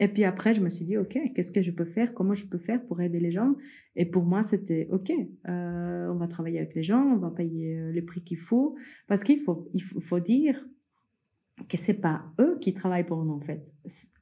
Et 0.00 0.08
puis 0.08 0.24
après, 0.24 0.54
je 0.54 0.60
me 0.60 0.68
suis 0.68 0.84
dit, 0.84 0.96
OK, 0.96 1.18
qu'est-ce 1.34 1.50
que 1.50 1.62
je 1.62 1.70
peux 1.70 1.84
faire? 1.84 2.14
Comment 2.14 2.34
je 2.34 2.46
peux 2.46 2.58
faire 2.58 2.84
pour 2.86 3.00
aider 3.00 3.18
les 3.18 3.32
gens? 3.32 3.54
Et 3.96 4.04
pour 4.04 4.24
moi, 4.24 4.42
c'était 4.42 4.88
OK, 4.92 5.10
euh, 5.10 6.08
on 6.08 6.16
va 6.16 6.26
travailler 6.28 6.58
avec 6.58 6.74
les 6.74 6.84
gens, 6.84 7.02
on 7.02 7.18
va 7.18 7.30
payer 7.30 7.78
euh, 7.78 7.90
les 7.90 8.02
prix 8.02 8.22
qu'il 8.22 8.38
faut. 8.38 8.76
Parce 9.08 9.24
qu'il 9.24 9.40
faut, 9.40 9.68
il 9.74 9.82
faut 9.82 10.20
dire, 10.20 10.64
que 11.68 11.76
c'est 11.76 11.94
pas 11.94 12.24
eux 12.40 12.58
qui 12.60 12.72
travaillent 12.72 13.06
pour 13.06 13.24
nous 13.24 13.34
en 13.34 13.40
fait. 13.40 13.72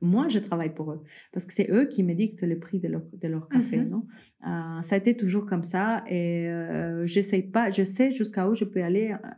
Moi, 0.01 0.29
je 0.29 0.39
travaille 0.39 0.75
pour 0.75 0.93
eux 0.93 1.03
parce 1.33 1.45
que 1.45 1.53
c'est 1.53 1.71
eux 1.71 1.87
qui 1.87 2.03
me 2.03 2.15
dictent 2.15 2.43
le 2.43 2.59
prix 2.59 2.79
de 2.81 2.89
leur, 2.89 3.03
de 3.13 3.29
leur 3.29 3.49
café. 3.49 3.79
Mm-hmm. 3.79 3.89
non? 3.89 4.07
Euh, 4.47 4.83
ça 4.83 4.95
a 4.95 4.99
été 4.99 5.17
toujours 5.17 5.47
comme 5.47 5.63
ça 5.63 6.05
et 6.09 6.49
euh, 6.49 7.05
j'essaie 7.07 7.43
pas, 7.43 7.71
je 7.71 7.83
sais 7.83 8.11
jusqu'à 8.11 8.49
où 8.49 8.55
je 8.55 8.65
peux 8.65 8.83
aller 8.83 9.13
euh, 9.13 9.29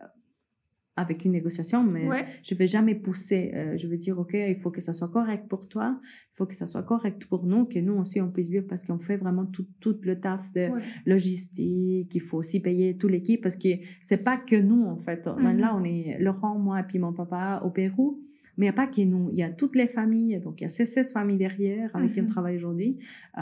avec 0.98 1.24
une 1.24 1.32
négociation, 1.32 1.84
mais 1.84 2.08
je 2.42 2.54
vais 2.54 2.66
jamais 2.66 2.94
pousser. 2.94 3.52
Euh, 3.54 3.76
je 3.76 3.86
vais 3.86 3.96
dire, 3.96 4.18
OK, 4.18 4.34
il 4.34 4.56
faut 4.56 4.70
que 4.70 4.80
ça 4.80 4.92
soit 4.92 5.08
correct 5.08 5.48
pour 5.48 5.68
toi, 5.68 6.00
il 6.02 6.36
faut 6.36 6.46
que 6.46 6.54
ça 6.54 6.66
soit 6.66 6.82
correct 6.82 7.24
pour 7.26 7.46
nous, 7.46 7.66
que 7.66 7.78
nous 7.78 7.94
aussi 7.94 8.20
on 8.20 8.30
puisse 8.30 8.48
vivre 8.48 8.66
parce 8.68 8.84
qu'on 8.84 8.98
fait 8.98 9.16
vraiment 9.16 9.46
tout, 9.46 9.66
tout 9.80 9.96
le 10.02 10.18
taf 10.20 10.52
de 10.52 10.68
logistique, 11.06 12.14
il 12.14 12.20
faut 12.20 12.38
aussi 12.38 12.60
payer 12.60 12.96
toute 12.96 13.10
l'équipe 13.10 13.42
parce 13.42 13.56
que 13.56 13.68
c'est 14.02 14.24
pas 14.24 14.36
que 14.36 14.56
nous 14.56 14.84
en 14.86 14.98
fait. 14.98 15.26
Mm-hmm. 15.26 15.56
Là, 15.56 15.76
on 15.76 15.84
est 15.84 16.18
Laurent, 16.20 16.58
moi 16.58 16.80
et 16.80 16.84
puis 16.84 16.98
mon 16.98 17.12
papa 17.12 17.62
au 17.64 17.70
Pérou. 17.70 18.27
Mais 18.58 18.66
il 18.66 18.68
n'y 18.68 18.74
a 18.74 18.74
pas 18.74 18.88
que 18.88 19.00
nous, 19.02 19.30
il 19.32 19.38
y 19.38 19.42
a 19.42 19.50
toutes 19.50 19.76
les 19.76 19.86
familles. 19.86 20.40
Donc, 20.40 20.60
il 20.60 20.64
y 20.64 20.66
a 20.66 20.68
ces 20.68 20.84
16 20.84 21.12
familles 21.12 21.38
derrière 21.38 21.94
avec 21.94 22.12
qui 22.12 22.20
on 22.20 22.24
mhm. 22.24 22.28
travaille 22.28 22.56
aujourd'hui. 22.56 22.98
Euh, 23.38 23.40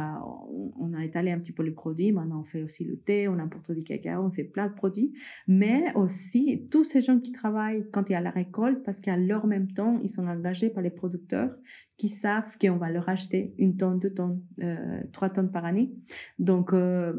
on, 0.79 0.93
a 0.93 1.05
étalé 1.05 1.33
un 1.33 1.39
petit 1.39 1.53
peu 1.53 1.63
les 1.63 1.71
produits. 1.71 2.13
Maintenant, 2.13 2.41
on 2.41 2.45
fait 2.45 2.63
aussi 2.63 2.85
le 2.85 2.97
thé, 2.97 3.27
on 3.27 3.39
importe 3.39 3.73
du 3.73 3.83
cacao, 3.83 4.23
on 4.23 4.31
fait 4.31 4.45
plein 4.45 4.69
de 4.69 4.75
produits. 4.75 5.13
Mais 5.49 5.85
aussi, 5.95 6.69
tous 6.71 6.85
ces 6.85 7.01
gens 7.01 7.19
qui 7.19 7.33
travaillent 7.33 7.85
quand 7.91 8.09
il 8.11 8.13
y 8.13 8.17
a 8.17 8.21
la 8.21 8.31
récolte, 8.31 8.83
parce 8.85 9.01
qu'à 9.01 9.17
leur 9.17 9.47
même 9.47 9.73
temps, 9.73 9.99
ils 10.03 10.11
sont 10.11 10.27
engagés 10.27 10.71
par 10.71 10.83
les 10.83 10.91
producteurs 10.91 11.57
qui 11.97 12.09
savent 12.09 12.57
qu'on 12.59 12.77
va 12.77 12.91
leur 12.91 13.09
acheter 13.09 13.55
une 13.59 13.77
tonne, 13.77 13.99
deux 13.99 14.13
tonnes, 14.13 14.43
euh, 14.63 15.01
trois 15.13 15.31
tonnes 15.31 15.51
par 15.51 15.65
année. 15.65 15.95
Donc, 16.39 16.75
euh, 16.75 17.15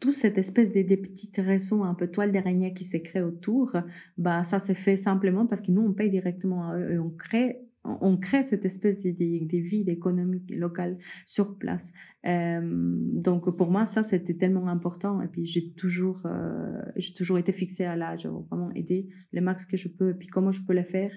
toute 0.00 0.14
cette 0.14 0.38
espèce 0.38 0.72
de, 0.72 0.82
des 0.82 0.96
petites 0.96 1.36
raisons, 1.38 1.84
un 1.84 1.94
peu 1.94 2.08
toile 2.08 2.32
d'araignée 2.32 2.74
qui 2.74 2.84
s'est 2.84 3.02
créée 3.02 3.22
autour, 3.22 3.76
bah, 4.18 4.44
ça 4.44 4.58
s'est 4.58 4.74
fait 4.74 4.96
simplement 4.96 5.46
parce 5.46 5.60
que 5.60 5.70
nous, 5.70 5.82
on 5.82 5.92
paye 5.92 6.10
directement 6.10 6.70
à 6.70 6.78
eux 6.78 6.92
et 6.92 6.98
on 6.98 7.10
crée 7.10 7.66
on 8.00 8.16
crée 8.16 8.42
cette 8.42 8.64
espèce 8.64 9.02
de, 9.02 9.10
de, 9.10 9.58
vie 9.58 9.84
économique 9.86 10.52
locale 10.54 10.98
sur 11.24 11.56
place. 11.58 11.92
Euh, 12.26 12.60
donc 12.62 13.56
pour 13.56 13.70
moi, 13.70 13.86
ça, 13.86 14.02
c'était 14.02 14.34
tellement 14.34 14.68
important. 14.68 15.22
Et 15.22 15.28
puis 15.28 15.44
j'ai 15.44 15.72
toujours, 15.72 16.22
euh, 16.26 16.82
j'ai 16.96 17.14
toujours 17.14 17.38
été 17.38 17.52
fixée 17.52 17.84
à 17.84 17.96
l'âge, 17.96 18.26
vraiment 18.26 18.72
aider 18.72 19.08
le 19.32 19.40
max 19.40 19.66
que 19.66 19.76
je 19.76 19.88
peux. 19.88 20.10
Et 20.10 20.14
puis 20.14 20.28
comment 20.28 20.50
je 20.50 20.62
peux 20.66 20.74
le 20.74 20.84
faire? 20.84 21.12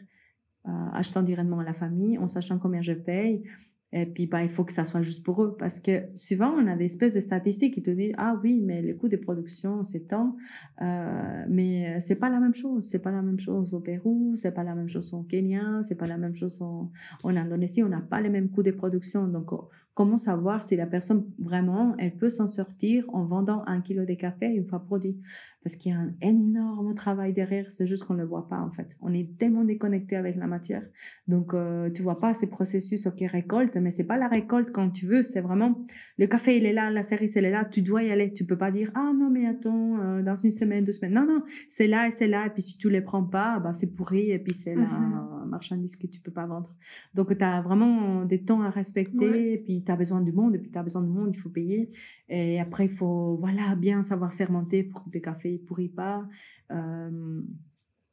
Euh, 0.67 0.71
achetant 0.93 1.23
directement 1.23 1.59
à 1.59 1.63
la 1.63 1.73
famille, 1.73 2.17
en 2.17 2.27
sachant 2.27 2.59
combien 2.59 2.81
je 2.81 2.91
paye, 2.91 3.43
et 3.91 4.05
puis, 4.05 4.27
bah, 4.27 4.43
il 4.43 4.49
faut 4.49 4.63
que 4.63 4.71
ça 4.71 4.83
soit 4.83 5.01
juste 5.01 5.23
pour 5.23 5.43
eux. 5.43 5.55
Parce 5.57 5.79
que 5.79 6.03
souvent, 6.15 6.51
on 6.51 6.67
a 6.67 6.75
des 6.75 6.85
espèces 6.85 7.15
de 7.15 7.19
statistiques 7.19 7.73
qui 7.73 7.81
te 7.81 7.89
disent, 7.89 8.13
ah 8.17 8.39
oui, 8.43 8.61
mais 8.61 8.81
les 8.81 8.95
coûts 8.95 9.07
de 9.07 9.17
production, 9.17 9.83
c'est 9.83 10.07
tant. 10.07 10.35
Euh, 10.81 11.45
mais 11.49 11.99
c'est 11.99 12.17
pas 12.17 12.29
la 12.29 12.39
même 12.39 12.53
chose. 12.53 12.87
C'est 12.87 12.99
pas 12.99 13.11
la 13.11 13.21
même 13.21 13.39
chose 13.39 13.73
au 13.73 13.79
Pérou, 13.79 14.33
c'est 14.35 14.53
pas 14.53 14.63
la 14.63 14.75
même 14.75 14.87
chose 14.87 15.13
au 15.13 15.23
Kenya, 15.23 15.81
c'est 15.81 15.95
pas 15.95 16.07
la 16.07 16.17
même 16.17 16.35
chose 16.35 16.61
en, 16.61 16.91
en 17.23 17.35
Indonésie. 17.35 17.83
On 17.83 17.89
n'a 17.89 18.01
pas 18.01 18.21
les 18.21 18.29
mêmes 18.29 18.49
coûts 18.49 18.63
de 18.63 18.71
production. 18.71 19.27
Donc, 19.27 19.51
comment 19.99 20.15
savoir 20.15 20.63
si 20.63 20.77
la 20.77 20.85
personne 20.85 21.25
vraiment, 21.39 21.93
elle 21.97 22.15
peut 22.15 22.29
s'en 22.29 22.47
sortir 22.47 23.03
en 23.11 23.25
vendant 23.25 23.65
un 23.67 23.81
kilo 23.81 24.05
de 24.05 24.13
café 24.13 24.45
une 24.45 24.63
fois 24.63 24.79
produit? 24.79 25.19
Parce 25.61 25.75
qu'il 25.75 25.91
y 25.91 25.93
a 25.93 25.99
un 25.99 26.13
énorme 26.21 26.95
travail 26.95 27.33
derrière, 27.33 27.69
c'est 27.69 27.85
juste 27.85 28.05
qu'on 28.05 28.13
ne 28.13 28.21
le 28.21 28.25
voit 28.25 28.47
pas 28.47 28.61
en 28.61 28.71
fait. 28.71 28.95
On 29.01 29.13
est 29.13 29.37
tellement 29.37 29.65
déconnecté 29.65 30.15
avec 30.15 30.37
la 30.37 30.47
matière. 30.47 30.83
Donc, 31.27 31.53
euh, 31.53 31.89
tu 31.91 32.01
vois 32.01 32.17
pas 32.17 32.33
ces 32.33 32.47
processus, 32.47 33.07
ok, 33.07 33.19
récolte, 33.27 33.75
mais 33.75 33.91
c'est 33.91 34.05
pas 34.05 34.15
la 34.15 34.29
récolte 34.29 34.71
quand 34.71 34.89
tu 34.89 35.05
veux, 35.05 35.21
c'est 35.21 35.41
vraiment 35.41 35.85
le 36.17 36.27
café, 36.27 36.55
il 36.55 36.65
est 36.65 36.71
là, 36.71 36.89
la 36.91 37.03
cerise, 37.03 37.35
elle 37.35 37.43
est 37.43 37.51
là, 37.51 37.65
tu 37.65 37.81
dois 37.81 38.01
y 38.03 38.09
aller. 38.09 38.31
Tu 38.31 38.45
peux 38.45 38.57
pas 38.57 38.71
dire, 38.71 38.89
ah 38.95 39.11
non, 39.13 39.29
mais 39.29 39.47
attends, 39.47 39.99
euh, 39.99 40.23
dans 40.23 40.37
une 40.37 40.51
semaine, 40.51 40.85
deux 40.85 40.93
semaines. 40.93 41.13
Non, 41.13 41.25
non, 41.27 41.43
c'est 41.67 41.87
là 41.87 42.07
et 42.07 42.11
c'est 42.11 42.29
là. 42.29 42.47
Et 42.47 42.51
puis 42.51 42.61
si 42.61 42.77
tu 42.77 42.89
les 42.89 43.01
prends 43.01 43.25
pas, 43.25 43.59
bah, 43.59 43.73
c'est 43.73 43.93
pourri 43.93 44.31
et 44.31 44.39
puis 44.39 44.53
c'est 44.53 44.75
la 44.75 44.83
mm-hmm. 44.83 45.49
marchandise 45.49 45.97
que 45.97 46.07
tu 46.07 46.21
peux 46.21 46.31
pas 46.31 46.45
vendre. 46.45 46.73
Donc, 47.15 47.37
tu 47.37 47.43
as 47.43 47.61
vraiment 47.61 48.23
des 48.23 48.39
temps 48.39 48.61
à 48.61 48.69
respecter 48.69 49.55
et 49.55 49.57
puis 49.57 49.83
tu 49.89 49.93
as 49.93 49.97
besoin 49.97 50.21
du 50.21 50.31
monde, 50.31 50.55
et 50.55 50.59
puis 50.59 50.69
tu 50.69 50.77
as 50.77 50.83
besoin 50.83 51.01
du 51.01 51.09
monde, 51.09 51.33
il 51.33 51.37
faut 51.37 51.49
payer. 51.49 51.89
Et 52.27 52.59
après, 52.59 52.85
il 52.85 52.91
faut 52.91 53.37
voilà, 53.37 53.75
bien 53.75 54.03
savoir 54.03 54.33
fermenter 54.33 54.83
pour 54.83 55.03
que 55.03 55.09
tes 55.09 55.21
cafés 55.21 55.53
ne 55.53 55.57
pourrissent 55.57 55.95
pas. 55.95 56.27
Euh, 56.71 57.41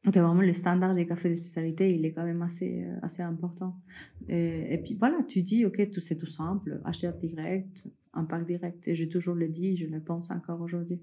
donc, 0.05 0.14
vraiment, 0.14 0.41
le 0.41 0.53
standard 0.53 0.95
des 0.95 1.05
cafés 1.05 1.31
de 1.31 1.35
spécialité, 1.35 1.93
il 1.93 2.05
est 2.07 2.12
quand 2.12 2.24
même 2.24 2.41
assez, 2.41 2.85
euh, 2.85 2.97
assez 3.03 3.22
important. 3.22 3.77
Et, 4.29 4.81
puis, 4.83 4.97
voilà, 4.99 5.18
tu 5.24 5.43
dis, 5.43 5.66
OK, 5.66 5.91
tout 5.91 6.01
c'est 6.01 6.16
tout 6.16 6.27
simple, 6.27 6.81
acheter 6.85 7.11
direct, 7.20 7.89
un 8.14 8.24
parc 8.24 8.47
direct. 8.47 8.87
Et 8.89 8.95
j'ai 8.95 9.09
toujours 9.09 9.35
le 9.35 9.49
dit, 9.49 9.77
je 9.77 9.87
le 9.87 10.01
pense 10.01 10.31
encore 10.31 10.61
aujourd'hui. 10.61 11.03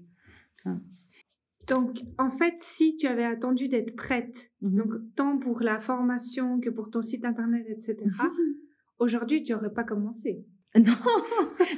Donc, 1.68 2.02
en 2.18 2.30
fait, 2.30 2.54
si 2.60 2.96
tu 2.96 3.06
avais 3.06 3.24
attendu 3.24 3.68
d'être 3.68 3.94
prête, 3.94 4.52
mhm. 4.62 4.76
donc 4.76 4.92
tant 5.14 5.38
pour 5.38 5.60
la 5.60 5.80
formation 5.80 6.58
que 6.60 6.70
pour 6.70 6.90
ton 6.90 7.02
site 7.02 7.24
internet, 7.24 7.66
etc., 7.68 7.96
aujourd'hui, 8.98 9.42
tu 9.42 9.52
n'aurais 9.52 9.72
pas 9.72 9.84
commencé. 9.84 10.46
Non, 10.78 10.96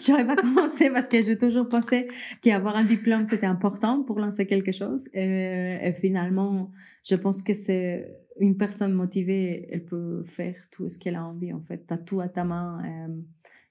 j'aurais 0.01 0.27
pas 0.27 0.37
commencé 0.37 0.89
parce 0.89 1.07
que 1.07 1.21
j'ai 1.21 1.37
toujours 1.37 1.69
pensé 1.69 2.09
qu'avoir 2.41 2.77
un 2.77 2.85
diplôme 2.85 3.25
c'était 3.25 3.47
important 3.47 4.03
pour 4.03 4.19
lancer 4.19 4.47
quelque 4.47 4.73
chose. 4.73 5.05
Et, 5.13 5.93
finalement, 6.01 6.71
je 7.05 7.15
pense 7.15 7.43
que 7.43 7.53
c'est 7.53 8.17
une 8.41 8.57
personne 8.57 8.95
motivée, 8.95 9.69
elle 9.71 9.85
peut 9.85 10.25
faire 10.25 10.57
tout 10.71 10.89
ce 10.89 10.99
qu'elle 10.99 11.17
a 11.17 11.25
envie. 11.27 11.53
En 11.53 11.61
fait, 11.61 11.87
tu 11.87 11.93
as 11.93 11.99
tout 11.99 12.21
à 12.21 12.29
ta 12.29 12.45
main. 12.45 12.81
Euh, 12.85 13.15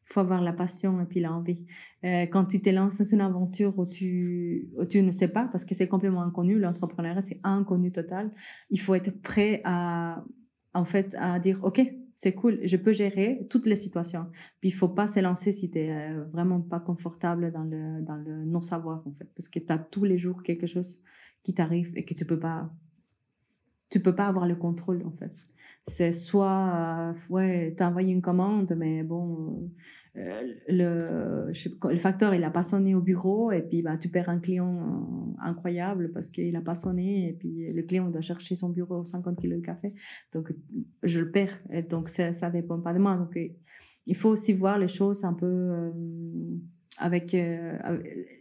il 0.08 0.14
faut 0.14 0.20
avoir 0.20 0.42
la 0.42 0.54
passion 0.54 1.02
et 1.02 1.06
puis 1.06 1.20
l'envie. 1.20 1.66
Euh, 2.04 2.28
quand 2.28 2.46
tu 2.46 2.62
te 2.62 2.70
lances 2.70 3.00
dans 3.00 3.06
une 3.06 3.22
aventure 3.22 3.78
où 3.80 3.88
tu, 3.88 4.70
où 4.78 4.86
tu 4.86 5.02
ne 5.02 5.10
sais 5.10 5.30
pas, 5.30 5.48
parce 5.52 5.66
que 5.66 5.74
c'est 5.74 5.88
complètement 5.88 6.22
inconnu, 6.22 6.60
l'entrepreneuriat 6.60 7.22
c'est 7.22 7.40
inconnu 7.44 7.92
total, 7.92 8.30
il 8.70 8.80
faut 8.80 8.94
être 8.94 9.10
prêt 9.24 9.62
à, 9.64 10.24
en 10.76 10.86
fait, 10.86 11.16
à 11.20 11.40
dire, 11.40 11.60
OK, 11.64 11.82
c'est 12.16 12.34
cool, 12.34 12.60
je 12.64 12.78
peux 12.78 12.94
gérer 12.94 13.46
toutes 13.50 13.66
les 13.66 13.76
situations. 13.76 14.28
Puis 14.62 14.70
il 14.70 14.74
faut 14.74 14.88
pas 14.88 15.06
se 15.06 15.20
lancer 15.20 15.52
si 15.52 15.70
tu 15.70 15.80
euh, 15.80 16.24
vraiment 16.32 16.62
pas 16.62 16.80
confortable 16.80 17.52
dans 17.52 17.64
le, 17.64 18.02
dans 18.02 18.16
le 18.16 18.46
non-savoir, 18.46 19.06
en 19.06 19.12
fait, 19.14 19.30
parce 19.36 19.50
que 19.50 19.60
tu 19.60 19.72
as 19.72 19.78
tous 19.78 20.06
les 20.06 20.18
jours 20.18 20.42
quelque 20.42 20.66
chose 20.66 21.02
qui 21.44 21.54
t'arrive 21.54 21.92
et 21.96 22.06
que 22.06 22.14
tu 22.14 22.26
peux 22.26 22.40
pas 22.40 22.72
tu 23.92 24.00
peux 24.00 24.16
pas 24.16 24.28
avoir 24.28 24.48
le 24.48 24.56
contrôle 24.56 25.04
en 25.06 25.12
fait. 25.12 25.46
C'est 25.84 26.12
soit 26.12 26.74
euh, 26.76 27.14
ouais, 27.30 27.76
t'as 27.78 27.88
envoyé 27.88 28.12
une 28.12 28.22
commande 28.22 28.74
mais 28.76 29.04
bon 29.04 29.70
le, 30.16 31.48
le 31.50 31.98
facteur 31.98 32.34
il 32.34 32.44
a 32.44 32.50
pas 32.50 32.62
sonné 32.62 32.96
au 32.96 33.02
bureau 33.02 33.52
et 33.52 33.62
puis 33.62 33.82
bah 33.82 33.98
tu 33.98 34.10
perds 34.10 34.30
un 34.30 34.40
client 34.40 34.78
euh, 34.78 35.42
incroyable 35.44 36.12
parce 36.14 36.32
qu'il 36.32 36.56
a 36.56 36.62
pas 36.62 36.76
sonné 36.76 37.30
et 37.30 37.34
puis 37.34 37.74
le 37.74 37.84
client 37.84 38.10
doit 38.10 38.22
chercher 38.22 38.56
son 38.56 38.70
bureau 38.70 39.04
50 39.04 39.40
kilos 39.40 39.60
de 39.60 39.66
café. 39.66 39.94
Donc 40.34 40.54
je 41.04 41.20
le 41.20 41.32
perds 41.32 41.58
et 41.70 41.82
donc 41.82 42.10
ça 42.10 42.34
ça 42.34 42.50
dépend 42.50 42.80
pas 42.80 42.94
de 42.94 43.00
moi. 43.00 43.18
Donc 43.18 43.38
il 44.08 44.16
faut 44.16 44.30
aussi 44.30 44.54
voir 44.54 44.80
les 44.80 44.88
choses 44.88 45.24
un 45.26 45.34
peu 45.34 45.92
avec 46.98 47.34
euh, 47.34 47.78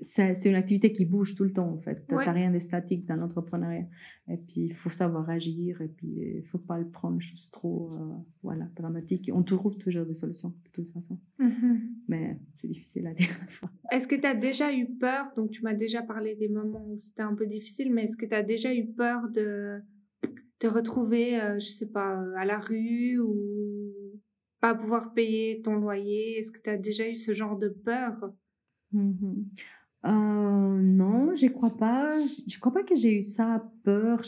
c'est 0.00 0.32
une 0.44 0.54
activité 0.54 0.92
qui 0.92 1.04
bouge 1.04 1.34
tout 1.34 1.44
le 1.44 1.52
temps 1.52 1.68
en 1.68 1.78
fait. 1.78 2.06
T'as 2.06 2.32
rien 2.32 2.50
de 2.50 2.58
statique 2.58 3.04
dans 3.06 3.16
l'entrepreneuriat. 3.16 3.86
Et 4.28 4.36
puis 4.36 4.62
il 4.62 4.72
faut 4.72 4.90
savoir 4.90 5.28
agir 5.28 5.80
et 5.80 5.88
puis 5.88 6.36
il 6.36 6.44
faut 6.44 6.58
pas 6.58 6.78
le 6.78 6.88
prendre 6.88 7.20
chose 7.20 7.50
trop 7.50 7.92
euh, 7.92 8.14
voilà 8.42 8.66
dramatique 8.74 9.30
on 9.34 9.42
trouve 9.42 9.76
toujours 9.76 10.06
des 10.06 10.14
solutions 10.14 10.54
de 10.64 10.70
toute 10.72 10.90
façon. 10.92 11.20
Mm-hmm. 11.38 11.80
mais 12.08 12.38
c'est 12.54 12.68
difficile 12.68 13.06
à 13.06 13.12
dire 13.12 13.28
est-ce 13.90 14.08
que 14.08 14.14
tu 14.14 14.26
as 14.26 14.34
déjà 14.34 14.74
eu 14.74 14.86
peur 14.86 15.26
donc 15.36 15.50
tu 15.50 15.62
m'as 15.62 15.74
déjà 15.74 16.02
parlé 16.02 16.34
des 16.36 16.48
moments 16.48 16.86
où 16.88 16.96
c'était 16.96 17.22
un 17.22 17.34
peu 17.34 17.46
difficile 17.46 17.92
mais 17.92 18.04
est-ce 18.04 18.16
que 18.16 18.24
tu 18.24 18.34
as 18.34 18.42
déjà 18.42 18.74
eu 18.74 18.86
peur 18.86 19.28
de 19.28 19.82
te 20.58 20.66
retrouver 20.66 21.38
euh, 21.40 21.58
je 21.58 21.66
sais 21.66 21.90
pas 21.90 22.24
à 22.36 22.46
la 22.46 22.58
rue 22.58 23.18
ou 23.18 23.34
pas 24.64 24.74
pouvoir 24.74 25.12
payer 25.12 25.60
ton 25.60 25.74
loyer? 25.74 26.38
Est-ce 26.38 26.50
que 26.50 26.58
tu 26.58 26.70
as 26.70 26.78
déjà 26.78 27.06
eu 27.06 27.16
ce 27.16 27.34
genre 27.34 27.58
de 27.58 27.68
peur? 27.68 28.14
Mmh 28.94 29.44
euh, 30.06 30.10
non, 30.82 31.34
je 31.34 31.46
crois 31.46 31.74
pas. 31.74 32.12
Je 32.46 32.58
crois 32.58 32.74
pas 32.74 32.82
que 32.82 32.94
j'ai 32.94 33.16
eu 33.16 33.22
ça 33.22 33.64
peur. 33.84 34.20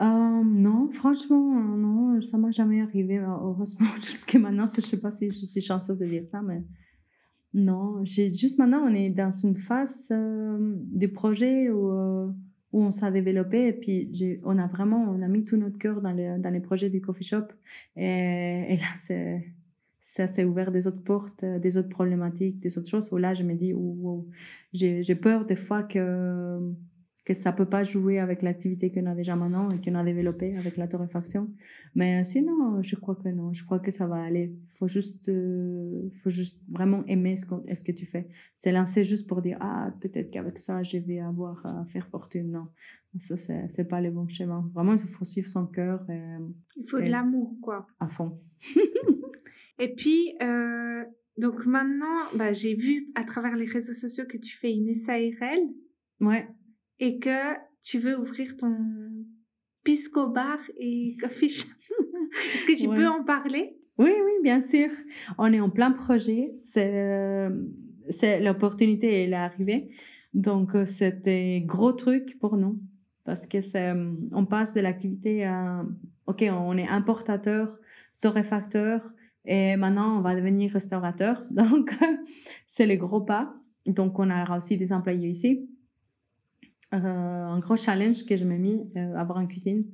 Euh, 0.00 0.44
non, 0.44 0.90
franchement, 0.90 1.54
non, 1.76 2.20
ça 2.20 2.36
m'a 2.36 2.50
jamais 2.50 2.80
arrivé. 2.80 3.18
Heureusement, 3.18 3.86
jusqu'à 3.96 4.40
maintenant, 4.40 4.66
je 4.66 4.80
sais 4.80 5.00
pas 5.00 5.12
si 5.12 5.30
je 5.30 5.46
suis 5.46 5.60
chanceuse 5.60 6.00
de 6.00 6.06
dire 6.06 6.26
ça, 6.26 6.42
mais 6.42 6.64
non, 7.54 8.04
j'ai 8.04 8.28
juste 8.28 8.58
maintenant, 8.58 8.82
on 8.84 8.92
est 8.92 9.10
dans 9.10 9.30
une 9.30 9.56
phase 9.56 10.08
euh, 10.10 10.74
des 10.76 11.08
projets 11.08 11.70
où, 11.70 12.34
on 12.72 12.90
s'est 12.90 13.12
développé 13.12 13.68
et 13.68 13.72
puis 13.72 14.10
on 14.44 14.58
a 14.58 14.66
vraiment, 14.66 15.04
on 15.10 15.22
a 15.22 15.28
mis 15.28 15.44
tout 15.44 15.56
notre 15.56 15.78
cœur 15.78 16.02
dans, 16.02 16.40
dans 16.40 16.50
les 16.50 16.60
projets 16.60 16.90
du 16.90 17.00
coffee 17.00 17.24
shop 17.24 17.46
et 17.96 18.76
là, 18.76 18.94
c'est 18.94 19.44
ça 20.08 20.26
s'est 20.26 20.44
ouvert 20.44 20.72
des 20.72 20.86
autres 20.86 21.02
portes, 21.02 21.44
euh, 21.44 21.58
des 21.58 21.76
autres 21.76 21.90
problématiques, 21.90 22.60
des 22.60 22.78
autres 22.78 22.88
choses. 22.88 23.12
Où 23.12 23.18
là, 23.18 23.34
je 23.34 23.42
me 23.42 23.54
dis, 23.54 23.74
j'ai 24.72 25.14
peur 25.14 25.44
des 25.44 25.54
fois 25.54 25.82
que, 25.82 26.58
que 27.28 27.34
ça 27.34 27.52
peut 27.52 27.66
pas 27.66 27.82
jouer 27.82 28.18
avec 28.18 28.40
l'activité 28.40 28.90
qu'on 28.90 29.04
a 29.04 29.14
déjà 29.14 29.36
maintenant 29.36 29.68
et 29.68 29.78
qu'on 29.82 29.94
a 29.96 30.02
développée 30.02 30.56
avec 30.56 30.78
la 30.78 30.88
torréfaction. 30.88 31.52
Mais 31.94 32.24
sinon, 32.24 32.82
je 32.82 32.96
crois 32.96 33.16
que 33.16 33.28
non, 33.28 33.52
je 33.52 33.66
crois 33.66 33.80
que 33.80 33.90
ça 33.90 34.06
va 34.06 34.22
aller. 34.22 34.56
Faut 34.70 34.88
juste, 34.88 35.28
euh, 35.28 36.08
faut 36.22 36.30
juste 36.30 36.58
vraiment 36.70 37.04
aimer 37.06 37.36
ce, 37.36 37.44
que, 37.44 37.74
ce 37.74 37.84
que 37.84 37.92
tu 37.92 38.06
fais. 38.06 38.30
C'est 38.54 38.72
lancer 38.72 39.04
juste 39.04 39.28
pour 39.28 39.42
dire, 39.42 39.58
ah, 39.60 39.92
peut-être 40.00 40.30
qu'avec 40.30 40.56
ça, 40.56 40.82
je 40.82 40.96
vais 40.96 41.18
avoir 41.18 41.66
à 41.66 41.84
faire 41.84 42.08
fortune. 42.08 42.50
Non, 42.50 42.68
ça, 43.18 43.36
c'est 43.36 43.88
pas 43.88 44.00
le 44.00 44.10
bon 44.10 44.26
schéma. 44.26 44.64
Vraiment, 44.72 44.94
il 44.94 44.98
faut 45.00 45.26
suivre 45.26 45.48
son 45.48 45.66
cœur. 45.66 46.06
il 46.08 46.88
faut 46.88 46.98
de 46.98 47.10
l'amour, 47.10 47.58
quoi. 47.60 47.86
À 48.00 48.08
fond. 48.08 48.40
Et 49.78 49.94
puis, 49.94 50.34
euh, 50.40 51.04
donc 51.36 51.66
maintenant, 51.66 52.20
bah, 52.36 52.54
j'ai 52.54 52.74
vu 52.74 53.08
à 53.14 53.24
travers 53.24 53.54
les 53.54 53.66
réseaux 53.66 53.92
sociaux 53.92 54.24
que 54.26 54.38
tu 54.38 54.56
fais 54.56 54.72
une 54.72 54.94
SARL. 54.94 55.60
Ouais. 56.20 56.48
Et 57.00 57.18
que 57.18 57.54
tu 57.82 57.98
veux 57.98 58.18
ouvrir 58.18 58.56
ton 58.56 58.76
pisco 59.84 60.28
bar 60.28 60.58
et 60.78 61.16
coffee 61.20 61.48
shop. 61.48 61.68
Est-ce 62.54 62.64
que 62.64 62.80
tu 62.80 62.88
peux 62.88 63.06
en 63.06 63.24
parler? 63.24 63.76
Oui, 63.98 64.10
oui, 64.10 64.32
bien 64.42 64.60
sûr. 64.60 64.90
On 65.38 65.52
est 65.52 65.60
en 65.60 65.70
plein 65.70 65.92
projet. 65.92 66.50
C'est, 66.54 67.48
c'est 68.10 68.40
l'opportunité 68.40 69.24
est 69.24 69.32
arrivée. 69.32 69.90
Donc, 70.34 70.74
euh, 70.74 70.86
c'était 70.86 71.62
gros 71.64 71.92
truc 71.92 72.38
pour 72.38 72.56
nous 72.56 72.78
parce 73.24 73.46
que 73.46 73.60
c'est, 73.60 73.92
on 74.32 74.46
passe 74.46 74.72
de 74.72 74.80
l'activité 74.80 75.44
à, 75.44 75.84
ok, 76.26 76.46
on 76.50 76.78
est 76.78 76.88
importateur, 76.88 77.78
torréfacteur, 78.22 79.12
et 79.44 79.76
maintenant, 79.76 80.18
on 80.18 80.20
va 80.22 80.34
devenir 80.34 80.72
restaurateur. 80.72 81.42
Donc, 81.50 81.94
c'est 82.66 82.86
le 82.86 82.96
gros 82.96 83.20
pas. 83.20 83.54
Donc, 83.86 84.18
on 84.18 84.30
aura 84.30 84.56
aussi 84.56 84.76
des 84.76 84.92
employés 84.92 85.28
ici. 85.28 85.68
Euh, 86.94 86.96
un 86.98 87.58
gros 87.58 87.76
challenge 87.76 88.24
que 88.24 88.34
je 88.36 88.44
m'ai 88.44 88.58
mis, 88.58 88.90
euh, 88.96 89.14
avoir 89.14 89.40
une 89.40 89.48
cuisine. 89.48 89.84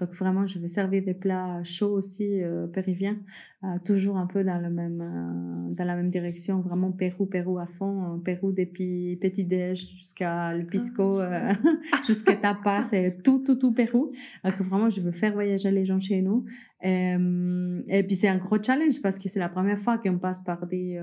Donc 0.00 0.14
vraiment, 0.14 0.46
je 0.46 0.58
vais 0.58 0.68
servir 0.68 1.04
des 1.04 1.12
plats 1.12 1.62
chauds 1.62 1.92
aussi 1.92 2.42
euh, 2.42 2.66
péruviens, 2.66 3.18
euh, 3.64 3.66
toujours 3.84 4.16
un 4.16 4.26
peu 4.26 4.42
dans 4.42 4.58
le 4.58 4.70
même 4.70 5.02
euh, 5.02 5.74
dans 5.74 5.84
la 5.84 5.94
même 5.94 6.08
direction. 6.08 6.60
Vraiment 6.62 6.90
Pérou, 6.90 7.26
Pérou 7.26 7.58
à 7.58 7.66
fond, 7.66 8.18
Pérou 8.24 8.50
depuis 8.50 9.18
petit 9.20 9.44
déj 9.44 9.86
jusqu'à 9.98 10.54
le 10.54 10.64
pisco, 10.64 11.20
ah. 11.20 11.52
jusqu'à 12.06 12.34
tapas, 12.34 12.82
c'est 12.82 13.22
tout 13.22 13.42
tout 13.44 13.56
tout 13.56 13.74
Pérou. 13.74 14.10
Donc 14.42 14.58
vraiment, 14.62 14.88
je 14.88 15.02
veux 15.02 15.12
faire 15.12 15.34
voyager 15.34 15.70
les 15.70 15.84
gens 15.84 16.00
chez 16.00 16.22
nous. 16.22 16.46
et 16.82 18.02
puis 18.06 18.16
c'est 18.16 18.28
un 18.28 18.38
gros 18.38 18.60
challenge 18.62 19.02
parce 19.02 19.18
que 19.18 19.28
c'est 19.28 19.40
la 19.40 19.50
première 19.50 19.78
fois 19.78 19.98
qu'on 19.98 20.18
passe 20.18 20.42
par 20.42 20.66
des 20.66 20.98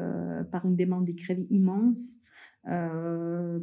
par 0.51 0.65
une 0.65 0.75
demande 0.75 1.05
de 1.05 1.13
crédit 1.13 1.45
immense. 1.51 2.15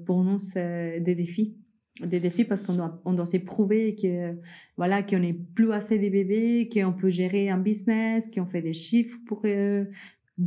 pour 0.06 0.22
nous, 0.22 0.38
c'est 0.38 1.00
des 1.00 1.16
défis 1.16 1.56
des 2.00 2.18
défis 2.18 2.44
parce 2.44 2.62
qu'on 2.62 2.74
doit, 2.74 3.00
on 3.04 3.12
doit 3.12 3.24
que 3.24 4.34
voilà 4.76 5.02
qu'on 5.02 5.20
n'est 5.20 5.32
plus 5.32 5.72
assez 5.72 5.98
des 5.98 6.10
bébés 6.10 6.68
qu'on 6.72 6.92
peut 6.92 7.10
gérer 7.10 7.48
un 7.50 7.58
business 7.58 8.28
qu'on 8.30 8.46
fait 8.46 8.62
des 8.62 8.72
chiffres 8.72 9.16
pour 9.26 9.42
euh, 9.44 9.84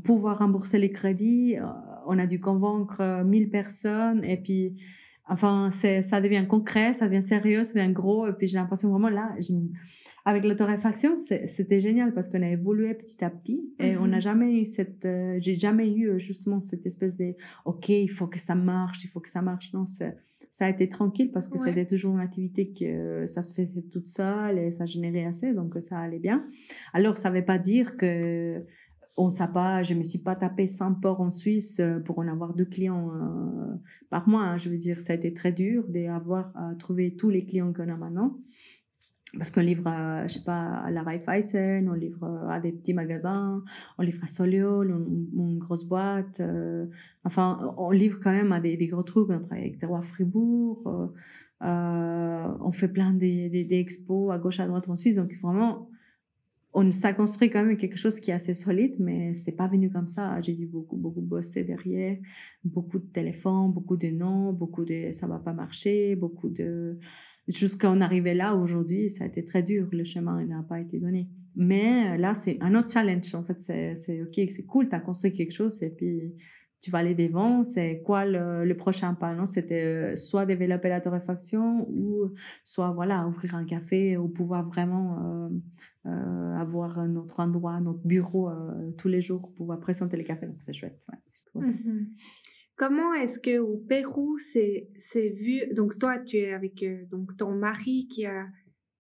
pouvoir 0.04 0.39
rembourser 0.39 0.78
les 0.78 0.91
crédits 0.91 1.56
euh, 1.58 1.64
on 2.06 2.20
a 2.20 2.28
dû 2.28 2.41
convaincre 2.41 3.24
1000 3.24 3.43
euh, 3.43 3.50
personnes 3.50 4.26
et 4.26 4.36
puis 4.36 4.76
enfin 5.30 5.70
c'est 5.72 6.02
ça 6.02 6.20
devient 6.20 6.45
concret 6.50 6.91
ça 6.91 7.08
devient 7.08 7.24
sérieux 7.24 7.64
ça 7.64 7.74
devient 7.80 7.93
gros 7.93 8.28
et 8.28 8.34
puis 8.34 8.48
j'ai 8.48 8.58
l'impression 8.58 8.89
vraiment 8.89 9.10
là 9.10 9.34
avec 10.26 10.43
la 10.43 10.54
torréfaction 10.54 11.16
c'était 11.16 11.80
génial 11.80 12.14
parce 12.14 12.28
qu'on 12.28 12.41
a 12.41 12.50
évolué 12.50 12.93
petit 12.93 13.24
à 13.24 13.30
petit 13.30 13.74
et 13.80 13.95
on 13.95 14.08
n'a 14.08 14.18
mm-hmm. 14.18 14.22
jamais 14.22 14.62
eu 14.62 14.66
cette 14.66 15.08
j'ai 15.39 15.56
jamais 15.56 15.89
eu 15.89 16.20
justement 16.20 16.60
cette 16.60 16.86
espèce 16.86 17.18
de 17.18 17.36
ok 17.64 17.88
il 17.88 18.10
faut 18.10 18.28
que 18.28 18.39
ça 18.39 18.56
marche 18.56 19.06
il 19.06 19.08
faut 19.08 19.22
que 19.22 19.30
ça 19.30 19.41
marche 19.41 19.72
non 19.74 19.86
c'est 19.86 20.14
ça 20.50 20.66
a 20.66 20.70
été 20.70 20.88
tranquille 20.88 21.32
parce 21.32 21.48
que 21.48 21.58
c'était 21.58 21.86
toujours 21.86 22.16
une 22.16 22.22
activité 22.22 22.72
que 22.72 23.26
ça 23.26 23.41
se 23.41 23.54
faisait 23.54 23.84
toute 23.91 24.08
seule 24.08 24.60
et 24.60 24.72
ça 24.72 24.86
générait 24.86 25.26
assez, 25.26 25.54
donc 25.54 25.76
ça 25.80 26.00
allait 26.00 26.20
bien. 26.20 26.45
Alors, 26.93 27.18
ça 27.18 27.30
ne 27.30 27.36
veut 27.36 27.45
pas 27.45 27.58
dire 27.58 27.98
que 27.98 28.64
on 29.18 29.30
sait 29.32 29.48
pas, 29.48 29.82
je 29.82 29.95
me 29.95 30.04
suis 30.04 30.20
pas 30.20 30.36
tapé 30.36 30.68
100 30.68 30.95
ports 30.95 31.22
en 31.22 31.32
Suisse 31.32 31.80
euh, 31.80 32.00
pour 32.00 32.20
en 32.20 32.28
avoir 32.28 32.54
deux 32.54 32.66
clients 32.66 33.10
euh, 33.10 33.74
par 34.12 34.30
mois. 34.30 34.43
Hein. 34.43 34.58
Je 34.58 34.70
veux 34.70 34.78
dire, 34.78 35.00
ça 35.00 35.14
a 35.14 35.16
été 35.16 35.34
très 35.34 35.52
dur 35.52 35.86
d'avoir 35.89 36.56
à 36.56 36.76
trouver 36.76 37.16
tous 37.16 37.30
les 37.30 37.43
clients 37.43 37.74
qu'on 37.74 37.89
a 37.89 37.98
maintenant 37.98 38.38
parce 39.36 39.52
qu'on 39.52 39.62
livre, 39.62 39.88
à, 39.88 40.26
je 40.28 40.36
sais 40.36 40.44
pas, 40.44 40.78
à 40.78 40.92
la 40.92 41.04
Raiffeisen, 41.04 41.90
on 41.90 41.94
livre 41.94 42.26
à 42.50 42.60
des 42.60 42.72
petits 42.72 42.94
magasins, 42.94 43.62
on 43.98 44.04
livre 44.04 44.24
à 44.24 44.28
Soliol, 44.28 44.90
une, 44.90 45.58
grosse 45.60 45.84
boîte. 45.84 46.40
Euh, 46.40 46.86
enfin, 47.26 47.74
on 47.78 47.92
livre 47.92 48.20
quand 48.22 48.32
même 48.32 48.52
à 48.54 48.62
des, 48.62 48.78
gros 48.88 49.04
trucs. 49.04 49.30
On 49.30 49.40
travaille 49.40 49.66
avec 49.66 49.80
Terroir 49.80 50.04
Fribourg. 50.04 50.82
Euh, 50.88 51.08
euh, 51.64 52.48
on 52.62 52.72
fait 52.72 52.88
plein 52.88 53.14
d'expos 53.14 54.32
à 54.32 54.38
gauche, 54.38 54.60
à 54.62 54.68
droite 54.68 54.88
en 54.88 54.96
Suisse. 54.96 55.16
Donc, 55.16 55.34
vraiment, 55.42 55.90
on, 56.74 56.90
ça 56.92 57.12
construit 57.14 57.50
quand 57.50 57.66
même 57.66 57.76
quelque 57.76 57.98
chose 57.98 58.22
qui 58.22 58.32
est 58.32 58.36
assez 58.36 58.54
solide, 58.54 58.96
mais 59.00 59.34
c'est 59.34 59.58
pas 59.58 59.68
venu 59.68 59.90
comme 59.90 60.08
ça. 60.08 60.40
J'ai 60.40 60.54
dû 60.54 60.68
beaucoup, 60.68 60.96
beaucoup 60.96 61.22
bosser 61.22 61.66
derrière. 61.66 62.18
Beaucoup 62.64 63.00
de 63.00 63.08
téléphones, 63.08 63.74
beaucoup 63.74 63.98
de 63.98 64.08
noms, 64.08 64.54
beaucoup 64.54 64.86
de 64.86 65.12
ça 65.12 65.28
va 65.28 65.40
pas 65.40 65.54
marcher, 65.54 66.16
beaucoup 66.16 66.50
de 66.50 66.98
jusqu'à 67.48 67.89
en 67.89 68.02
arriver 68.02 68.34
là 68.34 68.56
aujourd'hui, 68.56 69.10
ça 69.10 69.24
a 69.24 69.28
été 69.28 69.43
très 69.43 69.64
dur. 69.64 69.88
Le 69.91 70.04
chemin 70.04 70.43
n'a 70.45 70.64
pas 70.64 70.80
été 70.80 71.00
donné. 71.00 71.30
Mais 71.56 72.14
euh, 72.14 72.18
là, 72.18 72.34
c'est 72.34 72.58
un 72.62 72.76
autre 72.76 72.91
challenge. 72.91 73.34
En 73.34 73.43
fait, 73.43 73.60
c'est 73.60 74.22
OK, 74.22 74.39
c'est 74.50 74.66
cool, 74.66 74.88
tu 74.89 74.95
as 74.95 75.00
construit 75.00 75.32
quelque 75.32 75.52
chose 75.54 75.82
et 75.82 75.89
puis 75.89 76.36
tu 76.80 76.91
vas 76.91 77.00
aller 77.00 77.16
devant. 77.16 77.64
C'est 77.64 78.04
quoi 78.06 78.26
le, 78.26 78.72
prochain 78.76 79.16
pas 79.16 79.34
Non, 79.34 79.48
c'était 79.48 79.84
euh, 79.84 80.16
soit 80.16 80.45
développer 80.45 80.88
la 80.89 81.02
torréfaction 81.02 81.89
ou 81.89 82.32
soit 82.64 82.91
voilà 82.91 83.28
ouvrir 83.28 83.56
un 83.56 83.66
café 83.66 84.18
ou 84.18 84.28
pouvoir 84.28 84.68
vraiment 84.68 85.50
euh, 86.06 86.56
avoir 86.56 87.08
notre 87.08 87.39
endroit, 87.39 87.82
notre 87.82 88.06
bureau 88.06 88.52
tous 88.98 89.08
les 89.08 89.22
jours 89.22 89.41
pour 89.41 89.54
pouvoir 89.54 89.80
présenter 89.80 90.16
les 90.16 90.26
cafés. 90.26 90.45
Donc 90.45 90.58
c'est 90.60 90.74
chouette. 90.74 91.08
Comment 92.78 93.12
est-ce 93.16 93.40
que 93.40 93.58
au 93.58 93.76
Pérou 93.76 94.38
c'est 94.38 94.88
c'est 94.98 95.30
vu? 95.30 95.62
Donc 95.74 95.98
toi 95.98 96.20
tu 96.20 96.38
es 96.38 96.54
avec 96.54 96.84
euh, 96.84 97.06
donc 97.10 97.36
ton 97.36 97.52
mari 97.52 98.08
qui 98.08 98.28
a 98.28 98.46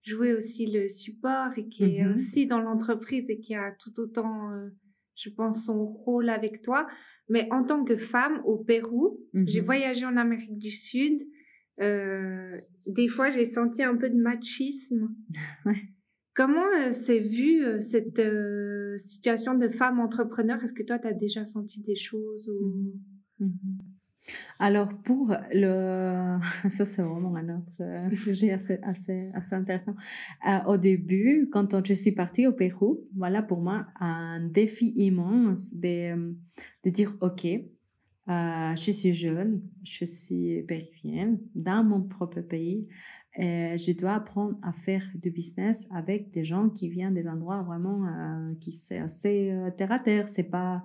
joué 0.01 0.33
aussi 0.33 0.65
le 0.65 0.87
support 0.87 1.55
et 1.57 1.67
qui 1.67 1.83
est 1.83 2.03
mm-hmm. 2.03 2.13
aussi 2.13 2.47
dans 2.47 2.59
l'entreprise 2.59 3.29
et 3.29 3.39
qui 3.39 3.53
a 3.53 3.71
tout 3.79 3.99
autant 3.99 4.51
euh, 4.51 4.69
je 5.15 5.29
pense 5.29 5.65
son 5.65 5.85
rôle 5.85 6.29
avec 6.29 6.61
toi. 6.61 6.87
Mais 7.29 7.47
en 7.51 7.63
tant 7.63 7.83
que 7.83 7.97
femme 7.97 8.41
au 8.45 8.57
Pérou 8.57 9.19
j'ai 9.35 9.61
mm-hmm. 9.61 9.65
voyagé 9.65 10.05
en 10.07 10.17
Amérique 10.17 10.57
du 10.57 10.71
Sud 10.71 11.21
euh, 11.79 12.59
des 12.87 13.07
fois 13.07 13.29
j'ai 13.29 13.45
senti 13.45 13.83
un 13.83 13.95
peu 13.95 14.09
de 14.09 14.19
machisme. 14.19 15.15
Comment 16.33 16.91
c'est 16.93 17.19
vu 17.19 17.63
cette 17.81 18.21
situation 18.99 19.55
de 19.55 19.69
femme 19.69 19.99
entrepreneur? 19.99 20.63
Est-ce 20.63 20.73
que 20.73 20.83
toi, 20.83 20.99
tu 20.99 21.07
as 21.07 21.13
déjà 21.13 21.45
senti 21.45 21.81
des 21.81 21.95
choses 21.95 22.47
ou... 22.47 22.93
Mhm. 23.39 23.77
Alors 24.59 24.89
pour 25.03 25.33
le, 25.53 26.37
ça 26.69 26.85
c'est 26.85 27.01
vraiment 27.01 27.35
un 27.35 27.57
autre 27.57 27.81
euh, 27.81 28.11
sujet 28.11 28.51
assez, 28.51 28.79
assez, 28.83 29.31
assez 29.33 29.55
intéressant. 29.55 29.95
Euh, 30.47 30.59
au 30.67 30.77
début, 30.77 31.49
quand 31.51 31.85
je 31.85 31.93
suis 31.93 32.11
partie 32.11 32.47
au 32.47 32.51
Pérou, 32.51 32.99
voilà 33.15 33.41
pour 33.41 33.61
moi 33.61 33.87
un 33.99 34.41
défi 34.41 34.93
immense 34.95 35.73
de, 35.75 36.35
de 36.83 36.89
dire 36.89 37.15
ok, 37.21 37.45
euh, 37.45 38.75
je 38.75 38.91
suis 38.91 39.13
jeune, 39.13 39.61
je 39.83 40.03
suis 40.03 40.63
péruvienne 40.63 41.39
dans 41.55 41.83
mon 41.83 42.01
propre 42.01 42.41
pays. 42.41 42.87
Et 43.39 43.77
je 43.77 43.91
dois 43.91 44.15
apprendre 44.15 44.57
à 44.63 44.73
faire 44.73 45.03
du 45.15 45.29
business 45.29 45.87
avec 45.91 46.31
des 46.31 46.43
gens 46.43 46.69
qui 46.69 46.89
viennent 46.89 47.13
des 47.13 47.27
endroits 47.27 47.61
vraiment 47.61 48.05
euh, 48.07 48.53
qui 48.59 48.71
c'est 48.71 48.97
assez 48.97 49.51
euh, 49.51 49.69
terre 49.69 49.91
à 49.91 49.99
terre. 49.99 50.27
C'est 50.27 50.49
pas 50.49 50.83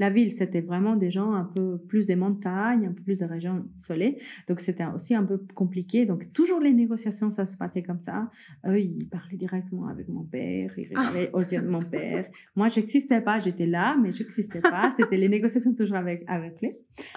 la 0.00 0.10
ville, 0.10 0.32
c'était 0.32 0.62
vraiment 0.62 0.96
des 0.96 1.10
gens 1.10 1.32
un 1.32 1.44
peu 1.44 1.78
plus 1.78 2.06
des 2.08 2.16
montagnes, 2.16 2.88
un 2.88 2.92
peu 2.92 3.02
plus 3.02 3.20
des 3.20 3.26
régions 3.26 3.64
isolées. 3.78 4.18
Donc 4.48 4.60
c'était 4.60 4.84
aussi 4.86 5.14
un 5.14 5.22
peu 5.22 5.40
compliqué. 5.54 6.04
Donc 6.04 6.32
toujours 6.32 6.58
les 6.58 6.72
négociations, 6.72 7.30
ça 7.30 7.44
se 7.44 7.56
passait 7.56 7.84
comme 7.84 8.00
ça. 8.00 8.30
Eux, 8.66 8.80
ils 8.80 9.08
parlaient 9.08 9.36
directement 9.36 9.86
avec 9.86 10.08
mon 10.08 10.24
père, 10.24 10.76
ils 10.76 10.88
regardaient 10.88 11.30
aux 11.32 11.40
yeux 11.40 11.62
de 11.62 11.68
mon 11.68 11.82
père. 11.82 12.26
Moi, 12.56 12.68
j'existais 12.68 13.20
pas, 13.20 13.38
j'étais 13.38 13.66
là, 13.66 13.96
mais 14.02 14.10
j'existais 14.10 14.60
pas. 14.60 14.90
C'était 14.90 15.16
les 15.16 15.28
négociations 15.28 15.72
toujours 15.72 15.96
avec 15.96 16.24
avec 16.26 16.60
lui. 16.60 16.72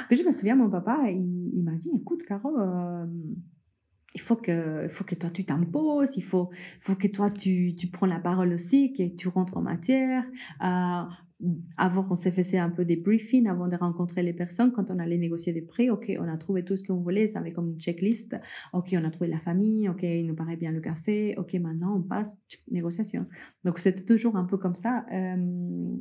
Puis 0.08 0.18
je 0.18 0.24
me 0.24 0.32
souviens, 0.32 0.56
mon 0.56 0.70
papa, 0.70 1.06
il, 1.10 1.52
il 1.56 1.64
m'a 1.64 1.74
dit, 1.74 1.90
écoute, 1.96 2.24
Caro. 2.24 2.56
Euh, 2.60 3.06
il 4.16 4.22
faut 4.22 4.38
que, 4.38 4.84
il 4.84 4.89
faut 4.89 5.03
que 5.03 5.16
toi 5.16 5.30
tu 5.30 5.45
t'imposes, 5.45 6.18
il 6.18 6.24
faut, 6.24 6.49
faut 6.80 6.95
que 6.95 7.07
toi 7.07 7.30
tu, 7.30 7.76
tu 7.76 7.88
prends 7.88 8.07
la 8.07 8.20
parole 8.20 8.53
aussi, 8.53 8.93
que 8.93 9.03
tu 9.16 9.28
rentres 9.28 9.57
en 9.57 9.61
matière. 9.61 10.24
Euh, 10.63 11.03
avant 11.78 12.07
on 12.09 12.16
s'est 12.16 12.32
fait 12.32 12.57
un 12.57 12.70
peu 12.70 12.86
des 12.86 12.95
briefings 12.95 13.47
avant 13.47 13.68
de 13.68 13.76
rencontrer 13.76 14.24
les 14.24 14.32
personnes 14.32 14.72
quand 14.72 14.89
on 14.89 14.99
allait 14.99 15.18
négocier 15.18 15.51
des 15.51 15.61
prix 15.61 15.89
ok 15.89 16.13
on 16.18 16.30
a 16.30 16.38
trouvé 16.38 16.63
tout 16.63 16.78
ce 16.78 16.86
qu'on 16.86 16.95
voulait 17.01 17.28
ça 17.28 17.39
avait 17.39 17.51
comme 17.51 17.72
une 17.72 17.80
checklist. 17.80 18.38
Ok 18.72 18.93
on 18.93 19.03
a 19.03 19.09
trouvé 19.09 19.30
la 19.30 19.39
famille 19.39 19.89
ok 19.89 20.03
il 20.03 20.26
nous 20.28 20.36
paraît 20.36 20.55
bien 20.55 20.72
le 20.72 20.80
café. 20.80 21.36
Ok 21.38 21.53
maintenant 21.55 21.97
on 21.97 22.01
passe 22.01 22.41
négociation. 22.72 23.26
Donc 23.66 23.80
c'était 23.80 24.05
toujours 24.05 24.38
un 24.38 24.45
peu 24.45 24.57
comme 24.57 24.76
ça. 24.76 25.05
Euh, 25.11 25.97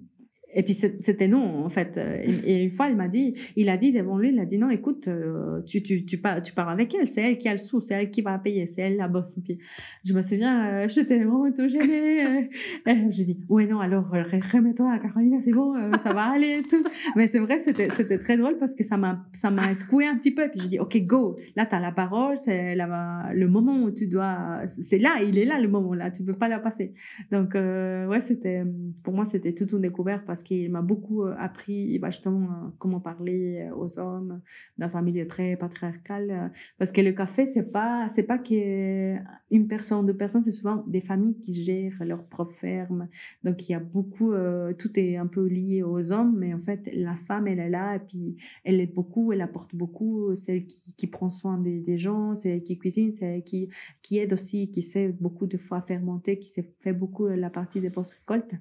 et 0.55 0.63
puis 0.63 0.75
c'était 0.75 1.29
non, 1.29 1.65
en 1.65 1.69
fait. 1.69 1.99
Euh, 1.99 2.23
et, 2.45 2.65
une 2.65 2.71
fois, 2.71 2.89
il 2.89 2.97
m'a 2.97 3.09
dit, 3.09 3.35
il 3.57 3.69
a 3.69 3.77
dit 3.77 3.93
devant 3.93 4.19
lui, 4.19 4.31
il 4.31 4.39
a 4.39 4.45
dit 4.45 4.59
non, 4.59 4.71
écoute, 4.71 5.09
euh, 5.09 5.61
tu, 5.63 5.83
tu, 5.83 6.05
tu, 6.05 6.19
pars, 6.19 6.41
tu 6.43 6.53
pars 6.53 6.69
avec 6.69 6.95
elle, 6.95 7.09
c'est 7.09 7.23
elle 7.23 7.39
qui 7.39 7.49
a 7.49 7.53
le 7.53 7.59
sou, 7.59 7.81
c'est 7.81 7.95
elle 7.95 8.11
qui 8.11 8.23
va 8.23 8.39
payer, 8.39 8.67
c'est 8.67 8.83
elle 8.83 8.97
la 8.97 9.09
bosse. 9.09 9.37
Et 9.39 9.41
puis 9.41 9.59
je 10.05 10.13
me 10.13 10.23
souviens, 10.23 10.67
euh, 10.67 10.89
j'étais 10.95 11.19
vraiment 11.19 11.51
tout 11.53 11.69
gênée. 11.69 12.49
J'ai 12.87 13.25
dit, 13.25 13.41
ouais, 13.49 13.67
non, 13.67 13.81
alors 13.81 14.09
remets-toi, 14.09 14.99
Caroline, 14.99 15.41
c'est 15.41 15.53
bon, 15.53 15.75
ça 15.99 16.13
va 16.13 16.31
aller 16.33 16.59
et 16.59 16.63
tout. 16.63 16.85
Mais 17.17 17.27
c'est 17.27 17.41
vrai, 17.41 17.59
c'était, 17.59 17.89
c'était 17.91 18.19
très 18.19 18.37
drôle 18.37 18.57
parce 18.59 18.75
que 18.75 18.85
ça 18.85 18.97
m'a, 18.97 19.25
ça 19.33 19.51
m'a 19.51 19.75
secoué 19.75 20.07
un 20.07 20.17
petit 20.17 20.31
peu. 20.31 20.45
Et 20.45 20.49
puis 20.49 20.61
j'ai 20.61 20.69
dit, 20.69 20.79
ok, 20.79 20.97
go, 21.05 21.37
là, 21.57 21.67
tu 21.67 21.75
as 21.75 21.81
la 21.81 21.93
parole, 21.93 22.37
c'est 22.37 22.75
le 22.75 23.47
moment 23.47 23.83
où 23.83 23.91
tu 23.91 24.07
dois, 24.07 24.63
c'est 24.67 24.99
là, 24.99 25.17
il 25.23 25.39
est 25.39 25.45
là 25.45 25.61
le 25.61 25.69
moment 25.69 25.95
là, 25.95 26.11
tu 26.11 26.23
peux 26.23 26.35
pas 26.35 26.49
la 26.49 26.59
passer. 26.59 26.95
Donc, 27.33 27.55
ouais, 27.55 28.21
c'était, 28.21 28.63
pour 29.03 29.15
moi, 29.15 29.25
c'était 29.25 29.53
tout 29.53 29.67
une 29.75 29.83
découverte 29.83 30.25
parce 30.27 30.44
qu'il 30.45 30.71
m'a 30.71 30.83
beaucoup 30.83 31.25
euh, 31.25 31.35
appris 31.39 31.99
bah, 31.99 32.11
justement 32.11 32.45
euh, 32.45 32.69
comment 32.79 33.01
parler 33.01 33.69
euh, 33.69 33.75
aux 33.75 33.99
hommes 33.99 34.41
dans 34.79 34.97
un 34.97 35.03
milieu 35.03 35.27
très 35.27 35.57
patriarcal. 35.57 36.53
Parce 36.79 36.93
que 36.93 37.01
le 37.01 37.13
café, 37.13 37.45
c'est 37.45 37.73
pas, 37.73 38.09
c'est 38.09 38.23
pas 38.23 38.39
qu'une 38.39 39.67
personne, 39.69 40.07
deux 40.07 40.17
personnes, 40.17 40.43
c'est 40.43 40.53
souvent 40.53 40.85
des 40.87 41.01
familles 41.01 41.37
qui 41.41 41.55
gèrent 41.55 42.05
leur 42.05 42.29
propre 42.29 42.53
ferme. 42.53 43.09
Donc 43.43 43.69
il 43.69 43.73
y 43.73 43.75
a 43.75 43.81
beaucoup, 43.81 44.33
tout 44.79 44.99
est 44.99 45.17
un 45.17 45.27
peu 45.27 45.47
lié 45.47 45.83
aux 45.83 46.13
hommes, 46.13 46.37
mais 46.39 46.55
en 46.55 46.59
fait, 46.59 46.89
la 46.93 47.15
femme, 47.15 47.49
elle 47.49 47.59
est 47.59 47.71
là 47.71 47.97
et 47.97 48.01
puis 48.01 48.37
elle 48.65 48.81
aide 48.81 48.95
beaucoup, 48.95 49.33
elle 49.33 49.41
apporte 49.41 49.75
beaucoup, 49.75 50.35
c'est 50.35 50.67
qui, 50.67 51.07
prend 51.07 51.31
soin 51.31 51.59
des, 51.59 51.97
gens, 51.97 52.35
c'est 52.35 52.63
qui 52.63 52.79
cuisine, 52.79 53.13
c'est 53.13 53.43
qui, 53.45 53.69
qui 54.03 54.19
aide 54.19 54.33
aussi, 54.33 54.71
qui 54.71 54.83
sait 54.83 55.09
beaucoup 55.09 55.47
de 55.47 55.57
fois 55.57 55.81
fermenter, 55.81 56.39
qui 56.39 56.49
sait 56.49 56.75
fait 56.81 56.93
beaucoup 56.93 57.27
la 57.27 57.51
partie 57.51 57.81
des 57.81 57.91
post-récoltes. 57.91 58.55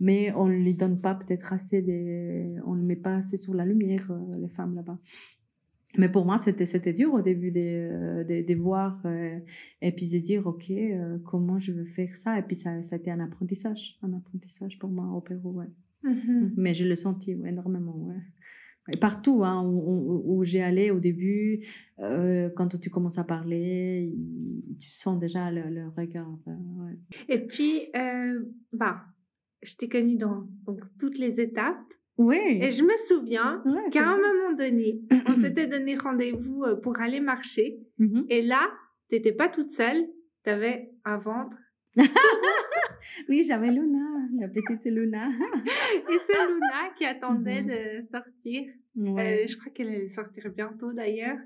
Mais 0.00 0.32
on 0.34 0.46
ne 0.46 0.54
lui 0.54 0.74
donne 0.74 1.00
pas 1.00 1.14
peut-être 1.24 1.52
assez 1.52 1.82
des... 1.82 2.56
On 2.66 2.74
ne 2.74 2.82
met 2.82 2.96
pas 2.96 3.16
assez 3.16 3.36
sur 3.36 3.54
la 3.54 3.64
lumière, 3.64 4.10
euh, 4.10 4.38
les 4.38 4.48
femmes 4.48 4.74
là-bas. 4.74 4.98
mais 5.98 6.08
pour 6.08 6.24
moi, 6.24 6.38
c'était, 6.38 6.64
c'était 6.64 6.92
dur 6.92 7.14
au 7.14 7.22
début 7.22 7.50
de, 7.50 8.24
de, 8.28 8.46
de 8.46 8.54
voir 8.54 9.02
et 9.82 9.92
puis 9.92 10.08
de 10.10 10.18
dire, 10.18 10.46
OK, 10.46 10.72
comment 11.24 11.58
je 11.58 11.72
veux 11.72 11.86
faire 11.86 12.14
ça? 12.14 12.38
Et 12.38 12.42
puis 12.42 12.56
ça, 12.56 12.78
été 12.78 13.10
un 13.10 13.20
apprentissage, 13.20 13.98
un 14.02 14.12
apprentissage 14.12 14.78
pour 14.78 14.90
moi 14.90 15.06
au 15.16 15.20
Pérou, 15.20 15.58
ouais. 15.58 15.70
Mm-hmm. 16.04 16.52
Mais 16.56 16.72
je 16.74 16.84
l'ai 16.84 16.96
senti 16.96 17.32
énormément, 17.32 17.96
ouais. 17.96 18.22
Et 18.92 18.96
partout 18.96 19.44
hein, 19.44 19.62
où, 19.64 20.22
où, 20.24 20.44
j'ai 20.44 20.62
allé 20.62 20.90
au 20.90 21.00
début, 21.00 21.64
euh, 22.00 22.50
quand 22.56 22.80
tu 22.80 22.90
commences 22.90 23.18
à 23.18 23.24
parler, 23.24 24.12
tu 24.80 24.90
sens 24.90 25.18
déjà 25.18 25.50
le, 25.50 25.88
regard. 25.96 26.38
Ouais. 26.46 26.98
Et 27.28 27.46
puis, 27.46 27.82
euh, 27.94 28.42
bah, 28.72 29.04
je 29.62 29.74
t'ai 29.76 29.88
connue 29.88 30.16
dans 30.16 30.46
donc, 30.66 30.80
toutes 30.98 31.18
les 31.18 31.40
étapes. 31.40 31.76
Oui. 32.18 32.36
Et 32.60 32.70
je 32.70 32.82
me 32.82 32.96
souviens 33.08 33.62
qu'à 33.92 34.10
un 34.10 34.16
moment 34.16 34.52
donné, 34.56 35.00
on 35.26 35.34
s'était 35.36 35.66
donné 35.66 35.96
rendez-vous 35.96 36.64
euh, 36.64 36.76
pour 36.76 37.00
aller 37.00 37.20
marcher. 37.20 37.80
Mm-hmm. 37.98 38.26
Et 38.28 38.42
là, 38.42 38.70
tu 39.08 39.16
n'étais 39.16 39.32
pas 39.32 39.48
toute 39.48 39.70
seule, 39.70 40.06
tu 40.44 40.50
avais 40.50 40.90
un 41.04 41.16
ventre 41.16 41.56
oui, 43.28 43.42
j'avais 43.42 43.70
Luna, 43.70 44.28
la 44.38 44.48
petite 44.48 44.84
Luna. 44.84 45.28
et 45.28 46.18
c'est 46.26 46.46
Luna 46.46 46.94
qui 46.96 47.04
attendait 47.04 47.62
mm-hmm. 47.62 48.02
de 48.02 48.06
sortir. 48.06 48.62
Euh, 48.98 49.46
je 49.48 49.56
crois 49.56 49.72
qu'elle 49.72 49.88
allait 49.88 50.08
sortir 50.08 50.50
bientôt 50.54 50.92
d'ailleurs. 50.92 51.38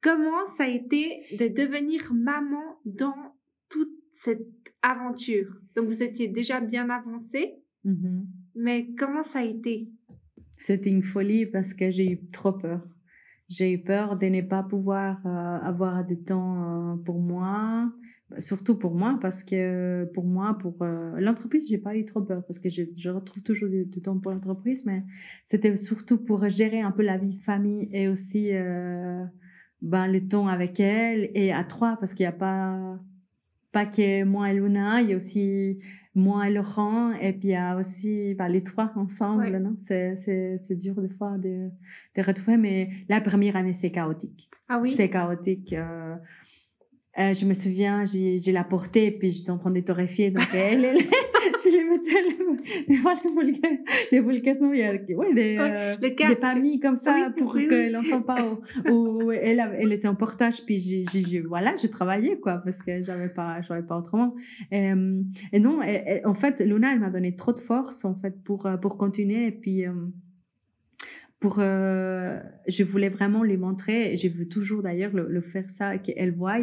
Comment 0.00 0.46
ça 0.46 0.64
a 0.64 0.68
été 0.68 1.22
de 1.38 1.48
devenir 1.48 2.12
maman 2.14 2.80
dans 2.84 3.36
toute 3.68 3.97
cette 4.20 4.46
aventure 4.82 5.48
Donc 5.76 5.86
vous 5.86 6.02
étiez 6.02 6.28
déjà 6.28 6.60
bien 6.60 6.90
avancé, 6.90 7.54
mm-hmm. 7.84 8.24
mais 8.56 8.88
comment 8.98 9.22
ça 9.22 9.40
a 9.40 9.44
été? 9.44 9.88
C'était 10.56 10.90
une 10.90 11.02
folie 11.02 11.46
parce 11.46 11.72
que 11.74 11.90
j'ai 11.90 12.12
eu 12.12 12.26
trop 12.26 12.52
peur. 12.52 12.82
J'ai 13.48 13.72
eu 13.72 13.82
peur 13.82 14.18
de 14.18 14.26
ne 14.26 14.42
pas 14.42 14.62
pouvoir 14.62 15.24
euh, 15.24 15.30
avoir 15.66 16.04
de 16.04 16.14
temps 16.14 16.92
euh, 16.92 16.96
pour 16.96 17.20
moi, 17.20 17.90
surtout 18.38 18.76
pour 18.76 18.94
moi, 18.94 19.18
parce 19.20 19.42
que 19.42 20.04
pour 20.12 20.24
moi, 20.24 20.58
pour 20.60 20.82
euh, 20.82 21.18
l'entreprise, 21.18 21.68
j'ai 21.68 21.78
pas 21.78 21.96
eu 21.96 22.04
trop 22.04 22.20
peur 22.20 22.44
parce 22.44 22.58
que 22.58 22.68
je, 22.68 22.82
je 22.96 23.08
retrouve 23.08 23.42
toujours 23.42 23.70
du, 23.70 23.88
temps 24.02 24.18
pour 24.18 24.32
l'entreprise, 24.32 24.84
mais 24.84 25.04
c'était 25.44 25.74
surtout 25.76 26.18
pour 26.18 26.46
gérer 26.48 26.80
un 26.80 26.90
peu 26.90 27.02
la 27.02 27.16
vie 27.16 27.38
famille 27.38 27.88
et 27.92 28.08
aussi 28.08 28.52
euh, 28.52 29.24
ben, 29.80 30.06
le 30.06 30.26
temps 30.28 30.48
avec 30.48 30.78
elle 30.80 31.30
et 31.34 31.52
à 31.52 31.64
trois 31.64 31.96
parce 31.96 32.14
qu'il 32.14 32.24
n'y 32.24 32.28
a 32.28 32.32
pas 32.32 32.98
pas 33.72 33.86
que 33.86 34.24
moi 34.24 34.50
et 34.50 34.54
Luna, 34.54 35.02
il 35.02 35.10
y 35.10 35.12
a 35.12 35.16
aussi 35.16 35.78
moi 36.14 36.48
et 36.48 36.52
Laurent 36.52 37.12
et 37.12 37.32
puis 37.32 37.48
il 37.48 37.52
y 37.52 37.54
a 37.54 37.76
aussi 37.76 38.34
ben, 38.34 38.48
les 38.48 38.64
trois 38.64 38.92
ensemble. 38.96 39.56
non? 39.58 39.74
C'est 39.78 40.16
c'est 40.16 40.76
dur 40.76 41.00
des 41.00 41.08
fois 41.08 41.38
de, 41.38 41.70
de 42.16 42.22
retrouver, 42.22 42.56
mais 42.56 42.90
la 43.08 43.20
première 43.20 43.56
année 43.56 43.72
c'est 43.72 43.90
chaotique. 43.90 44.48
Ah 44.68 44.80
oui? 44.82 44.90
C'est 44.90 45.10
chaotique. 45.10 45.72
Euh, 45.74 46.16
euh, 47.18 47.34
je 47.34 47.46
me 47.46 47.54
souviens, 47.54 48.04
j'ai 48.04 48.52
la 48.52 48.62
portée, 48.62 49.10
puis 49.10 49.30
j'étais 49.30 49.50
en 49.50 49.56
train 49.56 49.70
de 49.70 49.80
torréfier. 49.80 50.30
Donc, 50.30 50.46
elle, 50.54 50.84
elle 50.84 50.98
je 51.64 51.70
les 51.70 51.84
mettais, 51.84 52.22
les, 52.22 52.38
les 54.42 54.60
non, 54.60 54.72
il 54.72 54.78
y 54.78 54.82
a 54.84 54.92
ouais, 54.92 55.34
des, 55.34 55.56
euh, 55.58 55.96
des 55.96 56.36
familles 56.36 56.78
comme 56.78 56.96
ça 56.96 57.32
pour 57.36 57.54
qu'elle 57.54 57.92
n'entende 57.92 58.24
pas. 58.24 58.36
Ou, 58.90 59.32
elle, 59.32 59.64
elle 59.80 59.92
était 59.92 60.06
en 60.06 60.14
portage, 60.14 60.64
puis 60.64 60.78
j'ai, 60.78 61.40
voilà, 61.40 61.74
j'ai 61.74 61.90
travaillé, 61.90 62.38
quoi, 62.38 62.58
parce 62.64 62.82
que 62.82 63.02
j'avais 63.02 63.28
pas, 63.28 63.60
j'avais 63.62 63.82
pas 63.82 63.98
autrement. 63.98 64.34
Et, 64.70 64.92
euh, 64.92 65.22
et 65.52 65.58
non, 65.58 65.80
en 66.24 66.34
fait, 66.34 66.60
Luna, 66.60 66.92
elle 66.92 67.00
m'a 67.00 67.10
donné 67.10 67.34
trop 67.34 67.52
de 67.52 67.60
force, 67.60 68.04
en 68.04 68.14
fait, 68.14 68.42
pour, 68.44 68.68
pour 68.80 68.96
continuer. 68.96 69.46
Et 69.46 69.52
puis, 69.52 69.84
pour 71.40 71.58
euh, 71.60 72.40
je 72.66 72.82
voulais 72.82 73.08
vraiment 73.08 73.44
lui 73.44 73.56
montrer 73.56 74.12
et 74.12 74.16
je 74.16 74.28
veux 74.28 74.48
toujours 74.48 74.82
d'ailleurs 74.82 75.12
le, 75.14 75.40
faire 75.40 75.70
ça 75.70 75.96
qu'elle 75.98 76.32
voie 76.32 76.58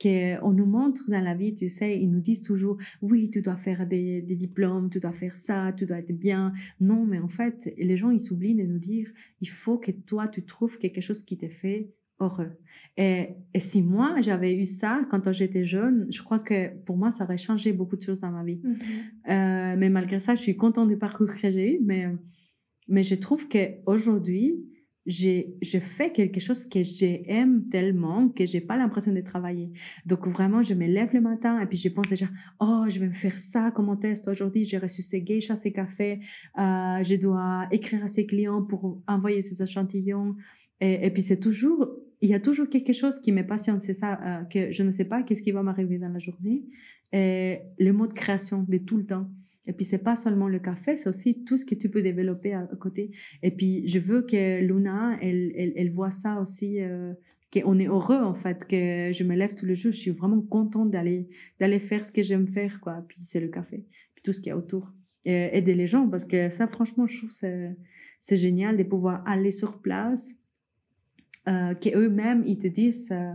qu'on 0.00 0.52
nous 0.52 0.66
montre 0.66 1.10
dans 1.10 1.22
la 1.22 1.34
vie 1.34 1.54
tu 1.54 1.68
sais 1.68 1.98
ils 1.98 2.10
nous 2.10 2.20
disent 2.20 2.42
toujours 2.42 2.76
oui 3.00 3.30
tu 3.30 3.40
dois 3.40 3.56
faire 3.56 3.86
des, 3.86 4.20
des, 4.20 4.36
diplômes 4.36 4.90
tu 4.90 5.00
dois 5.00 5.12
faire 5.12 5.32
ça 5.32 5.72
tu 5.72 5.86
dois 5.86 5.98
être 5.98 6.12
bien. 6.12 6.52
Non 6.80 7.06
mais 7.06 7.18
en 7.18 7.28
fait 7.28 7.72
les 7.78 7.96
gens 7.96 8.10
ils 8.10 8.20
s'oublient 8.20 8.54
de 8.54 8.64
nous 8.64 8.78
dire 8.78 9.10
il 9.40 9.48
faut 9.48 9.78
que 9.78 9.92
toi 9.92 10.28
tu 10.28 10.44
trouves 10.44 10.78
quelque 10.78 11.00
chose 11.00 11.22
qui 11.22 11.38
te 11.38 11.48
fait 11.48 11.90
heureux. 12.20 12.50
Et, 12.96 13.28
et 13.54 13.60
si 13.60 13.82
moi 13.82 14.16
j'avais 14.20 14.54
eu 14.54 14.66
ça 14.66 15.06
quand 15.10 15.32
j'étais 15.32 15.64
jeune 15.64 16.06
je 16.10 16.20
crois 16.22 16.38
que 16.38 16.76
pour 16.84 16.98
moi 16.98 17.10
ça 17.10 17.24
aurait 17.24 17.38
changé 17.38 17.72
beaucoup 17.72 17.96
de 17.96 18.02
choses 18.02 18.18
dans 18.20 18.30
ma 18.30 18.44
vie. 18.44 18.60
Mm-hmm. 18.62 19.30
euh, 19.30 19.76
mais 19.78 19.88
malgré 19.88 20.18
ça 20.18 20.34
je 20.34 20.42
suis 20.42 20.56
contente 20.56 20.88
du 20.88 20.98
parcours 20.98 21.32
que 21.32 21.50
j'ai 21.50 21.76
eu 21.76 21.78
mais 21.82 22.08
mais 22.88 23.02
je 23.02 23.14
trouve 23.14 23.48
qu'aujourd'hui, 23.48 24.64
je 25.08 25.78
fais 25.80 26.12
quelque 26.12 26.38
chose 26.38 26.68
que 26.68 26.82
j'aime 26.82 27.62
tellement 27.70 28.28
que 28.28 28.44
j'ai 28.44 28.60
pas 28.60 28.76
l'impression 28.76 29.12
de 29.12 29.20
travailler. 29.22 29.72
Donc 30.04 30.26
vraiment, 30.26 30.62
je 30.62 30.74
me 30.74 30.86
lève 30.86 31.14
le 31.14 31.20
matin 31.20 31.60
et 31.60 31.66
puis 31.66 31.78
je 31.78 31.88
pense 31.88 32.08
déjà, 32.10 32.26
oh, 32.60 32.84
je 32.88 32.98
vais 32.98 33.06
me 33.06 33.12
faire 33.12 33.32
ça 33.32 33.70
comme 33.70 33.98
test 33.98 34.28
aujourd'hui. 34.28 34.64
J'ai 34.64 34.78
reçu 34.78 35.00
ces 35.00 35.24
geishas, 35.24 35.56
ces 35.56 35.72
cafés. 35.72 36.20
Euh, 36.58 37.02
je 37.02 37.16
dois 37.16 37.66
écrire 37.70 38.04
à 38.04 38.08
ces 38.08 38.26
clients 38.26 38.62
pour 38.62 39.00
envoyer 39.06 39.40
ces 39.40 39.62
échantillons. 39.62 40.36
Et, 40.80 41.06
et 41.06 41.10
puis 41.10 41.22
c'est 41.22 41.40
toujours, 41.40 41.88
il 42.20 42.28
y 42.28 42.34
a 42.34 42.40
toujours 42.40 42.68
quelque 42.68 42.92
chose 42.92 43.18
qui 43.18 43.32
me 43.32 43.46
passionne. 43.46 43.80
C'est 43.80 43.94
ça, 43.94 44.20
euh, 44.22 44.44
que 44.44 44.70
je 44.70 44.82
ne 44.82 44.90
sais 44.90 45.06
pas 45.06 45.22
qu'est-ce 45.22 45.42
qui 45.42 45.52
va 45.52 45.62
m'arriver 45.62 45.98
dans 45.98 46.10
la 46.10 46.18
journée. 46.18 46.64
Et 47.14 47.60
le 47.78 47.92
mot 47.92 48.06
de 48.06 48.12
création 48.12 48.62
de 48.68 48.76
tout 48.76 48.98
le 48.98 49.06
temps. 49.06 49.30
Et 49.68 49.72
puis, 49.74 49.84
c'est 49.84 49.98
pas 49.98 50.16
seulement 50.16 50.48
le 50.48 50.58
café, 50.58 50.96
c'est 50.96 51.10
aussi 51.10 51.44
tout 51.44 51.58
ce 51.58 51.66
que 51.66 51.74
tu 51.74 51.90
peux 51.90 52.00
développer 52.00 52.54
à, 52.54 52.66
côté. 52.80 53.10
Et 53.42 53.50
puis, 53.50 53.86
je 53.86 53.98
veux 53.98 54.22
que 54.22 54.60
Luna, 54.60 55.18
elle, 55.20 55.52
elle, 55.76 55.90
voit 55.90 56.10
ça 56.10 56.40
aussi, 56.40 56.80
euh, 56.80 57.12
qu'on 57.52 57.78
est 57.78 57.86
heureux, 57.86 58.22
en 58.22 58.32
fait, 58.32 58.66
que 58.66 59.12
je 59.12 59.24
me 59.24 59.36
lève 59.36 59.54
tous 59.54 59.66
les 59.66 59.74
jours, 59.74 59.92
je 59.92 59.98
suis 59.98 60.10
vraiment 60.10 60.40
contente 60.40 60.90
d'aller, 60.90 61.28
d'aller 61.60 61.78
faire 61.78 62.02
ce 62.02 62.10
que 62.10 62.22
j'aime 62.22 62.48
faire, 62.48 62.80
quoi. 62.80 63.04
Puis, 63.06 63.20
c'est 63.20 63.40
le 63.40 63.48
café, 63.48 63.84
puis 64.14 64.22
tout 64.22 64.32
ce 64.32 64.40
qu'il 64.40 64.48
y 64.48 64.52
a 64.52 64.56
autour. 64.56 64.90
Et 65.26 65.50
aider 65.52 65.74
les 65.74 65.86
gens, 65.86 66.08
parce 66.08 66.24
que 66.24 66.48
ça, 66.48 66.66
franchement, 66.66 67.06
je 67.06 67.18
trouve 67.18 67.30
c'est, 67.30 67.76
c'est 68.20 68.38
génial 68.38 68.78
de 68.78 68.84
pouvoir 68.84 69.22
aller 69.28 69.50
sur 69.50 69.82
place, 69.82 70.36
euh, 71.46 71.74
qu'eux-mêmes, 71.74 72.42
ils 72.46 72.58
te 72.58 72.68
disent, 72.68 73.12
euh, 73.12 73.32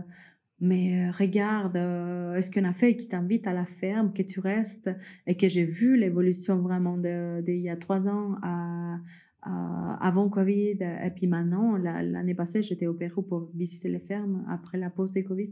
mais 0.60 1.08
euh, 1.08 1.10
regarde, 1.10 1.76
euh, 1.76 2.34
est-ce 2.34 2.50
qu'on 2.50 2.64
a 2.64 2.72
fait 2.72 2.96
qui 2.96 3.08
t'invite 3.08 3.46
à 3.46 3.52
la 3.52 3.64
ferme, 3.66 4.12
que 4.12 4.22
tu 4.22 4.40
restes 4.40 4.90
et 5.26 5.36
que 5.36 5.48
j'ai 5.48 5.64
vu 5.64 5.96
l'évolution 5.96 6.58
vraiment 6.58 6.96
de, 6.96 7.42
il 7.46 7.60
y 7.60 7.68
a 7.68 7.76
trois 7.76 8.08
ans 8.08 8.36
à, 8.42 8.98
avant 10.00 10.30
Covid 10.30 10.78
et 10.80 11.10
puis 11.14 11.26
maintenant, 11.26 11.76
l'année 11.76 12.34
passée, 12.34 12.62
j'étais 12.62 12.86
au 12.86 12.94
Pérou 12.94 13.20
pour 13.20 13.50
visiter 13.54 13.90
les 13.90 13.98
fermes 13.98 14.42
après 14.48 14.78
la 14.78 14.88
pause 14.88 15.12
des 15.12 15.22
Covid. 15.22 15.50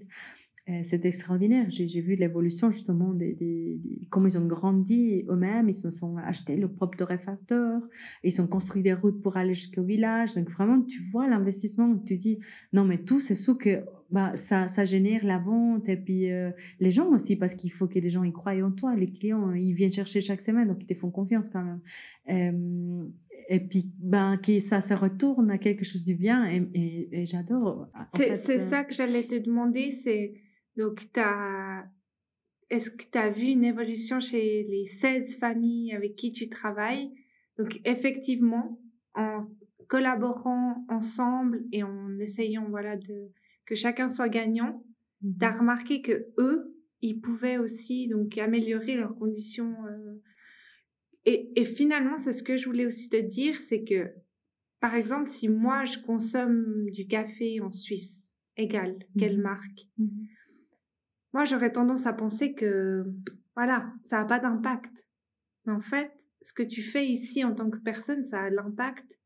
C'est 0.82 1.04
extraordinaire. 1.04 1.66
J'ai 1.70 2.00
vu 2.00 2.14
l'évolution 2.14 2.70
justement 2.70 3.12
des, 3.12 3.34
des, 3.34 3.80
comment 4.10 4.28
ils 4.28 4.38
ont 4.38 4.46
grandi 4.46 5.24
eux-mêmes. 5.28 5.68
Ils 5.68 5.74
se 5.74 5.90
sont 5.90 6.16
achetés 6.18 6.56
leur 6.56 6.72
propre 6.72 6.96
torréfacteur. 6.96 7.80
Ils 8.22 8.40
ont 8.40 8.46
construit 8.46 8.82
des 8.82 8.94
routes 8.94 9.20
pour 9.22 9.36
aller 9.36 9.54
jusqu'au 9.54 9.82
village. 9.82 10.34
Donc 10.34 10.48
vraiment, 10.50 10.80
tu 10.80 11.00
vois 11.00 11.28
l'investissement. 11.28 11.98
Tu 12.06 12.16
dis 12.16 12.38
non, 12.72 12.84
mais 12.84 12.98
tout 12.98 13.18
c'est 13.18 13.34
ce 13.34 13.50
que 13.50 13.82
bah, 14.12 14.36
ça, 14.36 14.68
ça 14.68 14.84
génère 14.84 15.24
la 15.24 15.38
vente 15.38 15.88
et 15.88 15.96
puis 15.96 16.30
euh, 16.30 16.50
les 16.80 16.90
gens 16.90 17.08
aussi, 17.08 17.34
parce 17.34 17.54
qu'il 17.54 17.72
faut 17.72 17.88
que 17.88 17.98
les 17.98 18.10
gens 18.10 18.22
y 18.22 18.32
croient 18.32 18.52
en 18.62 18.70
toi. 18.70 18.94
Les 18.94 19.10
clients, 19.10 19.52
ils 19.52 19.72
viennent 19.72 19.90
chercher 19.90 20.20
chaque 20.20 20.42
semaine, 20.42 20.68
donc 20.68 20.82
ils 20.82 20.86
te 20.86 20.94
font 20.94 21.10
confiance 21.10 21.48
quand 21.48 21.64
même. 21.64 21.80
Euh, 22.28 23.08
et 23.48 23.58
puis, 23.58 23.90
ben, 23.98 24.36
que 24.36 24.60
ça 24.60 24.82
se 24.82 24.92
retourne 24.92 25.50
à 25.50 25.58
quelque 25.58 25.84
chose 25.84 26.04
du 26.04 26.14
bien 26.14 26.46
et, 26.46 27.08
et, 27.10 27.26
j'adore. 27.26 27.88
C'est 28.14 28.32
euh, 28.32 28.58
ça 28.58 28.84
que 28.84 28.94
j'allais 28.94 29.24
te 29.24 29.34
demander, 29.34 29.90
c'est 29.90 30.34
donc, 30.76 31.02
est-ce 32.70 32.90
que 32.90 33.04
tu 33.10 33.18
as 33.18 33.30
vu 33.30 33.48
une 33.48 33.64
évolution 33.64 34.20
chez 34.20 34.64
les 34.64 34.86
16 34.86 35.38
familles 35.38 35.94
avec 35.94 36.16
qui 36.16 36.32
tu 36.32 36.48
travailles? 36.48 37.12
Donc, 37.58 37.80
effectivement, 37.84 38.80
en 39.14 39.46
collaborant 39.88 40.86
ensemble 40.88 41.64
et 41.70 41.82
en 41.82 42.18
essayant 42.18 42.66
voilà, 42.70 42.96
de 42.96 43.30
que 43.66 43.74
chacun 43.74 44.08
soit 44.08 44.28
gagnant, 44.28 44.84
mmh 45.22 45.38
tu 45.38 45.44
as 45.44 45.50
remarqué 45.50 46.02
que 46.02 46.32
eux, 46.38 46.74
ils 47.00 47.20
pouvaient 47.20 47.58
aussi 47.58 48.08
donc 48.08 48.38
améliorer 48.38 48.96
leurs 48.96 49.14
conditions. 49.14 49.76
Euh, 49.86 50.20
et, 51.26 51.52
et, 51.54 51.64
finalement, 51.64 52.16
c'est 52.16 52.32
ce 52.32 52.42
que 52.42 52.56
je 52.56 52.64
voulais 52.64 52.86
aussi 52.86 53.08
te 53.08 53.16
dire, 53.16 53.60
c'est 53.60 53.84
que, 53.84 54.10
par 54.80 54.96
exemple, 54.96 55.28
si 55.28 55.48
moi, 55.48 55.84
je 55.84 55.98
consomme 55.98 56.90
du 56.90 57.06
café 57.06 57.60
en 57.60 57.70
Suisse, 57.70 58.34
égal, 58.56 58.98
quelle 59.16 59.38
mmh 59.38 59.42
marque, 59.42 59.88
mmh 59.98 60.08
moi, 61.32 61.44
j'aurais 61.44 61.72
tendance 61.72 62.06
à 62.06 62.12
penser 62.12 62.54
que, 62.54 63.04
voilà, 63.56 63.92
ça 64.02 64.18
n'a 64.18 64.24
pas 64.24 64.38
d'impact. 64.38 65.08
Mais 65.64 65.72
en 65.72 65.80
fait, 65.80 66.12
ce 66.42 66.52
que 66.52 66.62
tu 66.62 66.82
fais 66.82 67.06
ici 67.06 67.44
en 67.44 67.54
tant 67.54 67.70
que 67.70 67.78
personne, 67.78 68.22
ça 68.24 68.42
a 68.42 68.50
l'impact, 68.50 69.18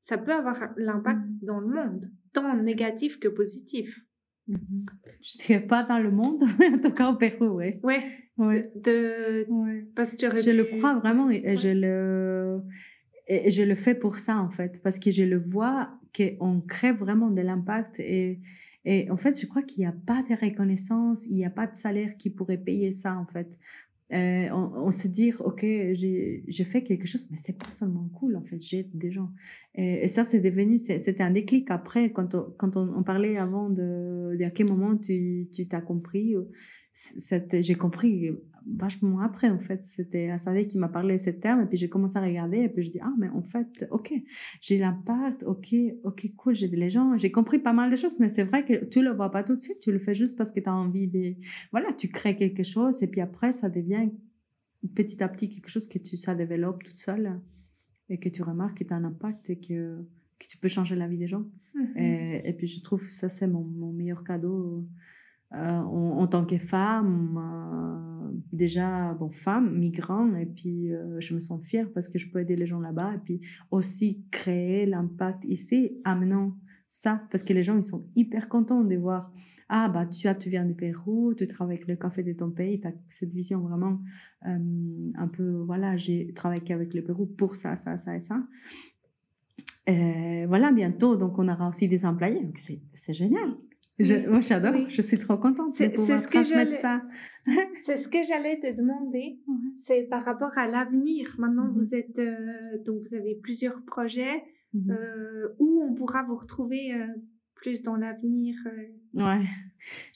ça 0.00 0.18
peut 0.18 0.32
avoir 0.32 0.56
l'impact 0.76 1.20
dans 1.42 1.60
le 1.60 1.68
monde 1.68 2.10
tant 2.32 2.56
négatif 2.56 3.18
que 3.18 3.28
positif. 3.28 4.00
Mhm. 4.46 4.86
Je 5.22 5.38
ne 5.38 5.46
dirais 5.46 5.66
pas 5.66 5.82
dans 5.82 5.98
le 5.98 6.10
monde, 6.10 6.44
mais 6.58 6.68
en 6.74 6.78
tout 6.78 6.92
cas 6.92 7.10
au 7.10 7.16
Pérou, 7.16 7.58
oui. 7.58 7.80
Ouais. 7.82 8.02
ouais. 8.38 8.72
De, 8.76 9.46
Parce 9.94 10.16
que 10.16 10.26
Je 10.40 10.50
le 10.50 10.64
crois 10.64 10.98
vraiment 10.98 11.30
et 11.30 11.56
je 11.56 11.68
le... 11.68 12.62
et, 13.26 13.50
je 13.50 13.62
le 13.62 13.74
fais 13.74 13.94
pour 13.94 14.18
ça, 14.18 14.38
en 14.38 14.50
fait, 14.50 14.80
parce 14.82 14.98
que 14.98 15.10
je 15.10 15.24
le 15.24 15.38
vois 15.38 15.90
qu'on 16.16 16.60
crée 16.60 16.92
vraiment 16.92 17.30
de 17.30 17.42
l'impact. 17.42 18.00
Et, 18.00 18.40
et 18.84 19.10
en 19.10 19.16
fait, 19.16 19.38
je 19.38 19.46
crois 19.46 19.62
qu'il 19.62 19.82
n'y 19.82 19.86
a 19.86 19.94
pas 20.06 20.22
de 20.22 20.34
reconnaissance, 20.34 21.26
il 21.26 21.36
n'y 21.36 21.44
a 21.44 21.50
pas 21.50 21.66
de 21.66 21.76
salaire 21.76 22.16
qui 22.16 22.30
pourrait 22.30 22.58
payer 22.58 22.92
ça, 22.92 23.16
en 23.16 23.26
fait. 23.26 23.58
Euh, 24.12 24.48
on, 24.50 24.90
se 24.90 25.06
dit, 25.06 25.32
OK, 25.38 25.60
j'ai 25.60 26.64
fait 26.64 26.82
quelque 26.82 27.06
chose, 27.06 27.28
mais 27.30 27.36
c'est 27.36 27.56
pas 27.56 27.70
seulement 27.70 28.08
cool, 28.14 28.36
en 28.36 28.42
fait, 28.42 28.60
j'aide 28.60 28.88
des 28.92 29.12
gens. 29.12 29.30
Et, 29.76 30.08
ça, 30.08 30.24
c'est 30.24 30.40
devenu, 30.40 30.78
c'était 30.78 31.22
un 31.22 31.30
déclic 31.30 31.70
après, 31.70 32.10
quand 32.10 32.34
on, 32.76 33.02
parlait 33.04 33.36
avant 33.36 33.70
de, 33.70 34.36
à 34.44 34.50
quel 34.50 34.66
moment 34.66 34.96
tu 34.96 35.46
t'as 35.68 35.80
compris, 35.80 36.34
j'ai 37.52 37.74
compris 37.76 38.30
vachement 38.66 39.20
après, 39.20 39.48
en 39.48 39.58
fait. 39.58 39.82
C'était 39.82 40.30
Assadé 40.30 40.66
qui 40.66 40.78
m'a 40.78 40.88
parlé 40.88 41.14
de 41.14 41.20
ce 41.20 41.30
terme, 41.30 41.62
et 41.62 41.66
puis 41.66 41.76
j'ai 41.76 41.88
commencé 41.88 42.18
à 42.18 42.22
regarder, 42.22 42.58
et 42.58 42.68
puis 42.68 42.82
je 42.82 42.90
dis, 42.90 43.00
ah, 43.00 43.12
mais 43.18 43.28
en 43.28 43.42
fait, 43.42 43.86
ok, 43.90 44.12
j'ai 44.60 44.78
l'impact, 44.78 45.42
ok, 45.44 45.74
ok, 46.04 46.32
cool, 46.36 46.54
j'ai 46.54 46.68
des 46.68 46.88
gens, 46.88 47.16
j'ai 47.16 47.30
compris 47.30 47.58
pas 47.58 47.72
mal 47.72 47.90
de 47.90 47.96
choses, 47.96 48.18
mais 48.20 48.28
c'est 48.28 48.42
vrai 48.42 48.64
que 48.64 48.84
tu 48.84 49.02
le 49.02 49.10
vois 49.12 49.30
pas 49.30 49.42
tout 49.42 49.56
de 49.56 49.60
suite, 49.60 49.78
tu 49.82 49.92
le 49.92 49.98
fais 49.98 50.14
juste 50.14 50.36
parce 50.36 50.52
que 50.52 50.60
tu 50.60 50.68
as 50.68 50.74
envie 50.74 51.08
de, 51.08 51.34
voilà, 51.72 51.92
tu 51.92 52.08
crées 52.08 52.36
quelque 52.36 52.62
chose, 52.62 53.02
et 53.02 53.06
puis 53.06 53.20
après, 53.20 53.52
ça 53.52 53.68
devient 53.68 54.10
petit 54.94 55.22
à 55.22 55.28
petit 55.28 55.48
quelque 55.48 55.68
chose 55.68 55.88
que 55.88 55.98
tu, 55.98 56.16
ça 56.16 56.34
développe 56.34 56.82
toute 56.82 56.98
seule, 56.98 57.40
et 58.08 58.18
que 58.18 58.28
tu 58.28 58.42
remarques 58.42 58.78
que 58.78 58.84
tu 58.84 58.92
as 58.92 58.96
un 58.96 59.04
impact, 59.04 59.50
et 59.50 59.58
que, 59.58 59.98
que 60.38 60.46
tu 60.46 60.58
peux 60.58 60.68
changer 60.68 60.96
la 60.96 61.06
vie 61.06 61.18
des 61.18 61.28
gens. 61.28 61.44
Mm-hmm. 61.74 61.98
et, 61.98 62.48
et, 62.48 62.52
puis 62.52 62.66
je 62.66 62.82
trouve 62.82 63.08
ça, 63.10 63.28
c'est 63.28 63.46
mon, 63.46 63.62
mon 63.62 63.92
meilleur 63.92 64.24
cadeau 64.24 64.84
euh, 65.52 65.56
en, 65.58 66.26
tant 66.28 66.44
que 66.44 66.58
femme, 66.58 67.36
euh, 67.36 68.38
déjà, 68.52 69.14
bon, 69.14 69.28
femme, 69.28 69.76
migrant, 69.76 70.32
et 70.36 70.46
puis 70.46 70.92
euh, 70.92 71.18
je 71.18 71.34
me 71.34 71.40
sens 71.40 71.60
fière 71.64 71.90
parce 71.92 72.08
que 72.08 72.18
je 72.20 72.30
peux 72.30 72.38
aider 72.40 72.54
les 72.54 72.66
gens 72.66 72.78
là-bas, 72.78 73.14
et 73.16 73.18
puis 73.18 73.40
aussi 73.72 74.24
créer 74.30 74.86
l'impact 74.86 75.44
ici, 75.46 75.98
amenant 76.04 76.56
ça, 76.86 77.22
parce 77.32 77.42
que 77.42 77.52
les 77.52 77.64
gens, 77.64 77.76
ils 77.76 77.82
sont 77.82 78.06
hyper 78.14 78.48
contents 78.48 78.84
de 78.84 78.94
voir, 78.94 79.32
ah, 79.68 79.88
bah, 79.88 80.06
tu, 80.06 80.28
as, 80.28 80.36
tu 80.36 80.50
viens 80.50 80.64
du 80.64 80.74
Pérou, 80.74 81.34
tu 81.34 81.48
travailles 81.48 81.76
avec 81.76 81.88
le 81.88 81.96
café 81.96 82.22
de 82.22 82.32
ton 82.32 82.50
pays, 82.50 82.80
tu 82.80 82.86
as 82.86 82.92
cette 83.08 83.32
vision 83.32 83.60
vraiment 83.60 84.00
un 84.42 85.28
peu, 85.28 85.62
voilà, 85.66 85.96
j'ai 85.96 86.32
travaillé 86.32 86.72
avec 86.72 86.94
le 86.94 87.02
Pérou 87.02 87.26
pour 87.26 87.56
ça, 87.56 87.76
ça, 87.76 87.96
ça 87.96 88.14
et 88.14 88.20
ça. 88.20 88.40
Et 89.86 90.46
voilà, 90.46 90.72
bientôt, 90.72 91.16
donc 91.16 91.38
on 91.38 91.48
aura 91.48 91.68
aussi 91.68 91.88
des 91.88 92.04
employés, 92.04 92.52
c'est 92.94 93.12
génial. 93.12 93.54
Je, 94.00 94.28
moi, 94.28 94.40
j'adore. 94.40 94.88
Je 94.88 95.02
suis 95.02 95.18
trop 95.18 95.36
contente 95.36 95.78
de 95.78 95.88
pouvoir 95.88 96.26
transmettre 96.26 96.76
ça. 96.76 97.02
c'est 97.84 97.98
ce 97.98 98.08
que 98.08 98.22
j'allais 98.26 98.58
te 98.58 98.74
demander. 98.74 99.38
C'est 99.74 100.04
par 100.04 100.24
rapport 100.24 100.56
à 100.56 100.66
l'avenir. 100.66 101.34
Maintenant, 101.38 101.68
mm-hmm. 101.68 101.74
vous 101.74 101.94
êtes 101.94 102.18
euh, 102.18 102.82
donc 102.84 103.02
vous 103.06 103.14
avez 103.14 103.38
plusieurs 103.42 103.82
projets 103.84 104.42
mm-hmm. 104.74 104.92
euh, 104.92 105.54
où 105.58 105.82
on 105.82 105.94
pourra 105.94 106.22
vous 106.22 106.36
retrouver 106.36 106.94
euh, 106.94 107.06
plus 107.54 107.82
dans 107.82 107.96
l'avenir. 107.96 108.56
Ouais. 109.12 109.44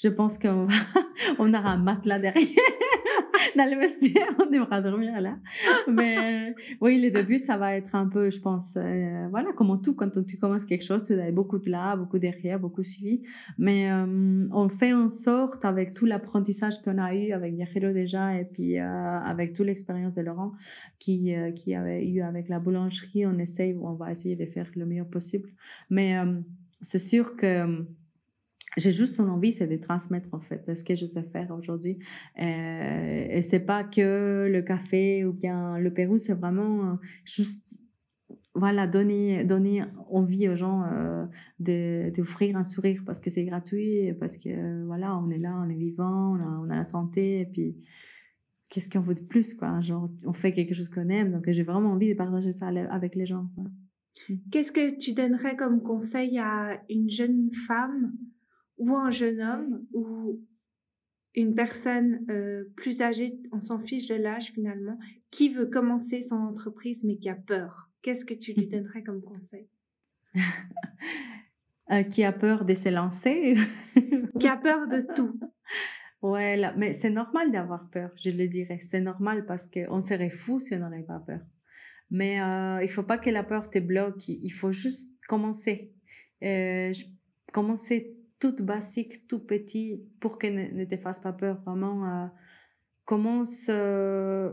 Je 0.02 0.08
pense 0.08 0.38
qu'on 0.38 0.66
on 1.38 1.52
aura 1.52 1.70
un 1.72 1.78
matelas 1.78 2.18
derrière 2.18 2.48
dans 3.56 3.70
le 3.70 3.78
vestiaire, 3.78 4.34
on 4.38 4.50
devra 4.50 4.80
dormir 4.80 5.20
là. 5.20 5.38
Mais 5.90 6.54
oui, 6.80 6.98
les 6.98 7.10
débuts, 7.10 7.38
ça 7.38 7.56
va 7.56 7.76
être 7.76 7.94
un 7.94 8.08
peu, 8.08 8.30
je 8.30 8.40
pense, 8.40 8.76
euh, 8.76 9.26
voilà, 9.30 9.52
comme 9.52 9.80
tout, 9.80 9.94
quand 9.94 10.24
tu 10.26 10.38
commences 10.38 10.64
quelque 10.64 10.84
chose, 10.84 11.02
tu 11.04 11.18
as 11.20 11.30
beaucoup 11.30 11.58
de 11.58 11.70
là, 11.70 11.96
beaucoup 11.96 12.18
derrière, 12.18 12.58
beaucoup 12.58 12.82
suivi. 12.82 13.22
Mais 13.58 13.90
euh, 13.90 14.46
on 14.52 14.68
fait 14.68 14.92
en 14.92 15.08
sorte, 15.08 15.64
avec 15.64 15.94
tout 15.94 16.06
l'apprentissage 16.06 16.80
qu'on 16.82 16.98
a 16.98 17.14
eu 17.14 17.32
avec 17.32 17.54
Viajero 17.54 17.92
déjà, 17.92 18.38
et 18.38 18.44
puis 18.44 18.78
euh, 18.78 18.84
avec 18.84 19.52
toute 19.52 19.66
l'expérience 19.66 20.16
de 20.16 20.22
Laurent 20.22 20.52
qui, 20.98 21.34
qui 21.56 21.74
avait 21.74 22.06
eu 22.06 22.22
avec 22.22 22.48
la 22.48 22.58
boulangerie, 22.58 23.26
on 23.26 23.38
essaye, 23.38 23.76
on 23.80 23.94
va 23.94 24.10
essayer 24.10 24.36
de 24.36 24.46
faire 24.46 24.70
le 24.74 24.86
meilleur 24.86 25.06
possible. 25.06 25.50
Mais 25.90 26.16
c'est 26.80 26.98
sûr 26.98 27.36
que 27.36 27.84
j'ai 28.76 28.92
juste 28.92 29.18
une 29.18 29.28
envie, 29.28 29.52
c'est 29.52 29.66
de 29.66 29.76
transmettre 29.76 30.30
en 30.32 30.40
fait 30.40 30.74
ce 30.74 30.84
que 30.84 30.94
je 30.94 31.06
sais 31.06 31.22
faire 31.22 31.50
aujourd'hui. 31.52 31.98
Euh, 32.40 33.26
et 33.30 33.42
c'est 33.42 33.60
pas 33.60 33.84
que 33.84 34.48
le 34.50 34.62
café 34.62 35.24
ou 35.24 35.32
bien 35.32 35.78
le 35.78 35.92
Pérou, 35.92 36.18
c'est 36.18 36.34
vraiment 36.34 36.92
euh, 36.92 36.94
juste 37.24 37.80
voilà 38.54 38.86
donner 38.86 39.44
donner 39.44 39.84
envie 40.10 40.48
aux 40.48 40.54
gens 40.54 40.84
euh, 40.84 41.26
de 41.58 42.12
d'offrir 42.16 42.56
un 42.56 42.62
sourire 42.62 43.02
parce 43.06 43.20
que 43.20 43.30
c'est 43.30 43.44
gratuit, 43.44 44.12
parce 44.18 44.38
que 44.38 44.48
euh, 44.48 44.84
voilà 44.86 45.16
on 45.18 45.30
est 45.30 45.38
là, 45.38 45.60
on 45.64 45.68
est 45.68 45.76
vivant, 45.76 46.36
on 46.36 46.70
a, 46.70 46.76
la 46.76 46.84
santé 46.84 47.40
et 47.40 47.46
puis 47.46 47.76
qu'est-ce 48.68 48.88
qu'on 48.88 49.00
veut 49.00 49.14
de 49.14 49.20
plus 49.20 49.54
quoi? 49.54 49.80
Genre 49.80 50.10
on 50.24 50.32
fait 50.32 50.52
quelque 50.52 50.74
chose 50.74 50.88
qu'on 50.88 51.08
aime 51.08 51.32
donc 51.32 51.44
j'ai 51.48 51.62
vraiment 51.62 51.92
envie 51.92 52.08
de 52.08 52.14
partager 52.14 52.52
ça 52.52 52.68
avec 52.68 53.14
les 53.14 53.26
gens. 53.26 53.48
Qu'est-ce 54.52 54.70
que 54.70 54.96
tu 54.96 55.12
donnerais 55.12 55.56
comme 55.56 55.82
conseil 55.82 56.38
à 56.38 56.80
une 56.88 57.10
jeune 57.10 57.50
femme 57.52 58.12
ou 58.78 58.94
un 58.96 59.10
jeune 59.10 59.40
homme 59.40 59.86
ou 59.92 60.40
une 61.34 61.54
personne 61.54 62.24
euh, 62.30 62.64
plus 62.76 63.02
âgée, 63.02 63.38
on 63.52 63.60
s'en 63.60 63.78
fiche 63.78 64.06
de 64.08 64.14
l'âge 64.14 64.52
finalement, 64.52 64.98
qui 65.30 65.48
veut 65.48 65.66
commencer 65.66 66.22
son 66.22 66.36
entreprise 66.36 67.04
mais 67.04 67.16
qui 67.16 67.28
a 67.28 67.34
peur. 67.34 67.90
Qu'est-ce 68.02 68.24
que 68.24 68.34
tu 68.34 68.52
lui 68.52 68.66
donnerais 68.66 69.02
comme 69.02 69.22
conseil? 69.22 69.68
Euh, 71.90 72.02
Qui 72.02 72.24
a 72.24 72.32
peur 72.32 72.64
de 72.64 72.72
se 72.72 72.88
lancer? 72.88 73.56
Qui 74.40 74.48
a 74.48 74.56
peur 74.56 74.88
de 74.88 75.02
tout 75.14 75.38
Ouais, 76.22 76.56
là, 76.56 76.72
mais 76.78 76.94
c'est 76.94 77.10
normal 77.10 77.50
d'avoir 77.50 77.90
peur, 77.90 78.10
je 78.16 78.30
le 78.30 78.48
dirais. 78.48 78.78
C'est 78.80 79.02
normal 79.02 79.44
parce 79.44 79.66
qu'on 79.66 80.00
serait 80.00 80.30
fou 80.30 80.58
si 80.60 80.74
on 80.74 80.78
n'aurait 80.78 81.02
pas 81.02 81.18
peur. 81.18 81.40
Mais 82.10 82.40
euh, 82.40 82.82
il 82.82 82.88
faut 82.88 83.02
pas 83.02 83.18
que 83.18 83.28
la 83.28 83.42
peur 83.42 83.68
te 83.68 83.78
bloque. 83.78 84.28
Il 84.28 84.50
faut 84.50 84.72
juste 84.72 85.12
commencer. 85.28 85.92
Euh, 86.42 86.92
commencer 87.52 88.13
tout 88.40 88.54
basique, 88.62 89.26
tout 89.26 89.40
petit, 89.40 90.02
pour 90.20 90.38
que 90.38 90.46
ne, 90.46 90.84
te 90.84 90.96
fasse 90.96 91.20
pas 91.20 91.32
peur. 91.32 91.60
Vraiment, 91.64 92.06
euh, 92.06 92.26
commence. 93.04 93.66
Euh, 93.68 94.52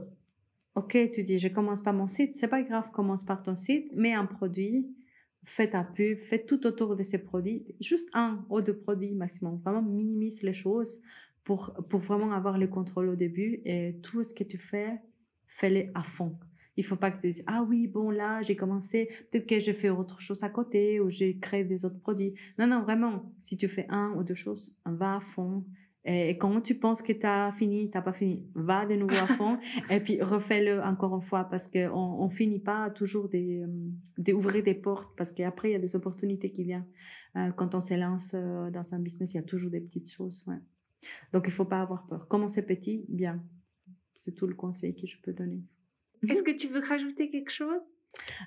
ok, 0.75 0.97
tu 1.11 1.23
dis, 1.23 1.39
je 1.39 1.47
commence 1.47 1.81
pas 1.81 1.93
mon 1.93 2.07
site, 2.07 2.35
c'est 2.35 2.47
pas 2.47 2.61
grave, 2.61 2.91
commence 2.91 3.23
par 3.23 3.43
ton 3.43 3.55
site, 3.55 3.91
mets 3.95 4.13
un 4.13 4.25
produit, 4.25 4.95
fais 5.43 5.69
ta 5.69 5.83
pub, 5.83 6.19
fais 6.19 6.43
tout 6.43 6.65
autour 6.65 6.95
de 6.95 7.03
ces 7.03 7.23
produits, 7.23 7.65
juste 7.81 8.09
un 8.13 8.45
ou 8.49 8.61
deux 8.61 8.77
produits 8.77 9.13
maximum. 9.13 9.59
Vraiment, 9.63 9.81
minimise 9.81 10.43
les 10.43 10.53
choses 10.53 11.01
pour, 11.43 11.73
pour 11.89 11.99
vraiment 11.99 12.31
avoir 12.31 12.57
le 12.57 12.67
contrôle 12.67 13.09
au 13.09 13.15
début 13.15 13.61
et 13.65 13.99
tout 14.01 14.23
ce 14.23 14.33
que 14.33 14.43
tu 14.43 14.57
fais, 14.57 14.99
fais-le 15.47 15.89
à 15.95 16.03
fond. 16.03 16.37
Il 16.81 16.83
faut 16.83 16.95
pas 16.95 17.11
que 17.11 17.21
tu 17.21 17.27
dises, 17.27 17.43
ah 17.45 17.63
oui, 17.69 17.85
bon, 17.85 18.09
là, 18.09 18.41
j'ai 18.41 18.55
commencé, 18.55 19.07
peut-être 19.29 19.45
que 19.45 19.59
j'ai 19.59 19.73
fait 19.73 19.91
autre 19.91 20.19
chose 20.19 20.43
à 20.43 20.49
côté 20.49 20.99
ou 20.99 21.11
j'ai 21.11 21.37
créé 21.37 21.63
des 21.63 21.85
autres 21.85 21.99
produits. 21.99 22.33
Non, 22.57 22.65
non, 22.65 22.81
vraiment, 22.81 23.31
si 23.37 23.55
tu 23.55 23.67
fais 23.67 23.85
un 23.89 24.15
ou 24.17 24.23
deux 24.23 24.33
choses, 24.33 24.75
va 24.83 25.17
à 25.17 25.19
fond. 25.19 25.63
Et 26.05 26.39
quand 26.39 26.59
tu 26.61 26.73
penses 26.73 27.03
que 27.03 27.13
tu 27.13 27.27
as 27.27 27.51
fini, 27.51 27.91
tu 27.91 27.95
n'as 27.95 28.01
pas 28.01 28.13
fini, 28.13 28.43
va 28.55 28.87
de 28.87 28.95
nouveau 28.95 29.15
à 29.17 29.27
fond 29.27 29.59
et 29.91 29.99
puis 29.99 30.19
refais-le 30.19 30.81
encore 30.81 31.13
une 31.13 31.21
fois 31.21 31.43
parce 31.43 31.67
qu'on 31.67 31.91
on 31.91 32.27
finit 32.29 32.57
pas 32.57 32.89
toujours 32.89 33.29
d'ouvrir 34.17 34.63
des 34.63 34.73
portes 34.73 35.15
parce 35.15 35.29
qu'après, 35.29 35.69
il 35.69 35.73
y 35.73 35.75
a 35.75 35.79
des 35.79 35.95
opportunités 35.95 36.51
qui 36.51 36.63
viennent. 36.63 36.87
Euh, 37.35 37.51
quand 37.51 37.75
on 37.75 37.79
se 37.79 37.93
lance 37.93 38.31
euh, 38.33 38.71
dans 38.71 38.95
un 38.95 38.99
business, 38.99 39.35
il 39.35 39.37
y 39.37 39.39
a 39.39 39.43
toujours 39.43 39.69
des 39.69 39.81
petites 39.81 40.11
choses. 40.11 40.43
Ouais. 40.47 40.57
Donc, 41.31 41.43
il 41.45 41.51
faut 41.51 41.65
pas 41.65 41.81
avoir 41.81 42.07
peur. 42.07 42.27
Commencer 42.27 42.65
petit, 42.65 43.05
bien. 43.07 43.43
C'est 44.15 44.33
tout 44.33 44.47
le 44.47 44.55
conseil 44.55 44.95
que 44.95 45.05
je 45.05 45.21
peux 45.21 45.33
donner. 45.33 45.61
Est-ce 46.29 46.43
que 46.43 46.51
tu 46.51 46.67
veux 46.67 46.81
rajouter 46.81 47.29
quelque 47.29 47.51
chose? 47.51 47.81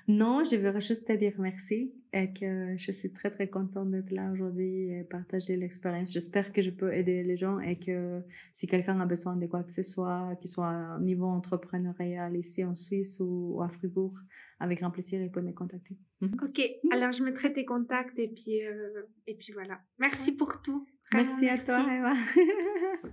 Non, 0.07 0.43
je 0.43 0.55
veux 0.57 0.79
juste 0.79 1.07
te 1.07 1.13
dire 1.13 1.33
merci 1.39 1.93
et 2.13 2.31
que 2.31 2.75
je 2.77 2.91
suis 2.91 3.11
très 3.11 3.31
très 3.31 3.49
contente 3.49 3.89
d'être 3.91 4.11
là 4.11 4.31
aujourd'hui 4.31 4.91
et 4.91 5.03
partager 5.03 5.57
l'expérience. 5.57 6.13
J'espère 6.13 6.53
que 6.53 6.61
je 6.61 6.69
peux 6.69 6.93
aider 6.93 7.23
les 7.23 7.35
gens 7.35 7.59
et 7.59 7.77
que 7.77 8.21
si 8.53 8.67
quelqu'un 8.67 8.99
a 8.99 9.05
besoin 9.05 9.35
de 9.35 9.47
quoi 9.47 9.63
que 9.63 9.71
ce 9.71 9.81
soit, 9.81 10.35
qu'il 10.39 10.49
soit 10.49 10.97
au 10.97 11.01
niveau 11.01 11.25
entrepreneurial 11.25 12.37
ici 12.37 12.63
en 12.63 12.75
Suisse 12.75 13.17
ou 13.19 13.59
à 13.61 13.69
Fribourg, 13.69 14.13
avec 14.59 14.79
grand 14.79 14.91
plaisir, 14.91 15.21
il 15.21 15.31
peut 15.31 15.41
me 15.41 15.51
contacter. 15.51 15.97
Mhm. 16.21 16.37
Ok, 16.43 16.61
alors 16.91 17.11
je 17.11 17.23
mettrai 17.23 17.51
tes 17.51 17.65
contacts 17.65 18.17
et 18.19 18.27
puis, 18.27 18.63
euh, 18.65 19.03
et 19.27 19.35
puis 19.35 19.51
voilà. 19.51 19.81
Merci, 19.97 20.31
pour 20.31 20.61
tout. 20.61 20.87
merci, 21.13 21.49
à 21.49 21.57
toi, 21.57 21.81
Eva. 21.81 22.13